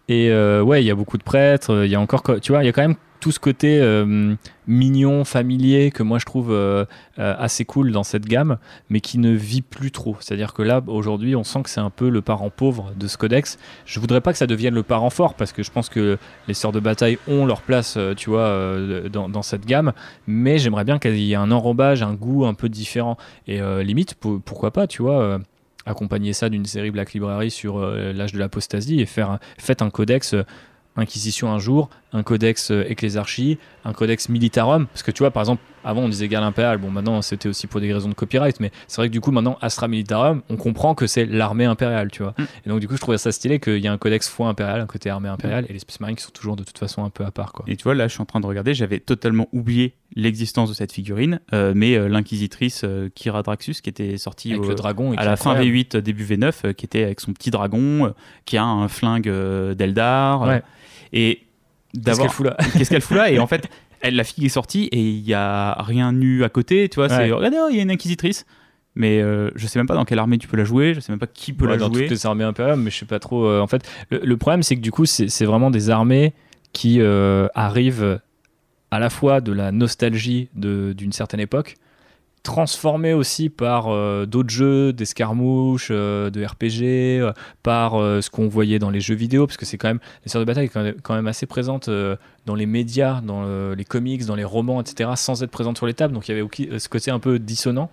[0.09, 1.85] et, euh, ouais, il y a beaucoup de prêtres.
[1.85, 3.81] Il y a encore, co- tu vois, il y a quand même tout ce côté
[3.81, 4.35] euh,
[4.67, 6.85] mignon, familier que moi je trouve euh,
[7.19, 8.59] euh, assez cool dans cette gamme,
[8.91, 10.17] mais qui ne vit plus trop.
[10.21, 13.17] C'est-à-dire que là, aujourd'hui, on sent que c'est un peu le parent pauvre de ce
[13.17, 13.59] codex.
[13.87, 16.55] Je voudrais pas que ça devienne le parent fort parce que je pense que les
[16.55, 18.79] sœurs de bataille ont leur place, tu vois,
[19.11, 19.93] dans, cette gamme.
[20.27, 23.17] Mais j'aimerais bien qu'il y ait un enrobage, un goût un peu différent.
[23.47, 25.41] Et limite, pour- pourquoi pas, tu vois.
[25.87, 30.35] accompagner ça d'une série Black Library sur l'âge de l'apostasie et faire un- codex
[30.99, 35.43] Inquisition un jour, un codex euh, Ecclésarchie, un codex Militarum, parce que tu vois, par
[35.43, 38.61] exemple, avant on disait Garde impériale, bon maintenant c'était aussi pour des raisons de copyright,
[38.61, 42.11] mais c'est vrai que du coup maintenant Astra Militarum, on comprend que c'est l'armée impériale,
[42.11, 42.35] tu vois.
[42.39, 42.43] Mm.
[42.67, 44.81] Et donc du coup je trouvais ça stylé qu'il y a un codex foi impérial,
[44.81, 47.11] un côté armée impériale, et les Space Marines qui sont toujours de toute façon un
[47.11, 47.65] peu à part, quoi.
[47.69, 50.75] Et tu vois, là, je suis en train de regarder, j'avais totalement oublié l'existence de
[50.75, 54.75] cette figurine, euh, mais euh, l'Inquisitrice euh, Kira Draxus, qui était sortie Avec au- le
[54.75, 55.13] dragon.
[55.17, 55.77] à la fin incroyable.
[55.79, 58.11] V8 début V9 euh, qui était avec son petit dragon euh,
[58.45, 60.63] qui a un flingue euh, d'Eldar euh, Ouais.
[61.13, 61.43] et
[62.05, 62.57] Qu'est-ce qu'elle fout là?
[62.77, 63.31] Qu'est-ce qu'elle fout là?
[63.31, 63.69] Et en fait
[64.01, 67.09] elle la fille est sortie et il y a rien nu à côté tu vois
[67.09, 68.47] c'est regardez oh, il y a une inquisitrice
[68.95, 71.13] mais euh, je sais même pas dans quelle armée tu peux la jouer je sais
[71.13, 73.07] même pas qui peut Ouais, la dans jouer toutes les armées impériales, mais je sais
[73.07, 73.47] pas trop.
[73.47, 76.33] euh, en fait, le, le problème, c'est que du coup, c'est vraiment des armées
[76.73, 78.19] qui euh, arrivent
[78.91, 81.77] à la fois de la nostalgie d'une certaine époque,
[82.43, 87.33] transformées aussi par euh, d'autres jeux, d'escarmouches, euh, de RPG, euh,
[87.63, 90.31] par euh, ce qu'on voyait dans les jeux vidéo, parce que c'est quand même les
[90.31, 91.91] sœurs de bataille est quand même, assez présente
[92.47, 95.87] dans les médias, dans le- les comics, dans les romans, etc., sans être présente sur
[95.87, 96.15] les tables.
[96.15, 97.91] Donc il y avait ce côté un peu dissonant.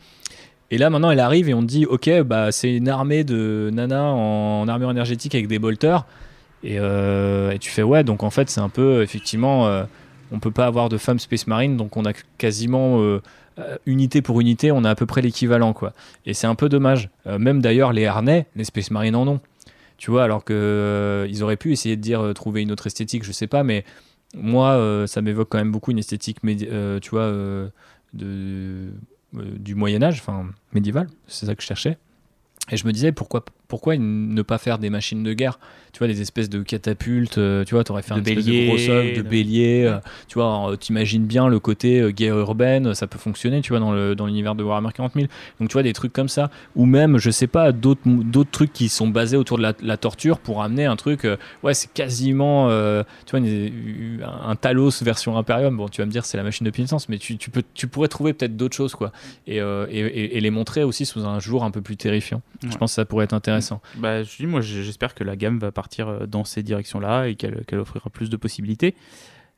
[0.72, 4.02] Et là, maintenant, elle arrive et on dit, ok, bah, c'est une armée de nanas
[4.12, 6.06] en armure énergétique avec des bolters.
[6.64, 9.70] Et, et tu fais, ouais, donc en fait, c'est un peu, effectivement,
[10.32, 13.00] on peut pas avoir de femmes Space Marine, donc on a quasiment,
[13.58, 15.93] euh, unité pour unité, on a à peu près l'équivalent, quoi.
[16.26, 17.10] Et c'est un peu dommage.
[17.26, 19.39] Euh, même d'ailleurs, les harnais, les Space Marines en ont.
[19.97, 23.24] Tu vois, alors que euh, ils auraient pu essayer de dire, trouver une autre esthétique,
[23.24, 23.86] je sais pas, mais
[24.36, 27.34] moi, ça m'évoque quand même beaucoup une esthétique, tu vois,
[28.14, 31.97] du Moyen Âge, enfin médiéval, c'est ça que je cherchais.
[32.72, 35.59] Et je me disais pourquoi pourquoi ne pas faire des machines de guerre
[35.93, 38.59] Tu vois des espèces de catapultes, euh, tu vois, t'aurais fait De un espèce béliers,
[38.61, 39.97] de gros œuvre, de béliers, euh,
[40.28, 43.91] tu vois, euh, t'imagines bien le côté guerre urbaine, ça peut fonctionner, tu vois, dans
[43.91, 45.28] le dans l'univers de Warhammer 40 000.
[45.59, 48.89] Donc tu vois des trucs comme ça, ou même je sais pas d'autres trucs qui
[48.89, 52.70] sont basés autour de la, la torture pour amener un truc, euh, ouais c'est quasiment,
[52.70, 55.76] euh, tu vois, une- un Talos version Imperium.
[55.78, 57.88] Bon tu vas me dire c'est la machine de puissance, mais tu, tu peux tu
[57.88, 59.11] pourrais trouver peut-être d'autres choses quoi,
[59.47, 62.41] et, euh, et, et- et les montrer aussi sous un jour un peu plus terrifiant.
[62.63, 63.55] Je pense que ça pourrait être intéressant.
[63.97, 67.36] Bah, je dis, moi, j'espère que la gamme va partir euh, dans ces directions-là et
[67.36, 68.95] qu'elle offrira plus de possibilités.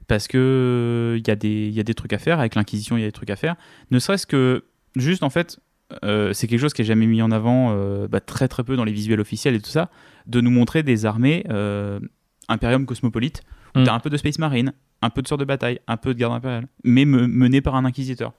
[0.08, 2.40] Parce que il y, a des- il y a des trucs à faire.
[2.40, 3.56] Avec l'Inquisition, il y a des trucs à faire.
[3.92, 4.64] Ne serait-ce que,
[4.96, 5.60] juste en fait,
[6.04, 8.76] euh, c'est quelque chose qui est jamais mis en avant euh, bah, très très peu
[8.78, 9.90] dans les visuels officiels et tout ça,
[10.26, 12.00] de nous montrer des armées euh,
[12.50, 13.42] Imperium cosmopolite,
[13.76, 13.84] où Mm.
[13.84, 14.72] t'as un peu de Space Marine,
[15.02, 17.76] un peu de sort de bataille, un peu de garde impériale, mais me- mené par
[17.76, 18.34] un inquisiteur.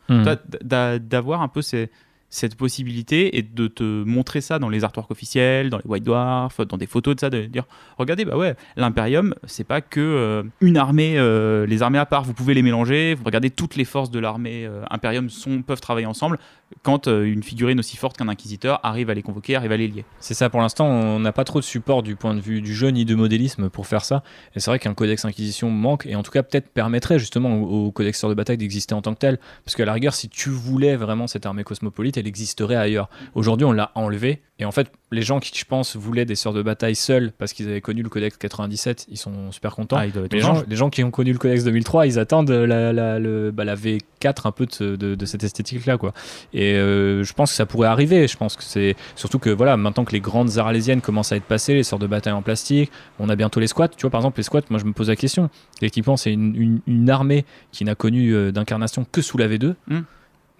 [0.62, 1.90] D'a- d'avoir un peu ces,
[2.30, 6.60] cette possibilité et de te montrer ça dans les artworks officiels, dans les White Dwarfs,
[6.66, 7.64] dans des photos de ça, de dire
[7.96, 12.24] regardez, bah ouais, l'Imperium, c'est pas que euh, une armée, euh, les armées à part,
[12.24, 15.80] vous pouvez les mélanger, vous regardez toutes les forces de l'armée euh, Imperium sont, peuvent
[15.80, 16.38] travailler ensemble
[16.82, 20.04] quand une figurine aussi forte qu'un inquisiteur arrive à les convoquer, arrive à les lier.
[20.20, 22.74] C'est ça, pour l'instant, on n'a pas trop de support du point de vue du
[22.74, 24.22] jeu ni de modélisme pour faire ça.
[24.54, 27.86] Et c'est vrai qu'un codex Inquisition manque, et en tout cas, peut-être permettrait justement au,
[27.86, 29.38] au codexeur de bataille d'exister en tant que tel.
[29.64, 33.08] Parce qu'à la rigueur, si tu voulais vraiment cette armée cosmopolite, elle existerait ailleurs.
[33.34, 34.42] Aujourd'hui, on l'a enlevé.
[34.60, 37.52] Et en fait, les gens qui, je pense, voulaient des sœurs de bataille seuls parce
[37.52, 39.96] qu'ils avaient connu le Codex 97, ils sont super contents.
[39.96, 42.18] Ah, ils doivent être les, gens, les gens qui ont connu le Codex 2003, ils
[42.18, 45.96] attendent la, la, le- bah, la V4 un peu de, ce- de- de cette esthétique-là.
[45.96, 46.12] quoi.
[46.52, 48.26] Et euh, je pense que ça pourrait arriver.
[48.28, 51.44] Je pense que c'est surtout que voilà, maintenant que les grandes arlésiennes commencent à être
[51.44, 53.88] passées, les sœurs de bataille en plastique, on a bientôt les squats.
[53.88, 55.50] Tu vois, par exemple, les squats, moi je me pose la question.
[55.80, 59.74] L'équipement, c'est une, une- une armée qui n'a connu euh, d'incarnation que sous la V2.
[59.88, 60.00] Hmm.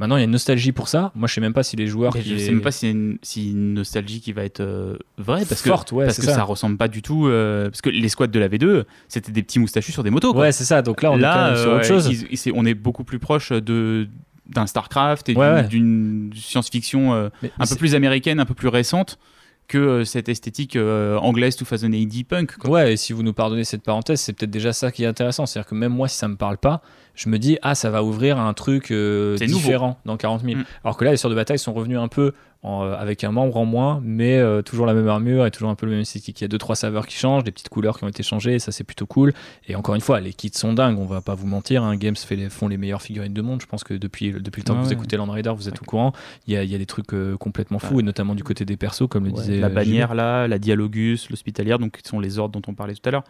[0.01, 1.11] Maintenant, il y a une nostalgie pour ça.
[1.17, 2.89] Moi, je sais même pas si les joueurs qui je est sais même pas si
[2.89, 6.27] une, si une nostalgie qui va être euh, vraie parce que forte, ouais, parce que
[6.27, 6.45] ça.
[6.45, 9.59] ressemble pas du tout euh, parce que les squads de la V2 c'était des petits
[9.59, 10.43] moustachus sur des motos quoi.
[10.43, 10.83] Ouais, c'est ça.
[10.83, 12.09] Donc là, on est quand même sur euh, autre chose.
[12.31, 14.07] ils- on est beaucoup plus proche de
[14.49, 16.41] d'un Starcraft et Ouais, d'une- ouais.
[16.41, 17.29] science-fiction euh,
[17.59, 19.19] un peu plus américaine, un peu plus récente
[19.67, 22.57] que euh, cette esthétique euh, anglaise 2080 punk.
[22.57, 22.71] Quoi.
[22.71, 25.45] Ouais, et si vous nous pardonnez cette parenthèse, c'est peut-être déjà ça qui est intéressant.
[25.45, 26.81] C'est-à-dire que même moi, si ça me parle pas,
[27.19, 29.55] je me dis, ah, ça va ouvrir un truc euh, nouveau.
[29.55, 30.61] différent dans 40 000.
[30.61, 30.65] Mm.
[30.85, 33.33] Alors que là, les sœurs de bataille sont revenus un peu en, euh, avec un
[33.33, 36.03] membre en moins, mais euh, toujours la même armure et toujours un peu le même
[36.03, 36.41] esthétique.
[36.41, 38.55] Il y a deux trois saveurs qui changent, des petites couleurs qui ont été changées,
[38.55, 39.33] et ça c'est plutôt cool.
[39.67, 41.83] Et encore une fois, les kits sont dingues, on va pas vous mentir.
[41.83, 43.61] Hein, Games fait les, font les meilleures figurines du monde.
[43.61, 44.95] Je pense que depuis, depuis le temps que vous ouais.
[44.95, 46.13] écoutez Land Raider, vous êtes au courant.
[46.47, 48.65] Il y a, il y a des trucs euh, complètement fous, et notamment du côté
[48.65, 52.21] des persos, comme le Ouais, disait la bannière là, la dialogus, l'hospitalière, donc qui sont
[52.21, 53.25] les ordres dont on parlait tout à l'heure.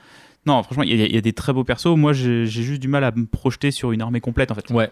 [0.46, 1.96] Non, franchement, il y, a- il y a des très beaux persos.
[1.96, 4.70] Moi, j'ai juste du mal à me projeter sur une armée complète en fait.
[4.70, 4.90] Ouais.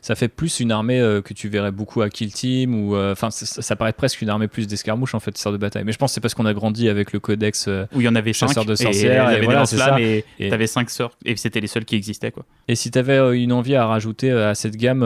[0.00, 3.10] Ça fait plus une armée euh, que tu verrais beaucoup à Kill Team ou euh,
[3.10, 5.82] enfin ça, ça paraît presque une armée plus d'escarmouches en fait, sœurs de bataille.
[5.84, 7.66] Mais je pense que c'est parce qu'on a grandi avec le codex.
[7.66, 10.68] euh, Où il y en avait Chasseurs cinq de sorcières, et voilà, c'est et t'avais
[10.68, 12.44] cinq sœurs et c'était les seuls qui existaient quoi.
[12.68, 15.00] Et si tu avais une envie à rajouter à cette gamme,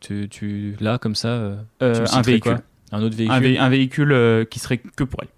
[0.00, 2.60] tu, tu là comme ça, tu un véhicule, quoi
[2.92, 3.34] un autre véhicule.
[3.36, 5.28] un, vé- un véhicule qui serait que pour elle.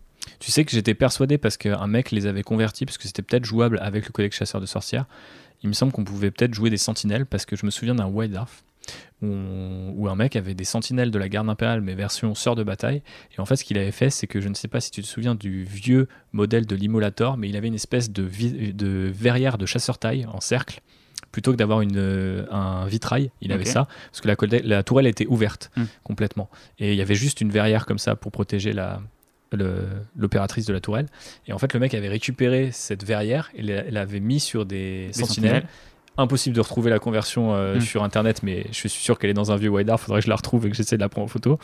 [0.40, 3.44] Tu sais que j'étais persuadé parce qu'un mec les avait convertis parce que c'était peut-être
[3.44, 5.04] jouable avec le codex chasseur de sorcières.
[5.62, 8.06] Il me semble qu'on pouvait peut-être jouer des sentinelles parce que je me souviens d'un
[8.06, 8.64] White Dwarf
[9.20, 12.56] où, on- où un mec avait des sentinelles de la garde impériale mais version sœur
[12.56, 13.02] de bataille.
[13.36, 15.02] Et en fait, ce qu'il avait fait, c'est que je ne sais pas si tu
[15.02, 18.22] te souviens du vieux modèle de l'Immolator, mais il avait une espèce de,
[19.12, 20.80] verrière de chasseur taille en cercle.
[21.32, 25.06] Plutôt que d'avoir une, euh, un vitrail, il avait ça, parce que la, la tourelle
[25.06, 25.84] était ouverte Hmm.
[26.02, 26.48] complètement.
[26.78, 29.00] Et il y avait juste une verrière comme ça pour protéger la,
[30.16, 31.06] l'opératrice de la tourelle.
[31.46, 35.06] Et en fait, le mec avait récupéré cette verrière et l'a- l'avait mis sur des
[35.08, 35.66] Les sentinelles.
[36.16, 37.80] Impossible de retrouver la conversion euh, Mm.
[37.80, 39.98] sur internet, mais je suis sûr qu'elle est dans un vieux Wildar.
[39.98, 41.58] Faudrait que je la retrouve et que j'essaie de la prendre en photo.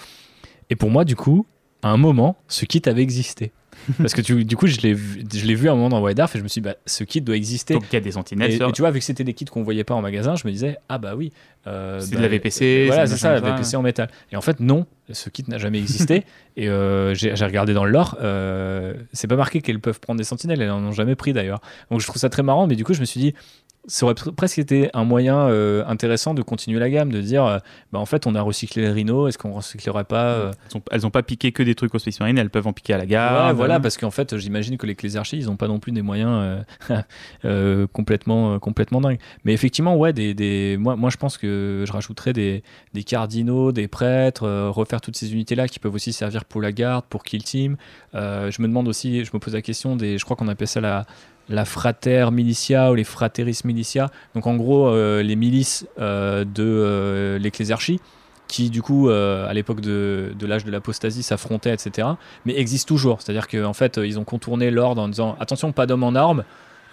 [0.70, 1.46] Et pour moi, du coup,
[1.82, 3.52] à un moment, ce kit avait existé.
[3.98, 6.42] Parce que tu- du coup, je l'ai vu, à un moment dans Wildar et je
[6.42, 7.74] me suis dit, bah, ce kit doit exister.
[7.74, 8.50] Donc il y a des sentinelles.
[8.50, 10.46] Et, et tu vois, vu que c'était des kits qu'on voyait pas en magasin, je
[10.46, 11.32] me disais, ah bah oui.
[11.66, 14.08] euh, C'est bah, de la VPC, Voilà, c'est ça, la VPC en métal.
[14.32, 16.24] Et en fait, non, ce kit n'a jamais existé.
[16.56, 20.24] et euh, j'ai regardé dans le lore, euh, c'est pas marqué qu'elles peuvent prendre des
[20.24, 21.60] sentinelles, elles en ont jamais pris d'ailleurs.
[21.90, 23.34] Donc je trouve ça très marrant, mais du coup, je me suis dit,
[23.88, 27.44] ça aurait pr- presque été un moyen euh, intéressant de continuer la gamme, de dire,
[27.44, 27.58] euh,
[27.92, 30.82] bah en fait, on a recyclé les rhinos, est-ce qu'on recyclerait pas euh, Elles ont,
[30.90, 32.98] elles ont pas piqué que des trucs aux Space Marine, elles peuvent en piquer à
[32.98, 33.46] la gare.
[33.48, 36.02] Ouais, voilà, parce qu'en fait, j'imagine que les clésarchies, ils n'ont pas non plus des
[36.02, 36.64] moyens
[37.92, 39.18] complètement, complètement dingues.
[39.44, 42.62] Mais effectivement, ouais, des, des- moi, moi, je pense que je rajouterais des,
[42.94, 47.04] des cardinaux, des prêtres, refaire toutes ces unités-là qui peuvent aussi servir pour la garde,
[47.08, 47.76] pour Kill Team.
[48.14, 50.80] Je me demande aussi, je me pose la question des, je crois qu'on appelle ça
[50.80, 51.06] la
[51.48, 54.10] la frater militia ou les frateris militia.
[54.34, 57.50] Donc en gros, euh, les milices euh, de euh,
[58.48, 62.06] qui du coup euh, à l'époque de, de l'âge de l'apostasie s'affrontaient etc
[62.44, 63.20] mais existent toujours.
[63.20, 66.14] C'est à dire qu'en fait ils ont contourné l'ordre en disant attention pas d'hommes en
[66.14, 66.44] armes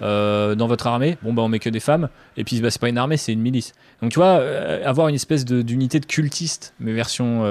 [0.01, 1.17] dans votre armée.
[1.21, 2.09] Bon bah on met que des femmes.
[2.37, 3.73] Et puis bah, c'est pas une armée c'est une milice.
[4.01, 4.41] Donc tu vois
[4.83, 7.43] avoir une espèce de- d'unité de, cultiste mais version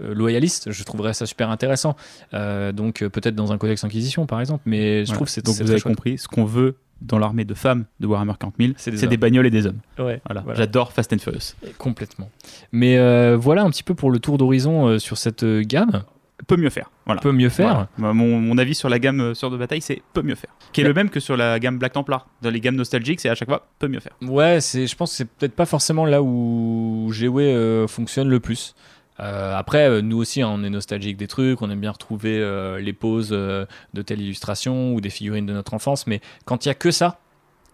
[0.00, 1.96] loyaliste je trouverais ça super intéressant
[2.32, 5.16] Euh, donc euh, peut-être dans un codex inquisition par exemple mais je Voilà.
[5.16, 5.94] trouve que c'est Donc vous avez chouette.
[5.94, 9.46] compris, ce qu'on veut dans l'armée de femmes de Warhammer 40 000, C'est des bagnoles
[9.46, 9.80] et des hommes.
[9.98, 10.40] Ouais, Voilà.
[10.42, 10.58] voilà.
[10.58, 11.54] J'adore Fast and Furious.
[11.78, 12.30] complètement
[12.72, 16.04] mais euh, voilà un petit peu pour le tour d'horizon euh, sur cette euh, gamme
[16.48, 16.90] Peut mieux faire.
[17.06, 17.20] Voilà.
[17.22, 18.12] peut mieux faire Voilà.
[18.12, 20.50] Mon, mon avis sur la gamme euh, Sœur de bataille, c'est peut mieux faire.
[20.72, 20.88] Qui est Ouais.
[20.88, 22.26] le même que sur la gamme Black Templar.
[22.42, 24.14] Dans les gammes nostalgiques, c'est à chaque fois peut mieux faire.
[24.20, 28.74] Ouais, je pense que c'est peut-être pas forcément là où GW euh, fonctionne le plus.
[29.20, 32.38] Euh, après, euh, nous aussi, hein, on est nostalgique des trucs, on aime bien retrouver
[32.38, 36.68] euh, les poses de telle illustration ou des figurines de notre enfance, mais quand il
[36.68, 37.20] y a que ça,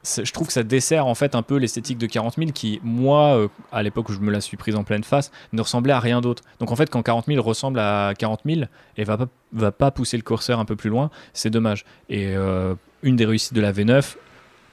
[0.03, 3.49] je trouve que ça dessert en fait un peu l'esthétique de 40 000 qui, moi,
[3.71, 6.23] à l'époque où je me la suis prise en pleine face, ne ressemblait à rien
[6.23, 6.43] d'autre.
[6.59, 8.63] Donc en fait, quand 40 000 ressemble à 40 000
[8.97, 11.85] et va pas, va pas pousser le curseur un peu plus loin, c'est dommage.
[12.09, 12.35] Et
[13.03, 14.17] une des réussites de la V9,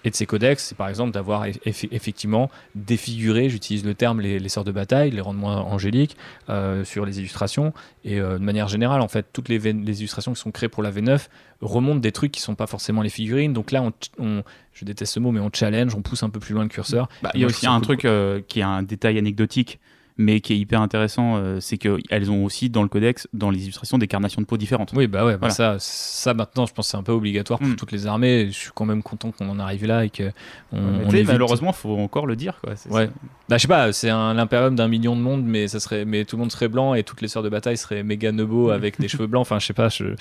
[0.03, 4.63] et de ces codex, c'est par exemple d'avoir effectivement défiguré, j'utilise le terme, les, sorts
[4.63, 6.15] de bataille, les rendre moins angéliques
[6.49, 7.73] euh, sur les illustrations.
[8.05, 10.83] Et euh, de manière générale, en fait, toutes les, les, illustrations qui sont créées pour
[10.83, 11.27] la V9
[11.61, 13.53] remontent des trucs qui sont pas forcément les figurines.
[13.53, 13.83] Donc là,
[14.19, 14.43] on,
[14.73, 17.09] je déteste ce mot, mais on challenge, on pousse un peu plus loin le curseur.
[17.23, 19.79] Bah, il y a aussi un truc euh, qui est un détail anecdotique
[20.17, 23.63] mais qui est hyper intéressant, euh, c'est qu'elles ont aussi dans le codex, dans les
[23.63, 24.91] illustrations, des carnations de peau différentes.
[24.95, 27.67] Oui, bah ouais, bah ça, ça maintenant, je pense que c'est un peu obligatoire pour
[27.69, 27.75] mm.
[27.75, 28.47] toutes les armées.
[28.47, 30.31] Je suis quand même content qu'on en arrive là et que
[30.71, 32.73] on, malheureusement, faut encore le dire, quoi.
[32.89, 33.09] Ouais.
[33.49, 36.25] Bah, je sais pas, c'est un impérium d'un million de monde, mais ça serait, mais
[36.25, 38.99] tout le monde serait blanc et toutes les sœurs de bataille seraient méga nebo avec
[38.99, 39.41] des cheveux blancs.
[39.41, 40.15] Enfin, je sais pas, je,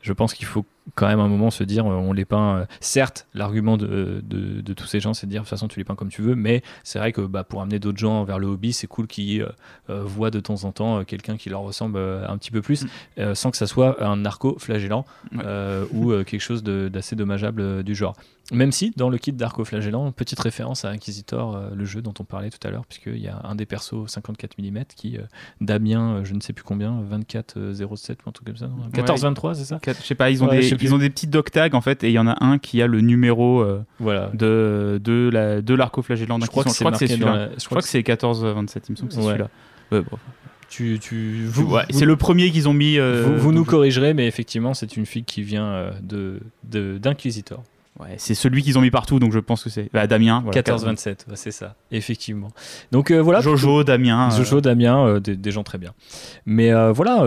[0.00, 0.64] je pense qu'il faut
[0.94, 2.58] quand même un moment se dire euh, on les peint.
[2.58, 5.80] Euh, certes, l'argument de, de, tous ces gens, c'est de dire de toute façon tu
[5.80, 8.38] les peins comme tu veux, mais c'est vrai que bah, pour amener d'autres gens vers
[8.38, 9.42] le hobby, c'est cool qu'ils
[9.90, 12.84] euh, voient de temps en temps quelqu'un qui leur ressemble un petit peu plus,
[13.16, 13.34] mm.
[13.34, 15.04] sans que ça soit un narco flagellant
[15.92, 18.14] ou quelque chose d'assez dommageable du genre.
[18.50, 22.14] Même si, dans le kit d'Arco Flagellant, petite référence à Inquisitor, euh, le jeu dont
[22.18, 25.22] on parlait tout à l'heure, puisqu'il y a un des persos 54 mm qui, euh,
[25.60, 29.64] Damien, euh, je ne sais plus combien, 2407 ou un truc comme ça, 1423, c'est
[29.64, 32.04] ça Je sais pas, ils ont, des, ils ont des petits doc tags en fait,
[32.04, 33.64] et il y en a un qui a le numéro
[34.00, 34.30] voilà.
[34.32, 36.40] de, de, la, de l'Arco Flagellant.
[36.40, 37.50] Je crois que c'est celui-là.
[37.58, 39.48] Je crois que c'est 1427, il me semble que c'est celui-là.
[39.92, 40.18] Ouais, bon.
[40.70, 41.48] Tu, tu,
[41.90, 42.98] c'est le premier qu'ils ont mis.
[42.98, 47.62] vous, nous corrigerez, mais effectivement, c'est une fille qui vient de d'Inquisitor.
[48.00, 50.44] Ouais, c'est celui qu'ils ont mis partout, donc je pense que c'est bah, Damien.
[50.52, 52.48] 14-27, c'est ça, effectivement.
[52.92, 53.40] Donc euh, voilà.
[53.40, 54.28] Jojo, Damien.
[54.28, 54.36] Euh.
[54.36, 55.94] Jojo, Damien, euh, des, gens très bien.
[56.46, 57.22] Mais voilà,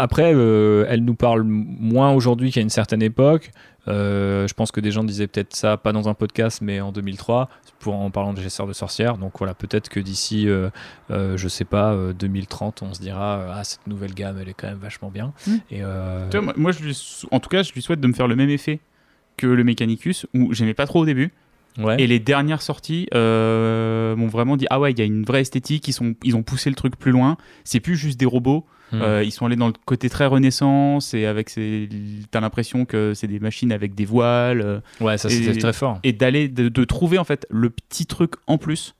[0.00, 3.52] après, elle nous parle moins aujourd'hui qu'à une certaine époque.
[3.86, 7.48] je pense que des gens disaient peut-être ça, pas dans un podcast, mais en 2003,
[7.78, 9.18] pour, en parlant de chasseurs de sorcières.
[9.18, 10.48] Donc voilà, peut-être que d'ici,
[11.10, 14.78] je sais pas, 2030, on se dira, ah, cette nouvelle gamme, elle est quand même
[14.78, 15.32] vachement bien.
[15.46, 15.58] Hmm.
[15.70, 15.82] Et,
[16.56, 16.92] moi, je
[17.30, 18.80] en tout cas, je lui souhaite de me faire le même effet
[19.36, 21.32] que le Mechanicus, où j'aimais pas trop au début.
[21.98, 25.42] Et les dernières sorties euh, m'ont vraiment dit ah ouais il y a une vraie
[25.42, 28.64] esthétique ils sont ils ont poussé le truc plus loin c'est plus juste des robots
[28.92, 29.02] hmm.
[29.02, 31.88] euh, ils sont allés dans le côté très renaissance et avec ces
[32.30, 36.00] t'as l'impression que c'est des machines avec des voiles euh, ouais ça c'était très fort
[36.02, 38.94] et d'aller de, trouver en fait le petit truc en plus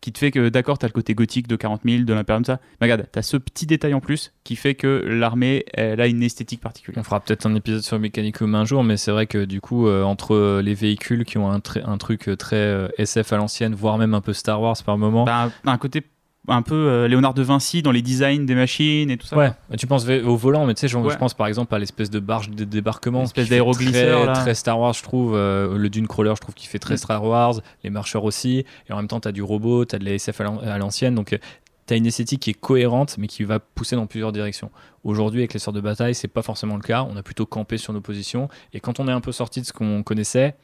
[0.00, 2.44] qui te fait que, d'accord, tu as le côté gothique de 40 000, de l'impérium,
[2.44, 2.60] ça.
[2.80, 6.06] Mais regarde, tu as ce petit détail en plus qui fait que l'armée, elle a
[6.06, 7.00] une esthétique particulière.
[7.00, 9.88] On fera peut-être un épisode sur Mechanicum un jour, mais c'est vrai que du coup,
[9.88, 13.98] euh, entre les véhicules qui ont un, un truc très euh, SF à l'ancienne, voire
[13.98, 15.24] même un peu Star Wars par moment.
[15.24, 16.02] Bah, un côté
[16.48, 19.36] un peu euh, Léonard de Vinci dans les designs des machines et tout ça.
[19.36, 22.20] Ouais, tu penses au volant, mais tu sais, je pense par exemple à l'espèce de
[22.20, 23.24] barge de débarquement.
[23.24, 24.32] Espèce d'aéroglisseur.
[24.32, 25.34] Très, très, Star Wars, je trouve.
[25.34, 26.98] Euh, le Dune Crawler, je trouve qu'il fait très mm.
[26.98, 27.54] Star Wars.
[27.84, 28.64] Les marcheurs aussi.
[28.88, 31.14] Et en même temps, tu as du robot, tu as de la SF à l'ancienne.
[31.14, 31.38] Donc, euh,
[31.86, 34.70] tu as une esthétique qui est cohérente, mais qui va pousser dans plusieurs directions.
[35.04, 37.06] Aujourd'hui, avec les sorts de bataille, c'est pas forcément le cas.
[37.08, 38.48] On a plutôt campé sur nos positions.
[38.72, 40.56] Et quand on est un peu sorti de ce qu'on connaissait,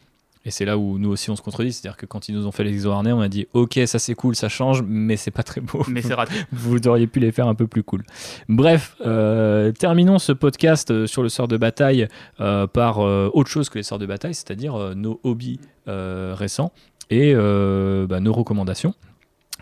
[0.44, 2.52] et c'est là où nous aussi on se contredit, c'est-à-dire que quand ils nous ont
[2.52, 5.42] fait les exo-harnais, on a dit ok ça c'est cool, ça change, mais c'est pas
[5.42, 5.84] très beau.
[5.88, 6.34] Mais c'est raté.
[6.52, 8.02] Vous auriez pu les faire un peu plus cool.
[8.48, 12.08] Bref, euh, terminons ce podcast euh, sur le sort de bataille
[12.40, 16.72] euh, par autre chose que les sorts de bataille, c'est-à-dire nos hobbies récents
[17.10, 18.94] et bah, nos recommandations.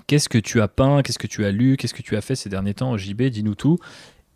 [0.06, 2.34] Qu'est-ce que tu as peint, qu'est-ce que tu as lu, qu'est-ce que tu as fait
[2.34, 3.78] ces derniers temps, JB, dis-nous tout.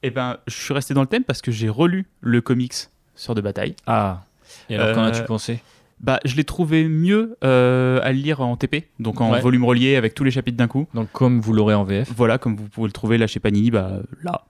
[0.03, 2.75] Eh ben, je suis resté dans le thème parce que j'ai relu le comics
[3.16, 3.75] Sort de bataille.
[3.87, 4.25] Ah.
[4.69, 5.61] Et alors, qu'en as-tu pensé?
[6.05, 10.14] Bah, je l'ai trouvé mieux euh, à lire en TP, donc en volume relié avec
[10.14, 10.86] tous les chapitres d'un coup.
[10.93, 12.12] Donc comme vous l'aurez en VF.
[12.14, 14.44] Voilà, comme vous pouvez le trouver là chez Panini, bah, là.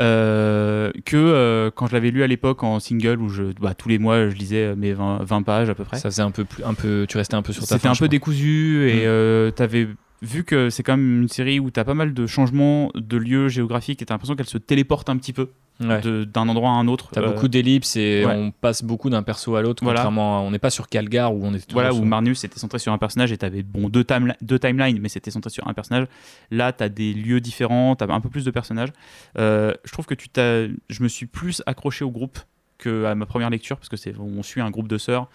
[0.00, 3.88] Euh, que euh, quand je l'avais lu à l'époque en single où je, bah, tous
[3.88, 5.98] les mois je lisais mes 20, 20, pages à peu près.
[5.98, 7.94] Ça faisait un peu, plus, un peu tu restais un peu sur ta C'était un
[7.94, 9.52] peu décousu et mm.
[9.52, 9.88] tu avais
[10.22, 13.16] vu que c'est quand même une série où tu as pas mal de changements de
[13.16, 15.50] lieux géographiques et tu as l'impression qu'elle se téléporte un petit peu
[15.80, 17.08] d'un endroit à un autre.
[17.12, 19.84] T'as as beaucoup d'ellipses et on passe beaucoup d'un perso à l'autre.
[19.84, 21.72] Contrairement, on n'est pas sur Calgar où on était.
[21.72, 24.98] Voilà, où Marnus était centré sur un personnage et t'avais bon deux, time, deux timelines,
[25.00, 26.06] mais c'était centré sur un personnage.
[26.50, 28.92] Là, t'as des lieux différents, t'as un peu plus de personnages.
[29.38, 32.38] Euh, je trouve que tu t'as, je me suis plus accroché au groupe
[32.78, 35.28] que à ma première lecture parce que c'est, on suit un groupe de sœurs.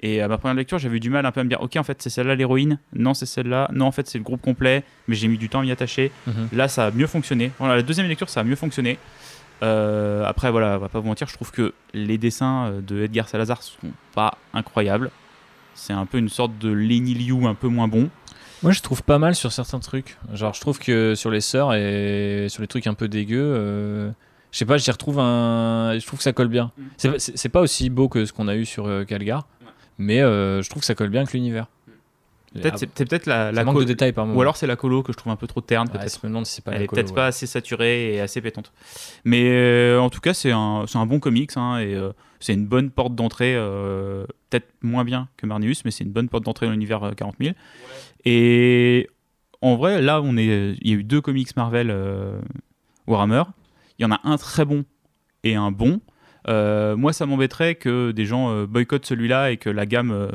[0.00, 1.76] Et à ma première lecture, j'avais eu du mal un peu à me dire, ok,
[1.76, 4.84] en fait, c'est celle-là l'héroïne, non, c'est celle-là, non, en fait, c'est le groupe complet,
[5.08, 6.12] mais j'ai mis du temps à m'y attacher.
[6.26, 6.48] Mhm.
[6.52, 7.50] Là, ça a mieux fonctionné.
[7.58, 8.98] Voilà, la deuxième lecture, ça a mieux fonctionné.
[9.62, 13.02] Euh, après, voilà, on va pas vous mentir, je trouve que les dessins euh, de
[13.02, 15.10] Edgar Salazar sont pas incroyables.
[15.74, 18.08] C'est un peu une sorte de Lenny Liu un peu moins bon.
[18.62, 20.16] Moi, je trouve pas mal sur certains trucs.
[20.32, 24.10] Genre, je trouve que sur les sœurs et sur les trucs un peu dégueux, euh,
[24.50, 25.96] je sais pas, j'y retrouve un.
[25.98, 26.72] Je trouve que ça colle bien.
[26.76, 27.14] Mm.
[27.18, 29.46] C'est pas aussi beau que ce qu'on a eu sur Calgar.
[29.98, 31.66] Mais euh, je trouve que ça colle bien avec l'univers.
[32.54, 34.38] Peut-être, c'est, c'est peut-être la, la manque colo- de détails par moment.
[34.38, 36.18] Ou alors c'est la colo que je trouve un peu trop terne, Ouais, peut-être.
[36.22, 37.14] je me demande si c'est pas Elle la est peut-être ouais.
[37.14, 38.72] pas assez saturée et assez pétante.
[39.24, 42.10] Mais euh, en tout cas, c'est un, c'est un bon comics hein, et euh,
[42.40, 43.54] c'est une bonne porte d'entrée.
[43.54, 47.12] euh, peut-être moins bien que Marnius, mais c'est une bonne porte d'entrée dans l'univers euh,
[47.12, 47.54] 40 000.
[48.24, 49.08] Et
[49.60, 52.40] en vrai, là, on est, il y a eu deux comics Marvel euh,
[53.06, 53.42] Warhammer.
[53.98, 54.84] Il y en a un très bon
[55.44, 56.00] et un bon.
[56.46, 60.28] Euh, moi, ça m'embêterait que des gens euh, boycottent celui-là et que la gamme euh,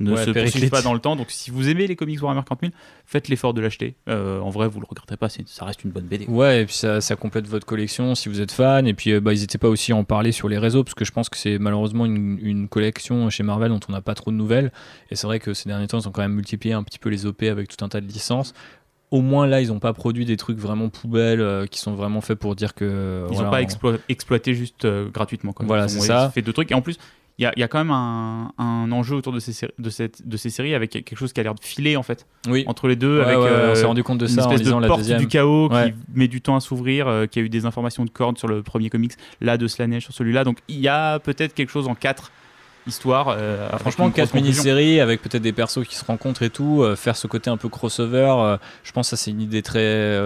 [0.00, 1.16] ne Ouais, se poursuive pas dans le temps.
[1.16, 2.72] Donc, si vous aimez les comics Warhammer 40 000,
[3.06, 3.96] faites l'effort de l'acheter.
[4.08, 5.28] En vrai, vous le regretterez pas.
[5.28, 6.26] Ça reste une bonne BD.
[6.26, 8.86] Ouais, et puis ça, ça complète votre collection si vous êtes fan.
[8.86, 11.12] Et puis, bah, n'hésitez pas aussi à en parler sur les réseaux, parce que je
[11.12, 14.36] pense que c'est malheureusement une, une collection chez Marvel dont on n'a pas trop de
[14.36, 14.70] nouvelles.
[15.10, 17.08] Et c'est vrai que ces derniers temps, ils ont quand même multiplié un petit peu
[17.08, 18.52] les OP avec tout un tas de licences.
[19.12, 22.20] Au moins là, ils n'ont pas produit des trucs vraiment poubelles euh, qui sont vraiment
[22.20, 23.26] faits pour dire que.
[23.30, 25.52] Ils voilà, n'ont pas on- explo- exploité juste euh, gratuitement.
[25.52, 25.64] Quoi.
[25.66, 26.30] Voilà, Ils c'est ont ça.
[26.30, 26.70] fait deux trucs.
[26.72, 26.96] Et en plus,
[27.38, 30.26] il y y a quand même un, un enjeu autour de ces, séries- de, cette,
[30.26, 32.88] de ces séries avec quelque chose qui a l'air de filer en fait Oui, entre
[32.88, 33.18] les deux.
[33.20, 34.88] Ouais, avec ouais, euh, on s'est rendu compte de une ça en lisant de la
[34.88, 35.18] porte deuxième.
[35.20, 35.92] du chaos Ouais.
[35.92, 38.62] qui met du temps à s'ouvrir, qui a eu des informations de corde sur le
[38.62, 40.44] premier comics, là de Slanesh sur celui-là.
[40.44, 42.32] Donc il y a peut-être quelque chose en quatre
[42.86, 43.28] histoires.
[43.30, 44.52] euh, Franchement, une grosse 4 conclusion.
[44.52, 47.56] mini-séries avec peut-être des persos qui se rencontrent et tout, euh, faire ce côté un
[47.56, 50.18] peu crossover, euh, je pense que ça c'est une idée très.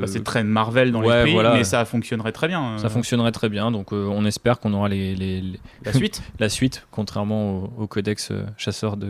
[0.00, 1.54] Bah, c'est très Marvel dans ouais, l'esprit, voilà.
[1.54, 2.78] mais ça fonctionnerait très bien.
[2.78, 6.22] ça fonctionnerait très bien, donc on espère qu'on aura les, les- les- La suite.
[6.38, 9.08] la suite, contrairement au, au codex chasseur de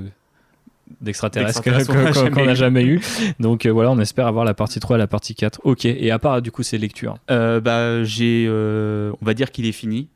[1.01, 1.63] d'extraterrestres
[2.33, 3.01] qu'on n'a jamais jamais eu.
[3.41, 5.61] Donc euh, voilà, on espère avoir la partie 3 et la partie 4.
[5.65, 9.51] Ok, et à part du coup ces lectures, Euh, bah, j'ai, euh, on va dire
[9.51, 10.09] qu'il est fini.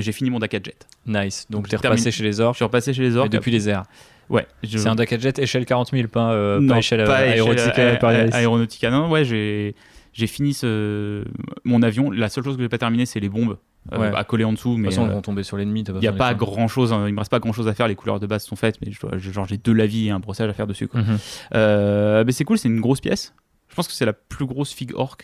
[0.00, 0.74] Mais j'ai fini mon Dakajet.
[1.06, 1.46] nice.
[1.50, 3.28] Donc Donc, t'es repassé chez les Je orques suis repassé chez les orques.
[3.28, 3.82] depuis les airs.
[4.30, 4.46] Ouais.
[4.62, 7.78] je- C'est un Dakajet échelle 40 000, pas, euh, Non, pas échelle pas euh, aéronautica
[7.82, 8.90] euh, euh, Aeronautica.
[8.90, 9.74] Non, ouais, j'ai
[10.12, 11.24] j'ai fini ce
[11.64, 12.10] mon avion.
[12.10, 13.58] La seule chose que j'ai pas terminé, c'est les bombes
[13.92, 14.10] euh, Ouais.
[14.14, 14.74] à coller en dessous.
[14.74, 15.84] De Mais toute façon, euh, vont tomber sur l'ennemi.
[15.86, 16.94] il n'y a pas de grand chose.
[17.06, 17.88] Il me reste pas grand chose à faire.
[17.88, 20.48] Les couleurs de base sont faites, mais je genre j'ai deux lavis et un brossage
[20.48, 20.86] à faire dessus.
[20.88, 21.00] Quoi.
[21.02, 21.18] Mhm.
[21.54, 22.58] Euh, mais c'est cool.
[22.58, 23.34] C'est une grosse pièce.
[23.68, 25.16] Je pense que c'est la plus grosse figue orc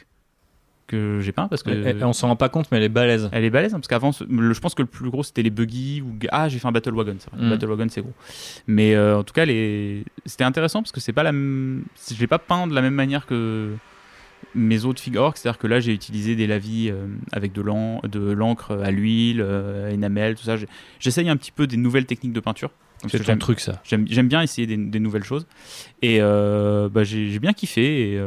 [0.86, 2.04] que j'ai peint parce que.
[2.04, 3.28] On s'en rend pas compte, mais elle est balèze.
[3.32, 6.00] Elle est balèze hein, parce qu'avant, je pense que le plus gros c'était les buggy
[6.02, 7.16] ou ah j'ai fait un battle wagon.
[7.18, 7.44] C'est vrai.
[7.44, 7.50] Mm.
[7.50, 8.12] Battle wagon c'est gros.
[8.66, 10.04] Mais euh, en tout cas les...
[10.24, 11.84] c'était intéressant parce que c'est pas la même...
[12.12, 13.72] je l'ai pas peint de la même manière que
[14.54, 15.38] mes autres figues orques.
[15.38, 19.40] C'est-à-dire que là j'ai utilisé des lavis euh, avec de l'en- de l'encre à l'huile,
[19.40, 20.56] euh, enamel, tout ça.
[21.00, 22.70] J'essaye un petit peu des nouvelles techniques de peinture.
[23.08, 23.82] C'est j'aime- truc, ça.
[23.84, 25.46] J'aime bien essayer des, des nouvelles choses.
[26.00, 28.12] Et euh, bah, j'ai bien kiffé.
[28.12, 28.18] Et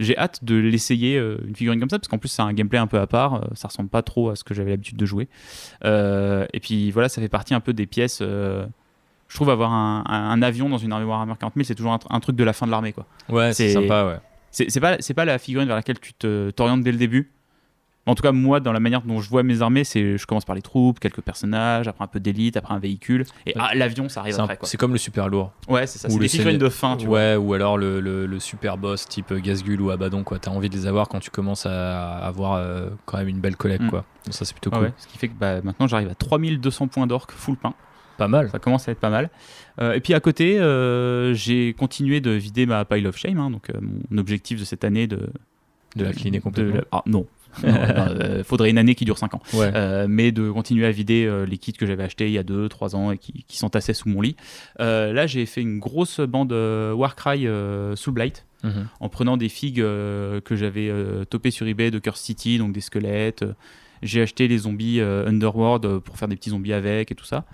[0.00, 2.78] j'ai hâte de l'essayer, euh, une figurine comme ça, parce qu'en plus, c'est un gameplay
[2.78, 3.34] un peu à part.
[3.34, 5.28] euh, ça ressemble pas trop à ce que j'avais l'habitude de jouer.
[5.84, 8.20] Euh, et puis voilà, ça fait partie un peu des pièces.
[8.20, 11.92] je trouve avoir un, un- un avion dans une armée Warhammer 40 000, c'est toujours
[11.92, 12.92] un, tr- un truc de la fin de l'armée.
[12.92, 13.06] quoi.
[13.28, 14.18] Ouais, c'est sympa, ouais.
[14.50, 17.30] C'est pas, c'est pas la figurine vers laquelle tu te- t'orientes dès le début.
[18.06, 20.44] En tout cas, moi, dans la manière dont je vois mes armées, c'est je commence
[20.46, 23.24] par les troupes, quelques personnages, après un peu d'élite, après un véhicule.
[23.46, 24.58] Et ah, l'avion, ça arrive après.
[24.62, 25.52] C'est comme le super lourd.
[25.68, 26.08] Ouais, c'est ça.
[26.08, 27.18] Ou C'est le des figurines de fin, tu vois.
[27.18, 30.38] ouais, ou alors le, le- le super boss type Gazgul ou Abaddon, quoi.
[30.38, 33.56] T'as envie de les avoir quand tu commences à avoir euh, quand même une belle
[33.56, 33.90] collecte, Mm.
[33.90, 34.04] quoi.
[34.24, 34.84] Donc ça, c'est plutôt cool.
[34.84, 37.74] ouais, ce qui fait que bah, maintenant j'arrive à 3200 points d'orque full pain.
[38.16, 38.50] Pas mal.
[38.50, 39.30] Ça commence à être pas mal.
[39.80, 43.38] Euh, et puis à côté, euh, j'ai continué de vider ma pile of shame.
[43.38, 43.78] hein, donc euh,
[44.10, 45.28] mon objectif de cette année de.
[45.96, 46.76] De la cleaner complètement.
[46.76, 47.26] la- Ah non.
[47.62, 49.42] Non, euh, faudrait une année qui dure 5 ans.
[49.54, 49.70] Ouais.
[49.74, 52.42] Euh, mais de continuer à vider euh, les kits que j'avais achetés il y a
[52.42, 54.36] 2-3 ans et qui, qui s'entassaient sous mon lit.
[54.80, 57.46] Euh, là, j'ai fait une grosse bande Warcry
[57.96, 58.88] Soul Blight Mhm.
[59.00, 60.92] en prenant des figues que j'avais
[61.30, 63.42] topées sur eBay de Curse City, donc des squelettes.
[64.02, 67.44] J'ai acheté les zombies Underworld pour faire des petits zombies avec et tout ça.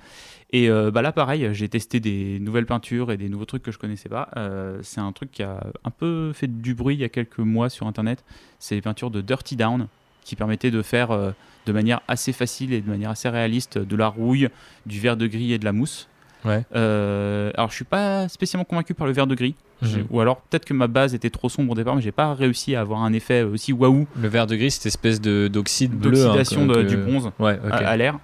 [0.52, 3.72] Et euh, bah là, pareil, j'ai testé des nouvelles peintures et des nouveaux trucs que
[3.72, 4.28] je connaissais pas.
[4.36, 7.38] Euh, c'est un truc qui a un peu fait du bruit il y a quelques
[7.40, 8.24] mois sur internet.
[8.60, 9.88] C'est les peintures de Dirty Down
[10.22, 11.32] qui permettaient de faire euh,
[11.66, 14.48] de manière assez facile et de manière assez réaliste de la rouille,
[14.86, 16.08] du vert de gris et de la mousse.
[16.44, 16.64] Ouais.
[16.72, 19.56] Alors, je suis pas spécialement convaincu par le vert de gris.
[19.82, 20.06] Mhm.
[20.10, 22.74] Ou alors peut-être que ma base était trop sombre au départ, mais j'ai pas réussi
[22.76, 26.12] à avoir un effet aussi waouh Le vert de gris, cette espèce de d'oxyde bleu.
[26.20, 27.72] hein, d'oxydation que- du bronze Ouais, ok.
[27.72, 28.18] à, à l'air.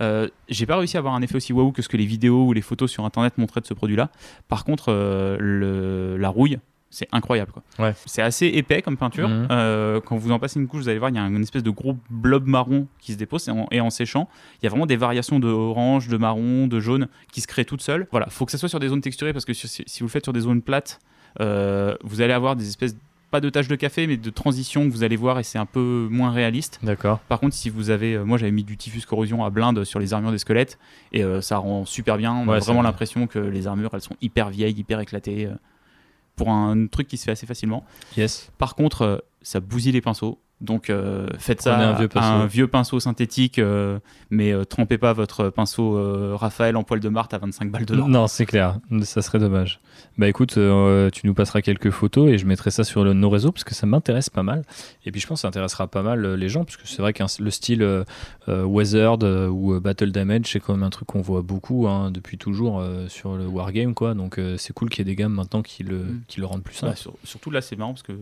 [0.00, 2.46] Euh, j'ai pas réussi à avoir un effet aussi waouh que ce que les vidéos
[2.46, 4.10] ou les photos sur internet montraient de ce produit-là.
[4.48, 6.58] Par contre, euh, le- la rouille,
[6.90, 7.52] c'est incroyable.
[7.52, 7.62] Quoi.
[7.78, 7.94] Ouais.
[8.06, 9.28] C'est assez épais comme peinture.
[9.28, 9.48] Mhm.
[9.50, 11.62] Euh, quand vous en passez une couche, vous allez voir, il y a une espèce
[11.62, 14.28] de gros blob marron qui se dépose et en, et en séchant,
[14.60, 17.66] il y a vraiment des variations de orange, de marron, de jaune qui se créent
[17.66, 18.06] toutes seules.
[18.10, 20.10] Voilà, faut que ça soit sur des zones texturées parce que si, si vous le
[20.10, 20.98] faites sur des zones plates,
[21.40, 22.96] euh, vous allez avoir des espèces
[23.30, 25.66] pas de taches de café, mais de transitions que vous allez voir et c'est un
[25.66, 26.78] peu moins réaliste.
[26.82, 27.18] D'accord.
[27.28, 29.98] Par contre, si vous avez, euh, moi j'avais mis du typhus corrosion à blinde sur
[30.00, 30.78] les armures des squelettes
[31.12, 32.32] et euh, ça rend super bien.
[32.34, 32.88] On Ouais, a vraiment vrai.
[32.88, 35.54] l'impression que les armures elles sont hyper vieilles, hyper éclatées euh,
[36.36, 37.84] pour un truc qui se fait assez facilement.
[38.16, 38.50] Yes.
[38.58, 40.38] Par contre, ça bousille les pinceaux.
[40.60, 42.26] Donc euh, faites Prenez ça un vieux pinceau.
[42.26, 46.98] un vieux pinceau synthétique, euh, mais euh, trempez pas votre pinceau euh, Raphaël en poil
[46.98, 48.08] de Marthe à 25 balles dedans.
[48.08, 49.78] Non, c'est clair, ça serait dommage.
[50.16, 53.52] Bah écoute, tu nous passeras quelques photos et je mettrai ça sur le- nos réseaux
[53.52, 54.64] parce que ça m'intéresse pas mal.
[55.04, 57.12] Et puis je pense que ça intéressera pas mal les gens parce que c'est vrai
[57.12, 58.04] que le style
[58.48, 62.82] Weathered ou Battle Damage, c'est quand même un truc qu'on voit beaucoup hein, depuis toujours
[63.08, 63.94] sur le Wargame.
[63.94, 64.14] quoi.
[64.14, 66.20] Donc c'est cool qu'il y ait des gammes maintenant qui le, Mm.
[66.28, 66.96] qui le rendent plus Ouais, simple.
[66.96, 68.12] sur- surtout là, c'est marrant parce que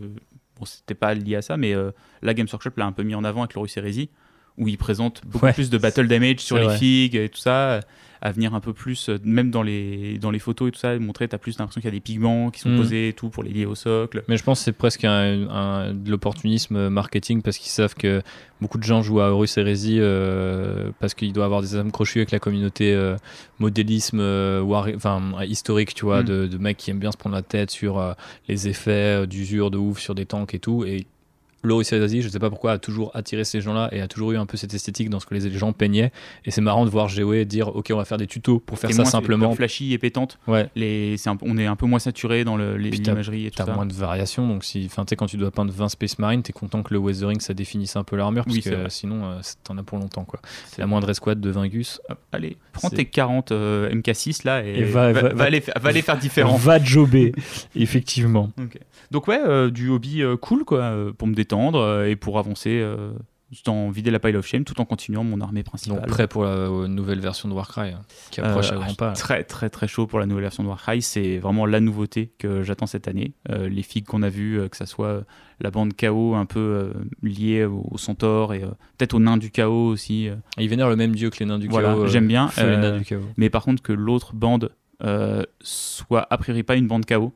[0.59, 3.15] bon, c'était pas lié à ça, mais euh, la Games Workshop l'a un peu mis
[3.15, 4.09] en avant avec l'Horus Heresy,
[4.57, 5.53] où ils présentent beaucoup Ouais.
[5.53, 7.81] plus de battle damage sur les figues et tout ça,
[8.21, 10.97] à venir un peu plus, euh, même dans les, dans les photos et tout ça,
[10.99, 12.77] montrer, t'as plus l'impression qu'il y a des pigments qui sont Mm.
[12.77, 14.23] posés et tout pour les lier au socle.
[14.27, 18.21] Mais je pense que c'est presque un, un- de l'opportunisme marketing parce qu'ils savent que
[18.61, 22.19] beaucoup de gens jouent à Horus Heresy euh, parce qu'il doit avoir des âmes crochues
[22.19, 23.15] avec la communauté euh,
[23.59, 26.25] modélisme euh, war- enfin, historique, tu vois, Mm.
[26.25, 28.15] de, de mecs qui aiment bien se prendre la tête sur
[28.47, 30.83] les effets d'usure de ouf sur des tanks et tout.
[30.85, 31.05] Et
[31.67, 34.37] l'Horus Heresy, je sais pas pourquoi, a toujours attiré ces gens-là et a toujours eu
[34.37, 36.11] un peu cette esthétique dans ce que les gens peignaient.
[36.45, 38.91] Et c'est marrant de voir GOE dire Ok, on va faire des tutos pour faire
[38.91, 39.53] ça moins, simplement.
[39.53, 40.39] flashy et pétante.
[40.47, 40.69] Ouais.
[40.75, 42.57] Les, c'est un on est un peu moins saturé dans
[43.11, 43.73] imageries et tout T'as ça.
[43.75, 46.53] moins de variations, donc si, enfin, tu quand tu dois peindre 20 Space Marine, t'es
[46.53, 49.39] content que le Weathering ça définisse un peu l'armure, parce Oui, c'est que sinon euh,
[49.63, 50.23] t'en as pour longtemps.
[50.25, 50.39] quoi.
[50.67, 51.99] C'est La moindre escouade de 20 Gus.
[52.09, 55.73] Hop, allez, prends tes 40 euh, MK6 là et, Et va- va- va- les, fa-
[55.79, 56.55] va les faire différents.
[56.57, 57.33] Va jobber,
[57.75, 58.49] effectivement.
[59.11, 62.79] Donc ouais, euh, du hobby euh, cool quoi, pour me détendre euh, et pour avancer
[62.81, 63.11] euh,
[63.63, 65.99] dans vider la pile of shame tout en continuant mon armée principale.
[65.99, 68.93] Donc prêt pour la euh, nouvelle version de Warcry, hein, qui approche Euh, à grands
[68.93, 69.13] pas.
[69.13, 71.01] Très très très chaud pour la nouvelle version de Warcry.
[71.01, 73.33] C'est vraiment la nouveauté que j'attends cette année.
[73.49, 75.23] Euh, les figues qu'on a vues, euh, que ça soit
[75.61, 76.91] la bande chaos un peu
[77.23, 78.59] liée au, au centaure et
[78.97, 80.27] peut-être au nain du chaos aussi.
[80.27, 80.35] euh.
[80.57, 82.03] Il vénère le même dieu que les nains du Voilà, chaos.
[82.03, 82.49] euh, j'aime bien.
[82.57, 83.23] les nains du chaos.
[83.37, 84.71] mais par contre que l'autre bande
[85.61, 87.33] soit a priori pas une bande chaos,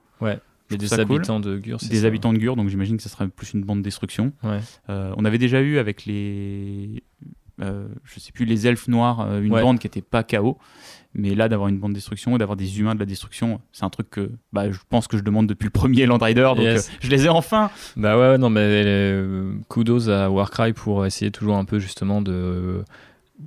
[0.78, 1.00] Des cool.
[1.02, 2.08] habitants de Gur, des ça.
[2.08, 4.34] habitants de Gur, donc j'imagine que ça sera plus une bande destruction.
[4.44, 4.60] Ouais.
[4.90, 7.04] Euh, on avait déjà eu avec les,
[7.62, 9.62] euh, je sais plus, les elfes noirs, euh, une Ouais.
[9.62, 10.58] bande qui était pas chaos.
[11.14, 13.90] Mais là, d'avoir une bande destruction et d'avoir des humains de la destruction, c'est un
[13.90, 16.44] truc que bah, je pense que je demande depuis le premier Land Rider.
[16.56, 16.88] Donc Yes.
[16.88, 17.70] euh, je les ai enfin.
[17.98, 22.86] Bah ouais, non, mais euh, kudos à Warcry pour essayer toujours un peu justement de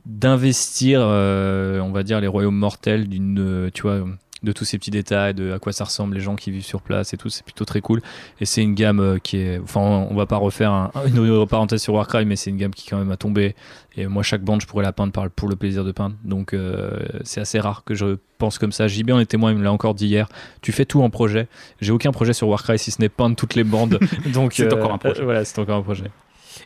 [0.07, 4.05] d'investir, on va dire, les royaumes mortels d'une, tu vois,
[4.45, 6.83] de tous ces petits détails, de à quoi ça ressemble les gens qui vivent sur
[6.83, 8.01] place et tout, c'est plutôt très cool.
[8.41, 11.47] Et c'est une gamme euh, qui est, enfin, on va pas refaire un- une autre
[11.51, 13.57] parenthèse sur Warcry, mais c'est une gamme qui quand même a tombé.
[13.97, 16.15] Et moi, chaque bande, je pourrais la peindre pour le plaisir de peindre.
[16.25, 16.91] Donc euh,
[17.25, 18.87] c'est assez rare que je pense comme ça.
[18.89, 20.29] JB en est témoin, il me l'a encore dit hier.
[20.63, 21.49] Tu fais tout en projet.
[21.81, 23.99] J'ai aucun projet sur Warcry si ce n'est peindre toutes les bandes.
[24.35, 25.21] Donc C'est encore un projet.
[25.21, 26.11] euh, voilà, c'est encore un projet.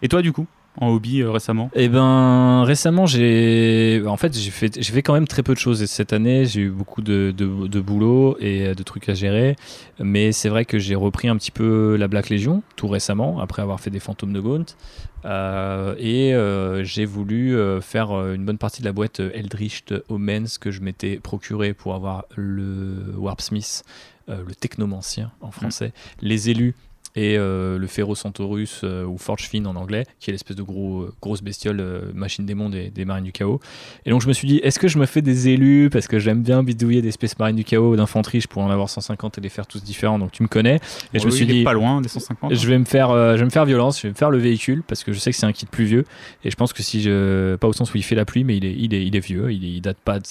[0.02, 0.46] Et toi, du coup,
[0.76, 1.70] en hobby euh, récemment?
[1.74, 5.58] Eh ben, récemment, j'ai, en fait, j'ai fait, j'ai fait quand même très peu de
[5.58, 6.44] choses cette année.
[6.44, 9.56] J'ai eu beaucoup de, de, de boulot et de trucs à gérer.
[9.98, 13.62] Mais c'est vrai que j'ai repris un petit peu la Black Legion tout récemment, après
[13.62, 14.66] avoir fait des fantômes de Gaunt.
[15.24, 19.32] Euh, et euh, j'ai voulu euh, faire euh, une bonne partie de la boîte euh,
[19.34, 23.82] Eldritch Omens que je m'étais procuré pour avoir le Warpsmith,
[24.28, 25.92] euh, le technomancien en français,
[26.22, 26.76] les élus
[27.18, 31.12] et euh, le Ferrocentaurus euh, ou Forgefin en anglais, qui est l'espèce de gros, euh,
[31.20, 31.82] grosse bestiole
[32.14, 33.58] machine démon des, des marines du chaos.
[34.06, 36.18] Et donc je me suis dit, est-ce que je me fais des élus parce que
[36.20, 39.38] j'aime bien bidouiller des espèces marines du chaos ou d'infanterie, je pourrais en avoir 150
[39.38, 40.76] et les faire tous différents, donc tu me connais.
[41.12, 42.54] Et je me suis dit, pas loin des 150.
[42.54, 44.38] je vais me faire, euh, je vais me faire violence, je vais me faire le
[44.38, 46.04] véhicule parce que je sais que c'est un kit plus vieux
[46.44, 48.56] et je pense que si je, pas au sens où il fait la pluie, mais
[48.56, 50.24] il est, il est, il est vieux, il, il date pas de-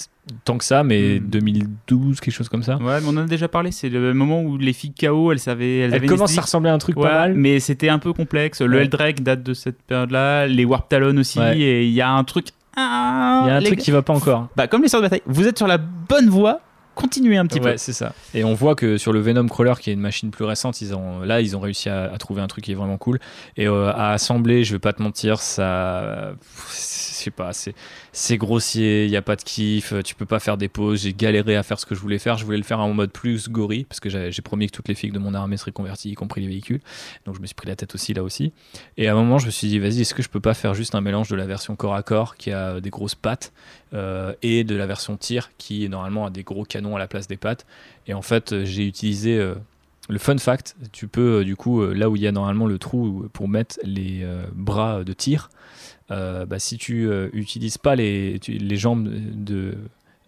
[0.44, 1.26] tant que ça, mais Hmm.
[1.28, 2.76] 2012 quelque chose comme ça.
[2.76, 3.70] Ouais, mais on en a déjà parlé.
[3.72, 5.78] C'est le moment où les filles KO, elles savaient.
[5.78, 7.34] Elles, Elle avaient une commence à ressembler à un truc Ouais, pas mal.
[7.34, 8.60] mais c'était un peu complexe.
[8.60, 8.82] Le Ouais.
[8.82, 11.58] Eldrake date de cette période-là, les Warp Talon aussi, Ouais.
[11.58, 12.48] et il y a un truc.
[12.76, 14.48] Ah, Il y a un truc gars- qui va pas encore.
[14.56, 16.60] Bah, comme les sorts de bataille, vous êtes sur la bonne voie,
[16.94, 18.12] continuez un petit Ouais, c'est ça.
[18.34, 20.94] Et on voit que sur le Venom Crawler, qui est une machine plus récente, ils
[20.94, 23.18] ont, là, ils ont réussi à, à trouver un truc qui est vraiment cool.
[23.56, 26.32] Et euh, à assembler, je vais pas te mentir, ça.
[26.68, 27.74] Je sais pas, c'est
[28.12, 31.02] c'est grossier, il y a pas de kiff, tu peux pas faire des pauses.
[31.02, 32.38] J'ai galéré à faire ce que je voulais faire.
[32.38, 34.94] Je voulais le faire en mode plus gorille, parce que j'ai promis que toutes les
[34.94, 36.80] figues de mon armée seraient converties, y compris les véhicules.
[37.26, 38.52] Donc je me suis pris la tête aussi là aussi.
[38.96, 40.74] Et à un moment, je me suis dit, vas-y, est-ce que je peux pas faire
[40.74, 43.52] juste un mélange de la version corps à corps, qui a des grosses pattes,
[43.94, 47.26] euh, et de la version tir, qui normalement a des gros canons à la place
[47.26, 47.66] des pattes.
[48.06, 49.54] Et en fait, euh, j'ai utilisé euh,
[50.08, 50.76] le fun fact.
[50.92, 54.26] Tu peux, du coup, là où il y a normalement le trou pour mettre les
[54.54, 55.50] bras de tir,
[56.10, 59.74] euh, bah, si tu euh, utilises pas les, tu- les jambes de,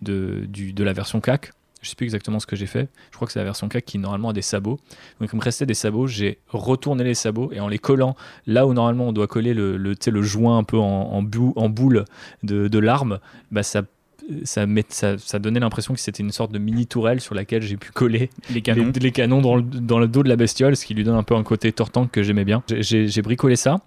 [0.03, 1.53] de, du- de la version CAC,
[1.83, 2.89] je sais plus exactement ce que j'ai fait.
[3.11, 4.79] Je crois que c'est la version CAC qui normalement a des sabots.
[5.19, 6.07] Donc il me restait des sabots.
[6.07, 8.17] J'ai retourné les sabots et en les collant
[8.47, 11.55] là où normalement on doit coller le, le, le joint un peu en, en, bou-
[11.57, 12.05] en boule
[12.43, 13.19] de, de l'arme,
[13.51, 13.81] bah ça,
[14.45, 17.63] ça, met- ça, ça donnait l'impression que c'était une sorte de mini tourelle sur laquelle
[17.63, 18.93] j'ai pu coller Les canons.
[18.95, 21.17] les, les canons dans le, dans le dos de la bestiole, ce qui lui donne
[21.17, 22.63] un peu un côté tortank que j'aimais bien.
[22.69, 23.81] J'ai bricolé ça.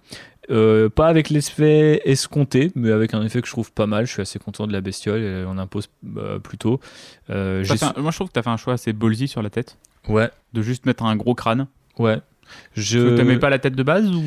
[0.50, 4.06] Euh, pas avec l'effet escompté, mais avec un effet que je trouve pas mal.
[4.06, 6.80] Je suis assez content de la bestiole et on impose euh, plutôt.
[7.30, 9.42] Euh, T'as un- moi, je trouve que tu as fait un choix assez ballsy sur
[9.42, 9.78] la tête.
[10.08, 11.66] Ouais, De juste mettre un gros crâne.
[11.98, 12.18] ouais.
[12.74, 13.16] Je...
[13.16, 14.22] t'aimais pas la tête de base ou?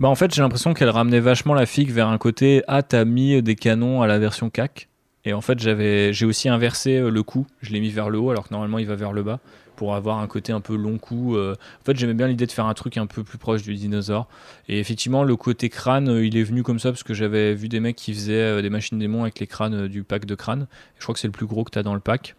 [0.00, 3.04] Bah en fait, j'ai l'impression qu'elle ramenait vachement la figue vers un côté Ah, t'as
[3.04, 4.88] mis des canons à la version CAC.
[5.26, 7.46] Et en fait, j'avais, j'ai aussi inversé euh, le cou.
[7.60, 9.38] Je l'ai mis vers le haut alors que normalement il va vers le bas
[9.78, 11.36] pour avoir un côté un peu long cou.
[11.36, 11.54] euh.
[11.54, 14.26] En fait, j'aimais bien l'idée de faire un truc un peu plus proche du dinosaure.
[14.68, 17.68] Et effectivement, le côté crâne, euh, il est venu comme ça parce que j'avais vu
[17.68, 20.66] des mecs qui faisaient euh, des machines démons avec les crânes du pack de crânes.
[20.98, 22.34] Je crois que c'est le plus gros que t'as dans le pack.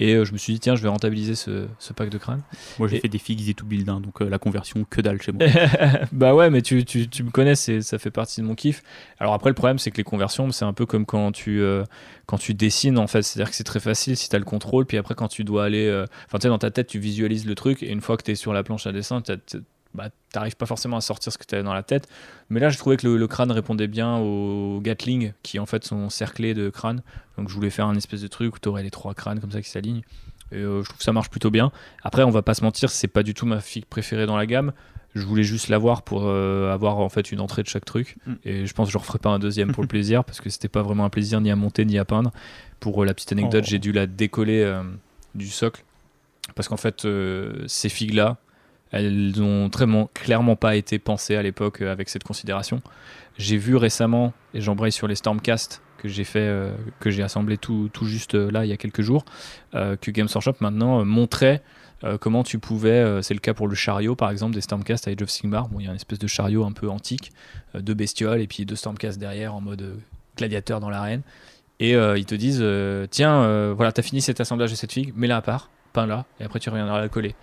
[0.00, 2.40] Et euh, je me suis dit, tiens, je vais rentabiliser ce, ce pack de crânes.
[2.78, 5.00] Moi, j'ai Et- fait des figues et tout build, hein, donc euh, la conversion, que
[5.00, 5.46] dalle chez moi.
[6.12, 8.82] bah ouais, mais tu, tu, tu me connais, ça fait partie de mon kiff.
[9.18, 11.84] Alors après, le problème, c'est que les conversions, c'est un peu comme quand tu, euh,
[12.26, 13.22] quand tu dessines, en fait.
[13.22, 15.64] C'est-à-dire que c'est très facile si tu as le contrôle, puis après, quand tu dois
[15.66, 15.88] aller.
[16.26, 18.30] Enfin, tu sais, dans ta tête, tu visualises le truc, et une fois que tu
[18.30, 19.36] es sur la planche à dessin, t'as-
[19.94, 22.08] bah, t'arrives pas forcément à sortir ce que tu avais dans la tête.
[22.48, 25.84] Mais là, je trouvais que le, le crâne répondait bien aux Gatling, qui en fait
[25.84, 27.02] sont cerclés de crânes.
[27.36, 29.50] Donc je voulais faire un espèce de truc où tu aurais les trois crânes comme
[29.50, 30.02] ça qui s'alignent.
[30.52, 31.70] Et euh, je trouve que ça marche plutôt bien.
[32.02, 34.46] Après, on va pas se mentir, c'est pas du tout ma figue préférée dans la
[34.46, 34.72] gamme.
[35.14, 38.16] Je voulais juste l'avoir pour euh, avoir en fait une entrée de chaque truc.
[38.26, 38.32] Mm.
[38.44, 40.68] Et je pense que je referai pas un deuxième pour le plaisir parce que c'était
[40.68, 42.30] pas vraiment un plaisir ni à monter ni à peindre.
[42.78, 43.68] Pour euh, la petite anecdote, Oh.
[43.68, 44.80] j'ai dû la décoller
[45.34, 45.84] du socle
[46.54, 47.06] parce qu'en fait,
[47.66, 48.38] ces figues là,
[48.92, 52.82] elles ont très clairement pas été pensées à l'époque euh, avec cette considération.
[53.38, 57.58] J'ai vu récemment, et j'embraye sur les Stormcast que j'ai fait, euh, que j'ai assemblé
[57.58, 59.24] tout, juste euh, là il y a quelques jours,
[59.72, 61.62] que Games Workshop maintenant montrait
[62.18, 65.22] comment tu pouvais, c'est le cas pour le chariot par exemple des Stormcast à Age
[65.22, 67.30] of Sigmar, bon il y a une espèce de chariot un peu antique,
[67.74, 70.00] deux bestioles et puis deux Stormcast derrière en mode
[70.36, 71.20] gladiateur dans l'arène,
[71.78, 72.64] et ils te disent
[73.10, 76.44] tiens euh, voilà t'as fini cet assemblage de cette figue, mets-la à part, peins-la et
[76.44, 77.34] après tu reviendras la coller.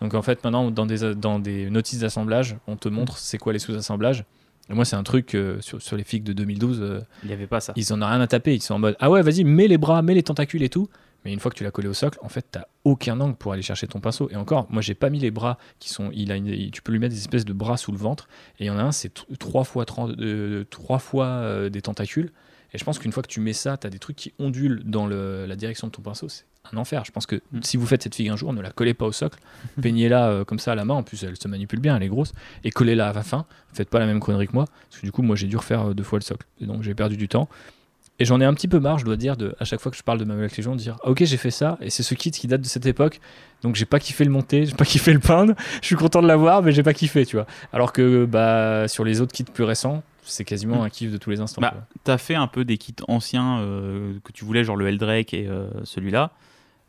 [0.00, 3.52] Donc en fait maintenant dans des, dans des notices d'assemblage on te montre c'est quoi
[3.52, 4.24] les sous-assemblages.
[4.68, 7.32] Et moi c'est un truc euh, sur, sur les figues de 2012 euh, Il n'y
[7.32, 7.72] avait pas ça.
[7.76, 8.54] ils en ont rien à taper.
[8.54, 10.88] Ils sont en mode Ah ouais, vas-y, mets les bras, mets les tentacules et tout.
[11.24, 13.52] Mais une fois que tu l'as collé au socle, en fait, t'as aucun angle pour
[13.52, 14.28] aller chercher ton pinceau.
[14.30, 16.10] Et encore, moi, j'ai pas mis les bras qui sont.
[16.14, 18.28] Il a une- il- tu peux lui mettre des espèces de bras sous le ventre.
[18.60, 21.82] Et il y en a un, c'est t- trois fois, 30 euh, trois fois des
[21.82, 22.30] tentacules.
[22.72, 25.06] Et je pense qu'une fois que tu mets ça, t'as des trucs qui ondulent dans
[25.06, 26.28] le- la direction de ton pinceau.
[26.28, 27.04] C'est un enfer.
[27.04, 27.60] Je pense que Mm.
[27.62, 29.38] si vous faites cette figue un jour, ne la collez pas au socle.
[29.82, 30.94] Peignez-la euh, comme ça à la main.
[30.94, 32.32] En plus, elle se manipule bien, elle est grosse.
[32.64, 33.46] Et collez-la à la fin.
[33.72, 34.64] Faites pas la même connerie que moi.
[34.90, 36.46] Parce que du coup, moi, j'ai dû refaire euh, deux fois le socle.
[36.60, 37.48] Et donc, j'ai perdu du temps.
[38.18, 39.96] Et j'en ai un petit peu marre, je dois dire, de, à chaque fois que
[39.98, 42.14] je parle de ma Legion, de dire ah, Ok, j'ai fait ça, et c'est ce
[42.14, 43.20] kit qui date de cette époque,
[43.62, 46.26] donc j'ai pas kiffé le monter, j'ai pas kiffé le peindre, je suis content de
[46.26, 47.46] l'avoir, mais j'ai pas kiffé, tu vois.
[47.74, 50.84] Alors que bah, sur les autres kits plus récents, c'est quasiment Mm.
[50.86, 51.60] un kiff de tous les instants.
[51.60, 51.74] Bah.
[52.04, 55.46] T'as fait un peu des kits anciens euh, que tu voulais, genre le Eldrake et
[55.46, 56.30] euh, celui-là.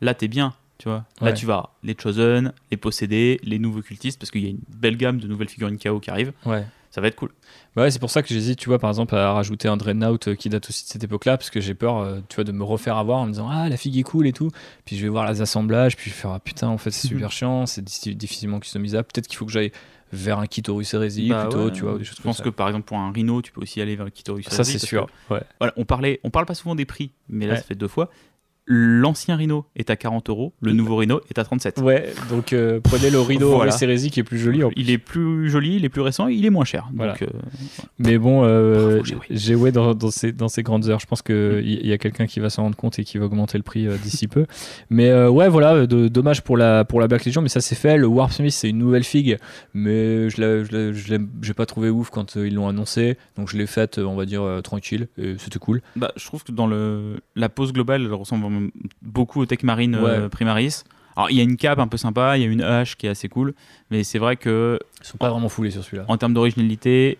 [0.02, 1.06] Là, t'es bien, tu vois.
[1.22, 1.34] Là, Ouais.
[1.34, 4.95] tu vas les Chosen, les Possédés, les nouveaux cultistes, parce qu'il y a une belle
[4.98, 6.32] gamme de nouvelles figurines KO qui arrivent.
[6.45, 6.64] Ouais.
[6.98, 7.30] Ça va être cool.
[7.76, 10.30] Bah ouais, c'est pour ça que j'hésite, tu vois, par exemple, à rajouter un Dreadnought
[10.30, 12.52] euh, qui date aussi de cette époque-là, parce que j'ai peur, euh, tu vois, de
[12.52, 14.49] me refaire avoir en me disant Ah, la figue est cool et tout.
[14.84, 17.07] Puis je vais voir les assemblages, puis je vais faire Ah putain, en fait, c'est
[17.07, 19.07] super chiant, c'est diffi- difficilement customisable.
[19.14, 19.72] Peut-être qu'il faut que j'aille
[20.11, 21.72] vers un kit Horus Heresy Bah plutôt, ouais.
[21.72, 22.44] tu vois, ou des choses Je comme pense ça.
[22.45, 24.56] que par exemple, pour un Rhino, tu peux aussi aller vers le kit Horus Ça,
[24.56, 25.06] Heresy, c'est sûr.
[25.30, 25.41] que, Ouais.
[25.60, 28.10] Voilà, on, parlait, on parle pas souvent des prix, mais là, ça fait deux fois.
[28.69, 31.80] L'ancien Rhino est à 40 euros, le nouveau Rhino est à 37.
[31.81, 33.72] Ouais, donc euh, prenez le Rhino Voilà.
[33.81, 34.61] Heresy qui est plus joli.
[34.64, 36.89] en Il est plus joli, il est plus récent, il est moins cher.
[36.94, 37.14] Voilà.
[37.14, 37.27] Donc, euh,
[37.98, 39.26] Mais bon, euh, Bravo, Géway.
[39.31, 41.23] Géway dans, dans, ces, dans ces grandes heures, je pense Mm.
[41.64, 43.88] qu'il y, a quelqu'un qui va s'en rendre compte et qui va augmenter le prix
[43.88, 44.45] euh, d'ici peu.
[44.89, 47.76] Mais euh, ouais, voilà, de- dommage pour la, pour la Black Legion, mais ça c'est
[47.76, 47.98] fait.
[47.98, 49.38] Le Warp Smith, c'est une nouvelle figue,
[49.73, 53.18] mais je l'ai- j'ai pas trouvé ouf quand euh, ils l'ont annoncé.
[53.38, 55.81] Donc je l'ai faite, euh, on va dire, euh, tranquille, et c'était cool.
[55.95, 58.57] Bah, je trouve que dans le, la pose globale, elle ressemble vraiment
[59.02, 60.30] beaucoup au Tech Marine euh, Ouais.
[60.30, 60.84] Primaris.
[61.16, 63.08] Alors, il y a une cape un peu sympa, il y a une hache qui
[63.08, 63.54] est assez cool,
[63.90, 66.06] mais c'est vrai que Ils sont pas vraiment foulés sur celui-là.
[66.08, 67.18] en termes d'originalité,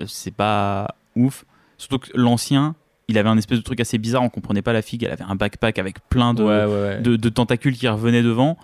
[0.00, 1.44] euh, c'est pas ouf.
[1.76, 2.74] Surtout que l'ancien,
[3.06, 5.22] il avait un espèce de truc assez bizarre, on comprenait pas la figue, elle avait
[5.24, 7.00] un backpack avec plein de, ouais, ouais, ouais.
[7.00, 8.58] de, de tentacules qui revenaient devant.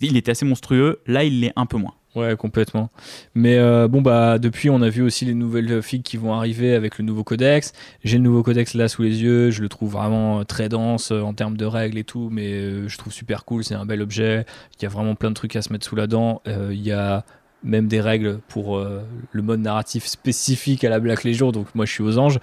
[0.00, 1.94] Il était assez monstrueux, là il l'est un peu moins.
[2.18, 2.90] Ouais, complètement.
[3.36, 6.74] Mais euh, bon, bah, depuis, on a vu aussi les nouvelles figues qui vont arriver
[6.74, 7.72] avec le nouveau codex.
[8.02, 9.50] J'ai le nouveau codex là sous les yeux.
[9.52, 12.88] Je le trouve vraiment euh, très dense euh, en termes de règles et tout, mais
[12.88, 13.62] je trouve super cool.
[13.62, 14.44] C'est un bel objet.
[14.78, 16.42] Il y a vraiment plein de trucs à se mettre sous la dent.
[16.46, 17.24] Il y a
[17.62, 21.52] même des règles pour le mode narratif spécifique à la Black Legion.
[21.52, 22.38] Donc, moi, je suis aux anges.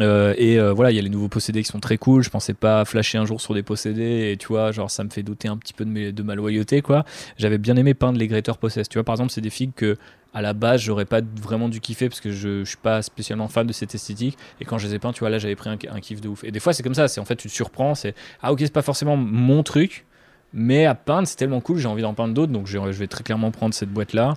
[0.00, 2.22] Euh, et euh, voilà, il y a les nouveaux possédés qui sont très cool.
[2.22, 5.10] Je pensais pas flasher un jour sur des possédés, et tu vois, genre ça me
[5.10, 7.04] fait douter un petit peu de, ma loyauté, quoi.
[7.36, 8.88] J'avais bien aimé peindre les Greater Possess.
[8.88, 9.96] Tu vois, par exemple, c'est des figues que
[10.34, 13.66] à la base j'aurais pas vraiment dû kiffer parce que je, suis pas spécialement fan
[13.66, 14.38] de cette esthétique.
[14.60, 16.42] Et quand je les ai peints, tu vois, là j'avais pris un, kiff de ouf.
[16.44, 17.08] Et des fois, c'est comme ça.
[17.08, 17.94] C'est en fait, tu te surprends.
[17.94, 20.06] C'est ah ok, c'est pas forcément mon truc,
[20.54, 21.78] mais à peindre, c'est tellement cool.
[21.78, 24.34] J'ai envie d'en peindre d'autres, donc je vais très clairement prendre cette boîte là.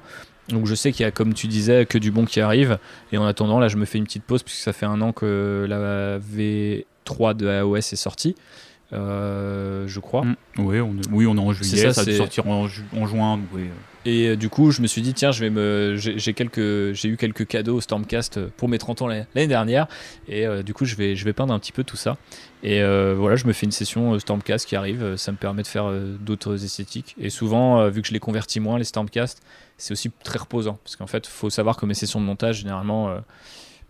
[0.50, 2.78] Donc je sais qu'il y a, comme tu disais, que du bon qui arrive.
[3.12, 5.12] Et en attendant, là, je me fais une petite pause puisque ça fait un an
[5.12, 8.36] que la V3 de iOS est sortie.
[8.94, 10.24] Euh, je crois.
[10.24, 10.36] Mm.
[10.60, 12.84] Oui, on est, oui, on est en juillet, ça, ça, a dû sortir en, ju-
[12.96, 13.40] en juin.
[13.54, 13.64] oui.
[14.08, 16.94] Et euh, du coup, je me suis dit, tiens, je vais me, j'ai j'ai quelques,
[16.94, 19.88] j'ai eu quelques cadeaux au Stormcast euh, pour mes 30 ans l'année dernière,
[20.28, 22.18] et euh, du coup, je vais, je vais peindre un petit peu tout ça.
[22.62, 25.92] Et voilà, je me fais une session Stormcast qui arrive, ça me permet de faire
[26.20, 27.16] d'autres esthétiques.
[27.20, 29.44] Et souvent, vu que je les convertis moins les Stormcast,
[29.78, 33.10] c'est aussi très reposant, parce qu'en fait, faut savoir que mes sessions de montage, généralement,
[33.10, 33.20] euh,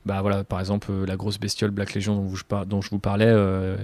[0.05, 2.89] bah voilà, par exemple, euh, la grosse bestiole Black Legion dont, je par- dont je
[2.89, 3.25] vous parlais.
[3.27, 3.75] euh,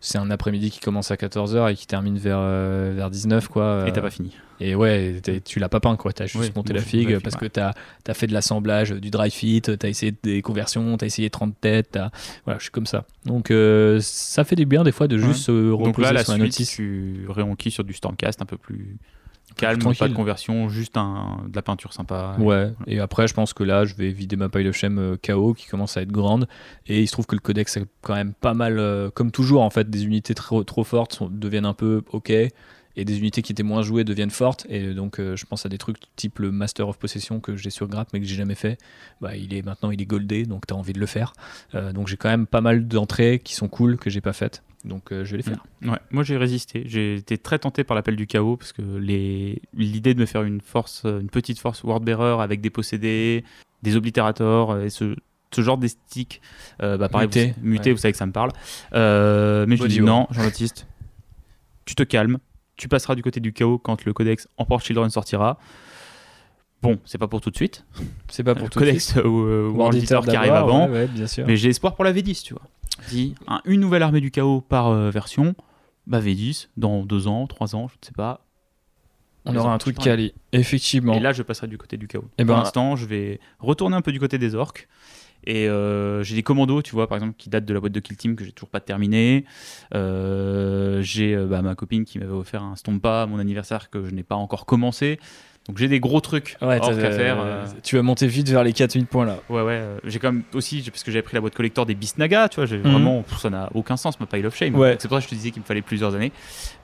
[0.00, 3.84] c'est un après-midi qui commence à 14h et qui termine vers, vers 19 quoi.
[3.88, 4.32] Et t'as pas fini.
[4.60, 7.46] et ouais, tu l'as pas peint quoi, t'as juste Oui, monté la figue parce que
[7.46, 7.72] t'as
[8.06, 11.98] as fait de l'assemblage, du dry fit, t'as essayé des conversions, t'as essayé 30 têtes,
[12.44, 13.06] voilà, je suis comme ça.
[13.24, 13.50] Donc
[14.00, 15.22] ça fait du bien des fois de Ouais.
[15.22, 16.70] juste se reposer Donc là, la sur la suite, notice.
[16.72, 18.98] tu réenquilles sur du Stormcast un peu plus
[19.56, 19.98] calme, tranquille.
[19.98, 22.36] pas de conversion, juste un, de la peinture sympa.
[22.38, 25.16] Ouais, et après je pense que là je vais vider ma pile of shame euh,
[25.24, 26.46] KO qui commence à être grande
[26.86, 29.62] et il se trouve que le codex est quand même pas mal, euh, comme toujours
[29.62, 32.32] en fait, des unités trop, trop fortes sont- deviennent un peu ok
[32.96, 35.68] et des unités qui étaient moins jouées deviennent fortes et donc euh, je pense à
[35.68, 38.54] des trucs type le Master of Possession que j'ai sur Grapp mais que j'ai jamais
[38.54, 38.78] fait,
[39.20, 41.32] bah, il est maintenant il est goldé donc t'as envie de le faire.
[41.74, 44.62] Euh, donc j'ai quand même pas mal d'entrées qui sont cool que j'ai pas faites
[44.84, 45.64] donc euh, je vais les faire.
[45.82, 46.82] Ouais, moi j'ai résisté.
[46.86, 49.62] J'ai été très tenté par l'appel du chaos parce que les...
[49.72, 53.44] l'idée de me faire une force, une petite force Wordbearer avec des possédés,
[53.84, 55.14] des oblitérators euh, et ce,
[55.52, 56.40] ce genre d'esthétique,
[56.82, 57.94] euh, bah pareil, Muté, vous, muté, ouais.
[57.94, 58.50] vous savez que ça me parle.
[58.94, 60.20] Euh, mais je Body dis horror.
[60.20, 60.86] non, Jean-Baptiste,
[61.84, 62.38] tu te calmes,
[62.76, 65.58] tu passeras du côté du chaos quand le codex Emperor Children sortira.
[66.82, 67.84] Bon, c'est pas pour tout de suite.
[68.28, 69.16] C'est pas le pour tout de codex suite.
[69.18, 69.28] euh,
[69.68, 70.86] World World Eater qui arrive avant.
[70.86, 71.46] ouais, ouais, bien sûr.
[71.46, 72.62] Mais j'ai espoir pour la V10, tu vois.
[73.48, 75.54] Un- une nouvelle armée du chaos par euh, version,
[76.06, 78.44] bah V10, dans deux ans, trois ans, je ne sais pas.
[79.46, 81.12] On aura un truc calé, effectivement.
[81.14, 82.24] Et là, je passerai du côté du chaos.
[82.38, 84.88] Eh pour ben- l'instant, je vais retourner un peu du côté des orques.
[85.46, 88.00] Et euh, j'ai des commandos, tu vois, par exemple, qui datent de la boîte de
[88.00, 89.44] Kill Team que j'ai toujours pas terminé.
[89.94, 94.04] Euh, j'ai euh, bah, ma copine qui m'avait offert un Stompa à mon anniversaire que
[94.04, 95.18] je n'ai pas encore commencé.
[95.68, 97.36] Donc j'ai des gros trucs Ouais, orques t'as- à faire.
[97.40, 99.38] euh, Tu vas monter vite vers les 4000 points là.
[99.48, 99.72] Ouais, ouais.
[99.72, 102.56] euh, J'ai quand même aussi, parce que j'avais pris la boîte collector des Bisnaga, tu
[102.56, 102.82] vois, j'ai Mhm.
[102.90, 104.74] vraiment, pff, ça n'a aucun sens, ma pile of shame.
[104.74, 104.96] Ouais.
[104.98, 106.32] C'est pour ça que je te disais qu'il me fallait plusieurs années.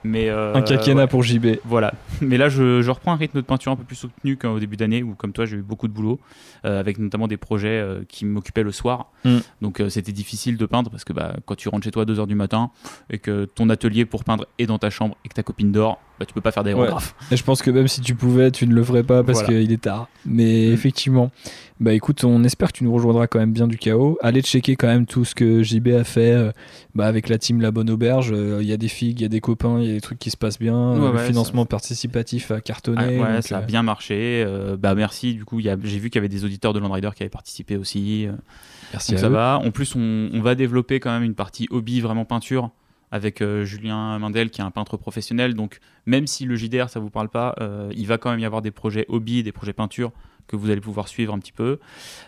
[0.03, 1.57] Mais, euh, un quinquennat ouais, pour JB.
[1.63, 1.93] Voilà.
[2.21, 4.77] Mais là, je, je reprends un rythme de peinture un peu plus soutenu qu'au début
[4.77, 6.19] d'année, où comme toi, j'ai eu beaucoup de boulot,
[6.65, 9.11] euh, avec notamment des projets qui m'occupaient le soir.
[9.25, 9.41] Mhm.
[9.61, 12.25] Donc c'était difficile de peindre, parce que bah, quand tu rentres chez toi à 2h
[12.25, 12.71] du matin,
[13.11, 15.99] et que ton atelier pour peindre est dans ta chambre, et que ta copine dort,
[16.19, 17.13] bah, tu peux pas faire d'aérographe.
[17.31, 19.59] Et je pense que même si tu pouvais, tu ne le ferais pas parce Voilà.
[19.59, 20.07] qu'il est tard.
[20.25, 20.73] Mais Mm.
[20.73, 21.31] effectivement,
[21.79, 24.17] bah écoute, on espère que tu nous rejoindras quand même bien du chaos.
[24.21, 26.51] Allez checker quand même tout ce que JB a fait euh,
[26.95, 28.31] bah, avec la team La Bonne Auberge.
[28.33, 30.01] Euh, Il y a des figues, il y a des copains, il y a des
[30.01, 30.93] trucs qui se passent bien.
[30.93, 32.97] Ouais, Euh, le financement participatif a cartonné.
[33.01, 34.45] Ah, ouais, donc, ça a bien marché.
[34.79, 35.33] Bah merci.
[35.33, 38.27] Du coup, j'ai vu qu'il y avait des auditeurs de Landrider qui avaient participé aussi.
[38.93, 39.31] Merci Donc à ça eux.
[39.31, 39.61] va.
[39.63, 42.69] En plus, on, on va développer quand même une partie hobby, vraiment peinture,
[43.11, 45.53] avec euh, Julien Mindel, qui est un peintre professionnel.
[45.53, 48.45] Donc, même si le JDR, ça vous parle pas, euh, il va quand même y
[48.45, 50.11] avoir des projets hobby, des projets peinture
[50.51, 51.79] que vous allez pouvoir suivre un petit peu.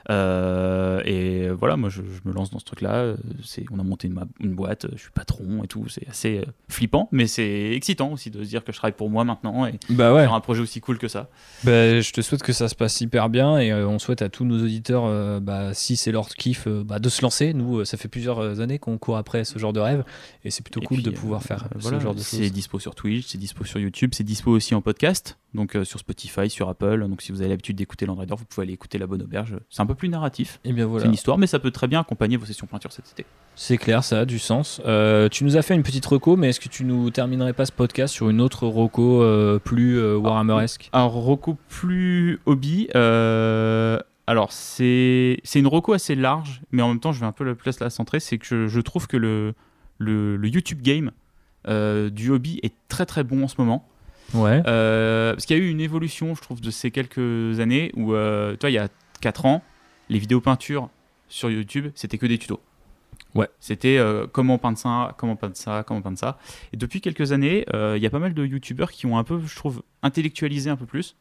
[0.10, 3.14] Euh, et voilà, moi, je, je me lance dans ce truc-là.
[3.44, 4.08] C'est, on a monté
[4.40, 5.88] une, boîte, je suis patron et tout.
[5.90, 9.10] C'est assez euh, flippant, mais c'est excitant aussi de se dire que je travaille pour
[9.10, 10.22] moi maintenant et Bah ouais.
[10.24, 11.30] faire un projet aussi cool que ça.
[11.64, 14.30] Bah, je te souhaite que ça se passe hyper bien et euh, on souhaite à
[14.30, 17.54] tous nos auditeurs, euh, bah, si c'est leur kiff, bah, de se lancer.
[17.54, 20.04] Nous, ça fait plusieurs années qu'on court après ce genre de rêve
[20.44, 22.52] et c'est plutôt Et cool puis, de pouvoir faire ce genre de C'est choses.
[22.54, 26.50] dispo sur Twitch, c'est dispo sur YouTube, c'est dispo aussi en podcast, donc sur Spotify,
[26.50, 27.00] sur Apple.
[27.10, 29.56] Donc si vous avez l'habitude d'écouter Vous pouvez aller écouter La Bonne Auberge.
[29.70, 30.60] C'est un peu plus narratif.
[30.64, 33.10] Et bien C'est une histoire, mais ça peut très bien accompagner vos sessions peinture cet
[33.12, 33.26] été.
[33.56, 34.82] c'est clair, ça a du sens.
[34.86, 37.66] Euh, tu nous as fait une petite reco, mais est-ce que tu nous terminerais pas
[37.66, 42.88] ce podcast sur une autre reco euh, plus euh, Warhammeresque Un Rocco plus hobby.
[42.96, 47.32] euh, alors c'est c'est une Rocco assez large, mais en même temps je vais un
[47.34, 48.20] peu la place la centrer.
[48.20, 49.54] C'est que je, je trouve que le,
[49.98, 51.12] le, le YouTube game
[52.12, 53.88] du hobby est très très bon en ce moment.
[54.34, 54.62] Ouais.
[54.68, 58.14] Euh, parce qu'il y a eu une évolution, je trouve, de ces quelques années où,
[58.14, 58.90] euh, toi, il y a
[59.22, 59.64] 4 ans,
[60.10, 60.90] les vidéos peinture
[61.28, 62.62] sur YouTube, c'était que des tutos.
[63.36, 63.50] Ouais.
[63.60, 66.38] C'était euh, comment peindre ça, comment peindre ça, comment peindre ça.
[66.72, 69.24] Et depuis quelques années, euh, il y a pas mal de YouTubeurs qui ont un
[69.24, 71.16] peu, je trouve, intellectualisé un peu plus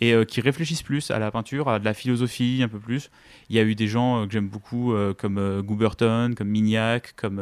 [0.00, 3.10] et euh, qui réfléchissent plus à la peinture, à de la philosophie un peu plus.
[3.48, 7.14] Il y a eu des gens euh, que j'aime beaucoup, euh, comme Gooberton, comme Mignac,
[7.16, 7.40] comme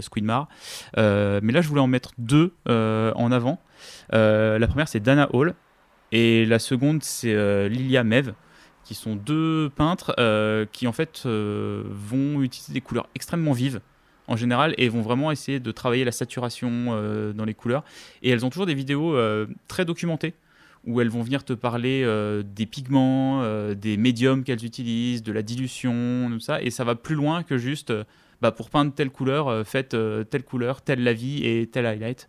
[0.00, 0.48] Squidmar.
[0.96, 3.60] Mais là, je voulais en mettre deux en avant.
[4.10, 5.54] La première, c'est Dana Hall.
[6.12, 8.32] Et la seconde, c'est Lilia Mev,
[8.84, 10.14] qui sont deux peintres
[10.72, 13.80] qui, en fait, vont utiliser des couleurs extrêmement vives
[14.28, 17.84] en général et vont vraiment essayer de travailler la saturation dans les couleurs.
[18.22, 19.16] Et elles ont toujours des vidéos
[19.68, 20.34] très documentées
[20.86, 25.32] où elles vont venir te parler euh, des pigments, euh, des médiums qu'elles utilisent, de
[25.32, 28.04] la dilution, tout ça, et ça va plus loin que juste euh,
[28.40, 29.96] bah, pour peindre telle couleur, faites
[30.30, 32.28] telle couleur, telle la vie et tel highlight.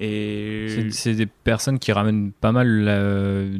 [0.00, 2.84] Et c'est des personnes qui ramènent pas mal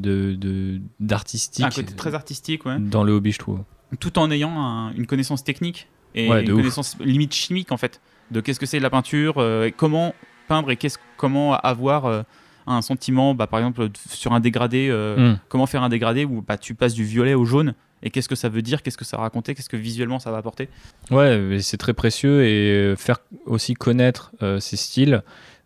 [0.00, 1.64] de d'artistique.
[1.64, 2.80] Un côté très artistique, ouais.
[2.80, 3.62] Dans le hobby, je trouve.
[4.00, 5.86] Tout en ayant une connaissance technique
[6.16, 8.00] et une connaissance limite chimique en fait
[8.32, 9.40] de qu'est-ce que c'est la peinture,
[9.76, 10.16] comment
[10.48, 10.78] peindre et
[11.16, 12.24] comment avoir
[12.66, 15.38] un sentiment, bah, par exemple sur un dégradé, euh, hmm.
[15.48, 18.34] comment faire un dégradé où bah, tu passes du violet au jaune et qu'est-ce que
[18.34, 20.68] ça veut dire, qu'est-ce que ça raconter, qu'est-ce que visuellement ça va apporter?
[21.10, 25.22] Ouais, c'est très précieux et euh, faire aussi connaître euh, ces styles.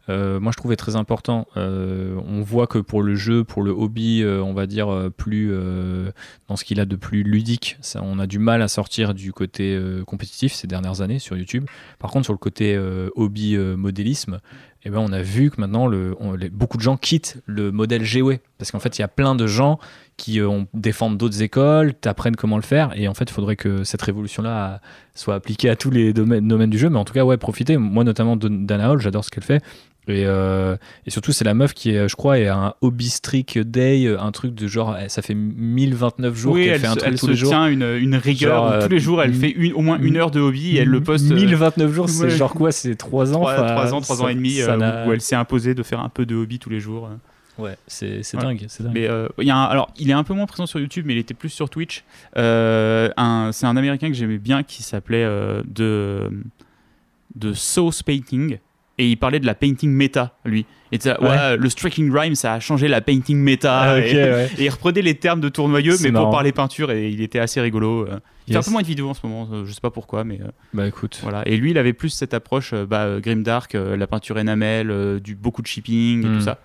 [0.09, 1.47] moi, je trouvais très important.
[1.57, 5.53] on voit que pour le jeu, pour le hobby, on va dire plus
[6.49, 9.35] dans ce qu'il a de plus ludique, ça, on a du mal à sortir du
[9.35, 11.67] côté compétitif ces dernières années sur YouTube.
[11.99, 12.79] Par contre, sur le côté
[13.17, 14.41] hobby modélisme,
[14.85, 16.17] eh ben on a vu que maintenant le,
[16.53, 19.47] beaucoup de gens quittent le modèle GW parce qu'en fait il y a plein de
[19.47, 19.79] gens
[20.17, 22.93] qui euh, défendent d'autres écoles, t'apprennent comment le faire.
[22.97, 24.81] Et en fait il faudrait que cette révolution là
[25.15, 26.91] soit appliquée à tous les domaines, du jeu.
[26.91, 27.77] Mais en tout cas ouais profitez.
[27.77, 29.63] Moi notamment d'Anna Hall j'adore ce qu'elle fait
[30.09, 30.77] et, euh,
[31.07, 34.33] et, surtout, c'est la meuf qui est, je crois, est un hobby streak day, un
[34.33, 37.51] truc de genre, ça fait 1029 jours qu'elle fait un truc tous les jours.
[37.51, 38.79] tient une, une rigueur.
[38.83, 41.03] tous les jours, elle fait une, au moins une heure de hobby et elle le
[41.03, 41.31] poste.
[41.31, 44.61] 1029 euh, jours, c'est genre quoi C'est 3 ans 3, ans, 3 ans et demi,
[44.61, 47.11] euh, où elle s'est imposée de faire un peu de hobby tous les jours.
[47.59, 48.91] Ouais, c'est dingue, dingue.
[48.95, 49.09] Mais
[49.39, 51.51] y a alors, il est un peu moins présent sur YouTube, mais il était plus
[51.51, 52.05] sur Twitch.
[52.35, 55.27] c'est un américain que j'aimais bien qui s'appelait
[55.67, 56.31] de,
[57.35, 58.59] de Sauce Painting
[58.99, 60.67] et il parlait de la painting méta, lui.
[60.91, 61.57] Et ouais.
[61.57, 63.81] le striking rhyme, ça a changé la painting méta.
[63.81, 67.39] Ah, et, il reprenait les termes de tournoyeux, mais pour parler peinture, et il était
[67.39, 68.07] assez rigolo.
[68.07, 68.19] Euh.
[68.47, 70.25] Il fait un peu moins de vidéos en ce moment, euh, je sais pas pourquoi,
[70.25, 70.41] mais.
[70.41, 71.21] Euh, bah écoute.
[71.23, 71.47] Voilà.
[71.47, 75.67] Et lui, il avait plus cette approche, bah, Grimdark, la peinture enamel, du beaucoup de
[75.67, 76.41] shipping et tout hmm.
[76.41, 76.59] ça.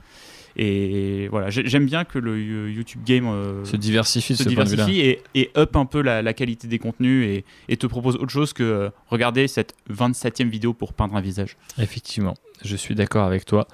[0.55, 5.51] Et voilà, j'aime bien que le YouTube Game euh, se diversifie, se diversifie et, et,
[5.57, 8.89] up un peu la, qualité des contenus et, et, te propose autre chose que euh,
[9.07, 11.57] regarder cette 27e vidéo pour peindre un visage.
[11.79, 13.67] Effectivement, je suis d'accord avec toi.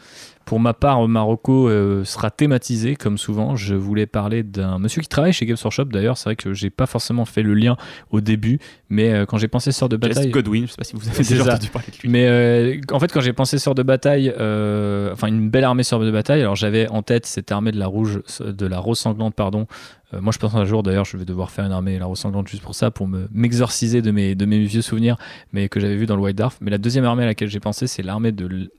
[0.45, 3.55] Pour ma part, Marocco euh, sera thématisé, comme souvent.
[3.55, 5.85] Je voulais parler d'un monsieur qui travaille chez Games Workshop.
[5.85, 7.77] D'ailleurs, c'est vrai que j'ai pas forcément fait le lien
[8.09, 8.59] au début,
[8.89, 10.31] mais euh, quand j'ai pensé Sort de bataille.
[10.31, 12.09] Godwin, je sais pas si vous avez déjà entendu parler de lui.
[12.09, 15.99] Mais euh, en fait, quand j'ai pensé Sort de bataille, enfin une belle armée Sort
[15.99, 19.35] de bataille, alors j'avais en tête cette armée de la rouge, de la rose sanglante,
[19.35, 19.67] pardon.
[20.13, 22.19] moi, je pense un jour, d'ailleurs, je vais devoir faire une armée de la rose
[22.19, 25.17] sanglante juste pour ça, pour me m'exorciser de mes, de mes vieux souvenirs,
[25.53, 26.57] mais que j'avais vu dans le White Dwarf.
[26.61, 28.71] Mais la deuxième armée à laquelle j'ai pensé, c'est l'armée de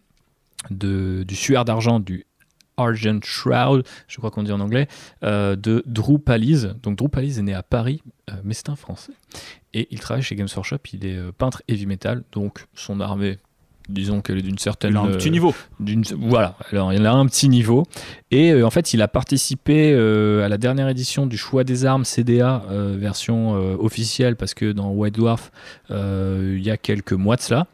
[0.70, 2.26] de, du suaire d'argent, du
[2.80, 4.88] Argent Shroud, je crois qu'on dit en anglais,
[5.22, 6.74] euh, de Drew Palise.
[6.82, 9.12] Donc Drew Palise est né à Paris, euh, mais c'est un Français.
[9.74, 13.38] Et il travaille chez Games Workshop, il est euh, peintre heavy metal, donc son armée,
[13.88, 14.96] disons qu'elle est d'une certaine...
[14.96, 15.54] un petit niveau.
[16.18, 17.84] Voilà, alors il a un petit niveau.
[18.30, 22.62] Et en fait, il a participé à la dernière édition du choix des armes CDA,
[22.68, 25.50] version officielle, parce que dans White Dwarf,
[25.90, 27.66] il y a quelques mois de cela.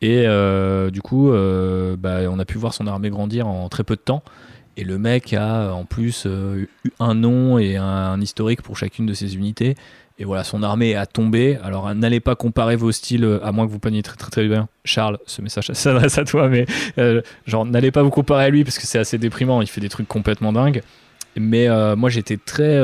[0.00, 3.84] Et euh, du coup, euh, bah, on a pu voir son armée grandir en très
[3.84, 4.22] peu de temps.
[4.76, 9.06] Et le mec a en plus euh, eu un nom et un, historique pour chacune
[9.06, 9.74] de ses unités.
[10.20, 11.58] Et voilà, son armée a tombé.
[11.62, 14.68] Alors, n'allez pas comparer vos styles, à moins que vous paniez très très très bien.
[14.84, 16.66] Charles, ce message s'adresse à toi, mais
[17.46, 19.62] genre, n'allez pas vous comparer à lui parce que c'est assez déprimant.
[19.62, 20.82] Il fait des trucs complètement dingues.
[21.38, 22.80] Mais moi, j'étais très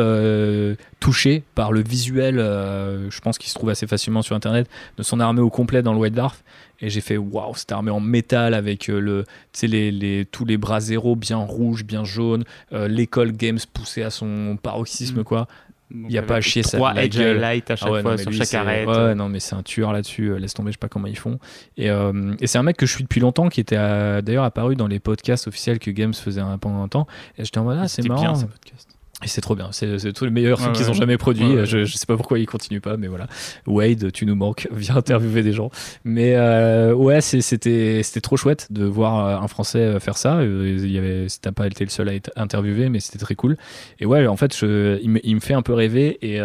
[1.01, 5.21] touché par le visuel, je pense qu'il se trouve assez facilement sur Internet, de son
[5.21, 6.43] armée au complet dans le White Dwarf.
[6.81, 9.25] Et j'ai fait waouh, cette armée en métal avec euh, le,
[9.63, 14.11] les, les, tous les bras zéro bien rouges, bien jaunes, euh, l'école Games poussée à
[14.11, 15.25] son paroxysme, mm.
[15.25, 15.49] quoi.
[15.91, 16.79] Il n'y a pas à chier ça.
[16.97, 18.87] Edge light à chaque ah fois sur chaque arrêt.
[18.87, 20.31] Ouais, non, mais c'est un tueur là-dessus.
[20.31, 21.39] Euh, laisse tomber, je sais pas comment ils font.
[21.77, 24.87] Et, et c'est un mec que je suis depuis longtemps, qui était d'ailleurs apparu dans
[24.87, 27.07] les podcasts officiels que Games faisait pendant un temps.
[27.39, 28.33] Et j'étais en mode, ah, c'est marrant.
[28.33, 28.94] Bien, podcast.
[29.25, 31.65] Et c'est trop bien, c'est tous les meilleurs trucs qu'ils ont jamais produits.
[31.65, 33.27] je, je sais pas pourquoi ils continuent pas, mais voilà.
[33.67, 35.71] Wade, tu nous manques, viens interviewer des gens.
[36.05, 40.43] Mais euh, ouais, c'était trop chouette de voir euh, un Français euh, faire ça.
[40.45, 43.57] Il y avait, t'as pas été le seul à être interviewé, mais c'était très cool.
[43.99, 46.37] Et ouais, en fait, je, il, me, il, me, fait un peu rêver et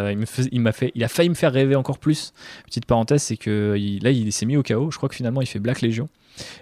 [0.51, 2.33] il m'a fait, il a failli me faire rêver encore plus.
[2.65, 4.89] Petite parenthèse, c'est que là, il s'est mis au chaos.
[4.91, 6.07] Je crois que finalement, il fait Black Legion.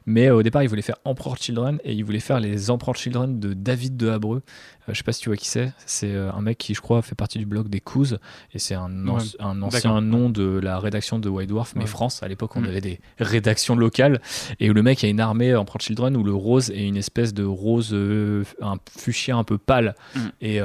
[0.06, 3.40] Mais au départ, il voulait faire Emperor Children et il voulait faire les Emperor Children
[3.40, 4.42] de David de Habreux.
[4.88, 5.72] Euh, je sais pas si tu vois qui c'est.
[5.86, 8.20] C'est euh, un mec qui, je crois, fait partie du blog des Couz
[8.54, 8.90] et c'est un,
[9.40, 12.24] un, ancien nom de la rédaction de White Dwarf, mais France.
[12.24, 12.66] À l'époque, on mm.
[12.66, 14.22] avait des rédactions locales
[14.60, 17.34] et où le mec a une armée Emperor Children où le rose est une espèce
[17.34, 19.96] de rose, euh, un fuchsia un peu pâle.
[20.16, 20.20] Mm.
[20.42, 20.62] Et,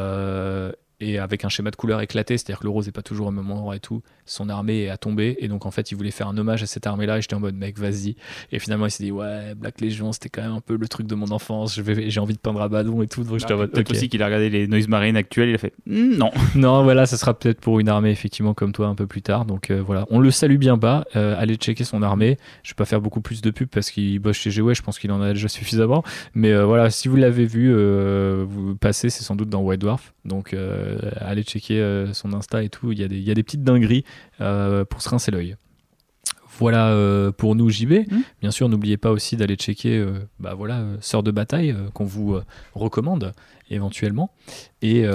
[1.02, 3.30] et avec un schéma de couleur éclaté, c'est-à-dire que le rose n'est pas toujours au
[3.32, 4.02] même endroit et tout.
[4.24, 6.86] Son armée a tombé et donc en fait il voulait faire un hommage à cette
[6.86, 8.14] armée-là et j'étais en mode mec vas-y.
[8.52, 11.08] Et finalement il s'est dit ouais Black Legion c'était quand même un peu le truc
[11.08, 13.24] de mon enfance, j'ai envie de peindre à Badon et tout.
[13.24, 15.58] Donc j'étais en mode Peut-être aussi qu'il a regardé les Noise Marine actuels, il a
[15.58, 16.30] fait Hmm, non.
[16.54, 19.44] non voilà ça sera peut-être pour une armée effectivement comme toi un peu plus tard.
[19.44, 22.38] Donc euh, voilà on le salue bien bas, euh, allez checker son armée.
[22.62, 25.00] Je vais pas faire beaucoup plus de pub parce qu'il bosse chez GW, je pense
[25.00, 26.04] qu'il en a déjà suffisamment.
[26.34, 27.72] Mais euh, voilà si vous l'avez vu
[28.44, 30.14] vous passez c'est sans doute dans White Dwarf.
[30.24, 30.54] Donc
[31.16, 33.64] allez checker son Insta et tout, il y, a des, il y a des petites
[33.64, 34.04] dingueries
[34.38, 35.56] pour se rincer l'œil.
[36.58, 38.10] Voilà euh, pour nous JB.
[38.10, 38.20] Hmm.
[38.40, 42.04] Bien sûr, n'oubliez pas aussi d'aller checker euh, bah voilà, euh, Sœur de bataille qu'on
[42.04, 42.38] vous
[42.74, 43.32] recommande
[43.70, 44.30] éventuellement.
[44.82, 45.06] Et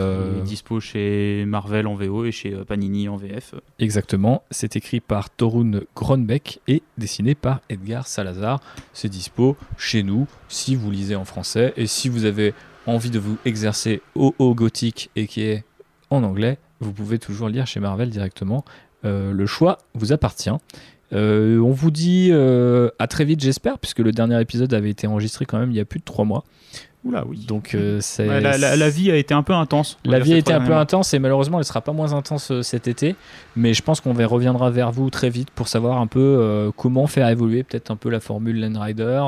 [0.44, 3.54] dispo chez Marvel en VO et chez Panini en VF.
[3.78, 4.44] Exactement.
[4.50, 8.60] C'est écrit par Torun Gronbeck et dessiné par Edgar Salazar.
[8.94, 12.56] C'est dispo chez nous si vous lisez en français et si vous avez
[12.88, 15.64] envie de vous exercer au haut gothique et qui est
[16.10, 18.64] en anglais, vous pouvez toujours lire chez Marvel directement.
[19.04, 20.52] le choix vous appartient.
[21.14, 25.08] Euh, on vous dit euh, à très vite, j'espère, puisque le dernier épisode avait été
[25.08, 26.44] enregistré quand même il y a plus de trois mois.
[27.08, 27.46] Oula, oui.
[27.48, 29.98] Donc, euh, c'est, la, vie a été un peu intense.
[30.04, 32.62] La vie a été un peu intense et malheureusement, elle sera pas moins intense euh,
[32.62, 33.16] cet été.
[33.56, 37.08] Mais je pense qu'on reviendra vers vous très vite pour savoir un peu euh, comment
[37.08, 39.22] faire évoluer peut-être un peu la formule Land Rider.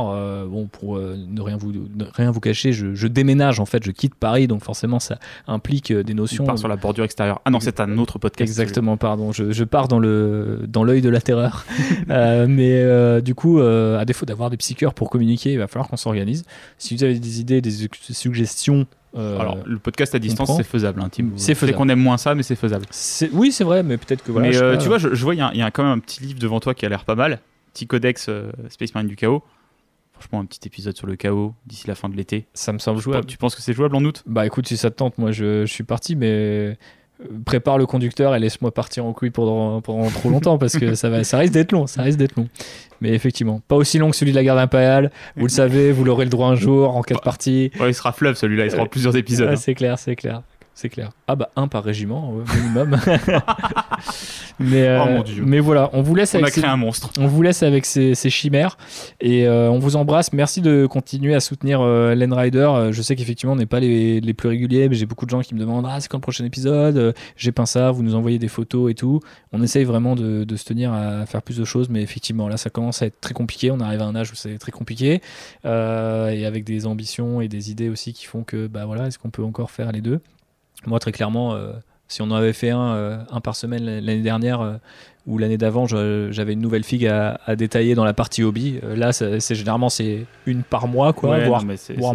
[0.47, 1.72] bon, pour ne, rien vous,
[2.14, 6.14] rien vous cacher, je, déménage en fait, je quitte Paris, donc forcément, ça implique des
[6.14, 6.43] notions.
[6.43, 7.41] On part sur la bordure extérieure.
[7.45, 8.49] Ah non, c'est un autre podcast.
[8.49, 9.31] Exactement, pardon.
[9.31, 11.65] Je, pars dans, le, dans l'œil de la terreur.
[12.07, 16.43] mais du coup, à défaut d'avoir des psycheurs pour communiquer, il va falloir qu'on s'organise.
[16.77, 18.85] Si vous avez des idées, des suggestions
[19.15, 21.01] euh, Alors, le podcast à distance, c'est faisable.
[21.01, 21.77] Hein, c'est faisable.
[21.77, 22.85] qu'on aime moins ça, mais c'est faisable.
[23.33, 24.49] Oui, c'est vrai, mais peut-être que voilà.
[24.49, 26.59] Mais euh, tu vois, je, vois, il y, a quand même un petit livre devant
[26.59, 27.39] toi qui a l'air pas mal.
[27.73, 29.43] Petit codex euh, Space Marine du chaos.
[30.13, 32.45] Franchement, un petit épisode sur le chaos d'ici la fin de l'été.
[32.53, 33.25] Ça me semble jouable.
[33.25, 34.23] Tu penses que c'est jouable en août?
[34.25, 36.77] Bah écoute, si ça te tente, moi je, je suis parti, mais
[37.45, 41.09] prépare le conducteur et laisse-moi partir en couille pendant, pendant trop longtemps parce que ça,
[41.09, 41.87] va, ça risque d'être long.
[41.87, 42.47] Ça risque d'être long.
[43.01, 45.11] Mais effectivement, pas aussi long que celui de la garde impériale.
[45.35, 47.71] Vous le savez, vous l'aurez le droit un jour en quatre parties.
[47.79, 49.49] Ouais, il sera fleuve celui-là, il sera en plusieurs épisodes.
[49.49, 49.55] Hein.
[49.55, 50.41] C'est clair, c'est clair
[50.80, 51.11] c'est clair.
[51.27, 52.91] Ah bah un par régiment minimum.
[54.60, 57.11] mais, euh, oh mais voilà, on vous laisse on avec a créé un monstre.
[57.19, 58.77] On vous laisse avec ces, chimères
[59.19, 60.31] et euh, on vous embrasse.
[60.31, 62.91] Merci de continuer à soutenir euh, Len Rider.
[62.91, 65.41] Je sais qu'effectivement on n'est pas les, les, plus réguliers, mais j'ai beaucoup de gens
[65.41, 67.14] qui me demandent ah c'est quand le prochain épisode?
[67.35, 69.19] J'ai peint ça, vous nous envoyez des photos et tout.
[69.51, 72.56] On essaye vraiment de, de, se tenir à faire plus de choses, mais effectivement là
[72.56, 73.69] ça commence à être très compliqué.
[73.69, 75.19] On arrive à un âge où c'est très compliqué
[75.65, 79.30] et avec des ambitions et des idées aussi qui font que bah voilà est-ce qu'on
[79.30, 80.22] peut encore faire les deux?
[80.85, 81.73] Moi, très clairement, euh,
[82.07, 84.73] si on en avait fait un, euh, un par semaine l'année dernière euh,
[85.27, 88.80] ou l'année d'avant, j'avais une nouvelle figue à, détailler dans la partie hobby.
[88.95, 91.64] là, c'est généralement c'est une par mois, quoi, voire,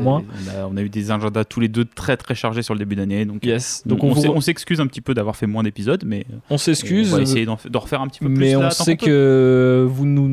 [0.01, 0.24] moins.
[0.69, 3.24] On a, eu des agendas tous les deux très très chargés sur le début d'année,
[3.24, 3.82] donc, yes.
[3.86, 7.12] donc on, s'excuse un petit peu d'avoir fait moins d'épisodes, mais on s'excuse.
[7.12, 8.36] On va essayer d'en refaire un petit peu plus.
[8.36, 10.28] Mais on sait que vous nous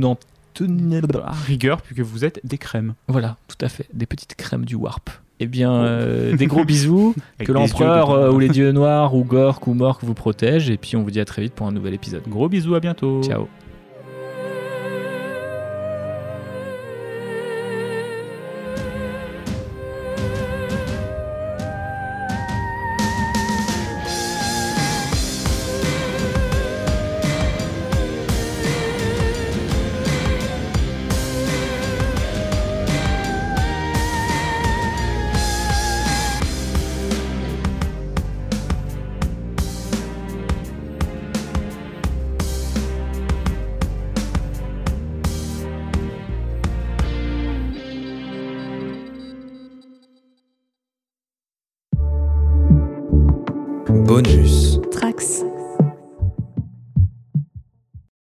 [1.23, 2.93] à rigueur puisque vous êtes des crèmes.
[3.07, 5.09] Voilà, tout à fait, des petites crèmes du warp.
[5.39, 9.65] Eh bien, euh, des gros bisous, que l'empereur euh, ou les dieux noirs ou Gork
[9.65, 11.95] ou Mork vous protègent, et puis on vous dit à très vite pour un nouvel
[11.95, 12.21] épisode.
[12.27, 13.23] Gros bisous, à bientôt.
[13.23, 13.47] Ciao.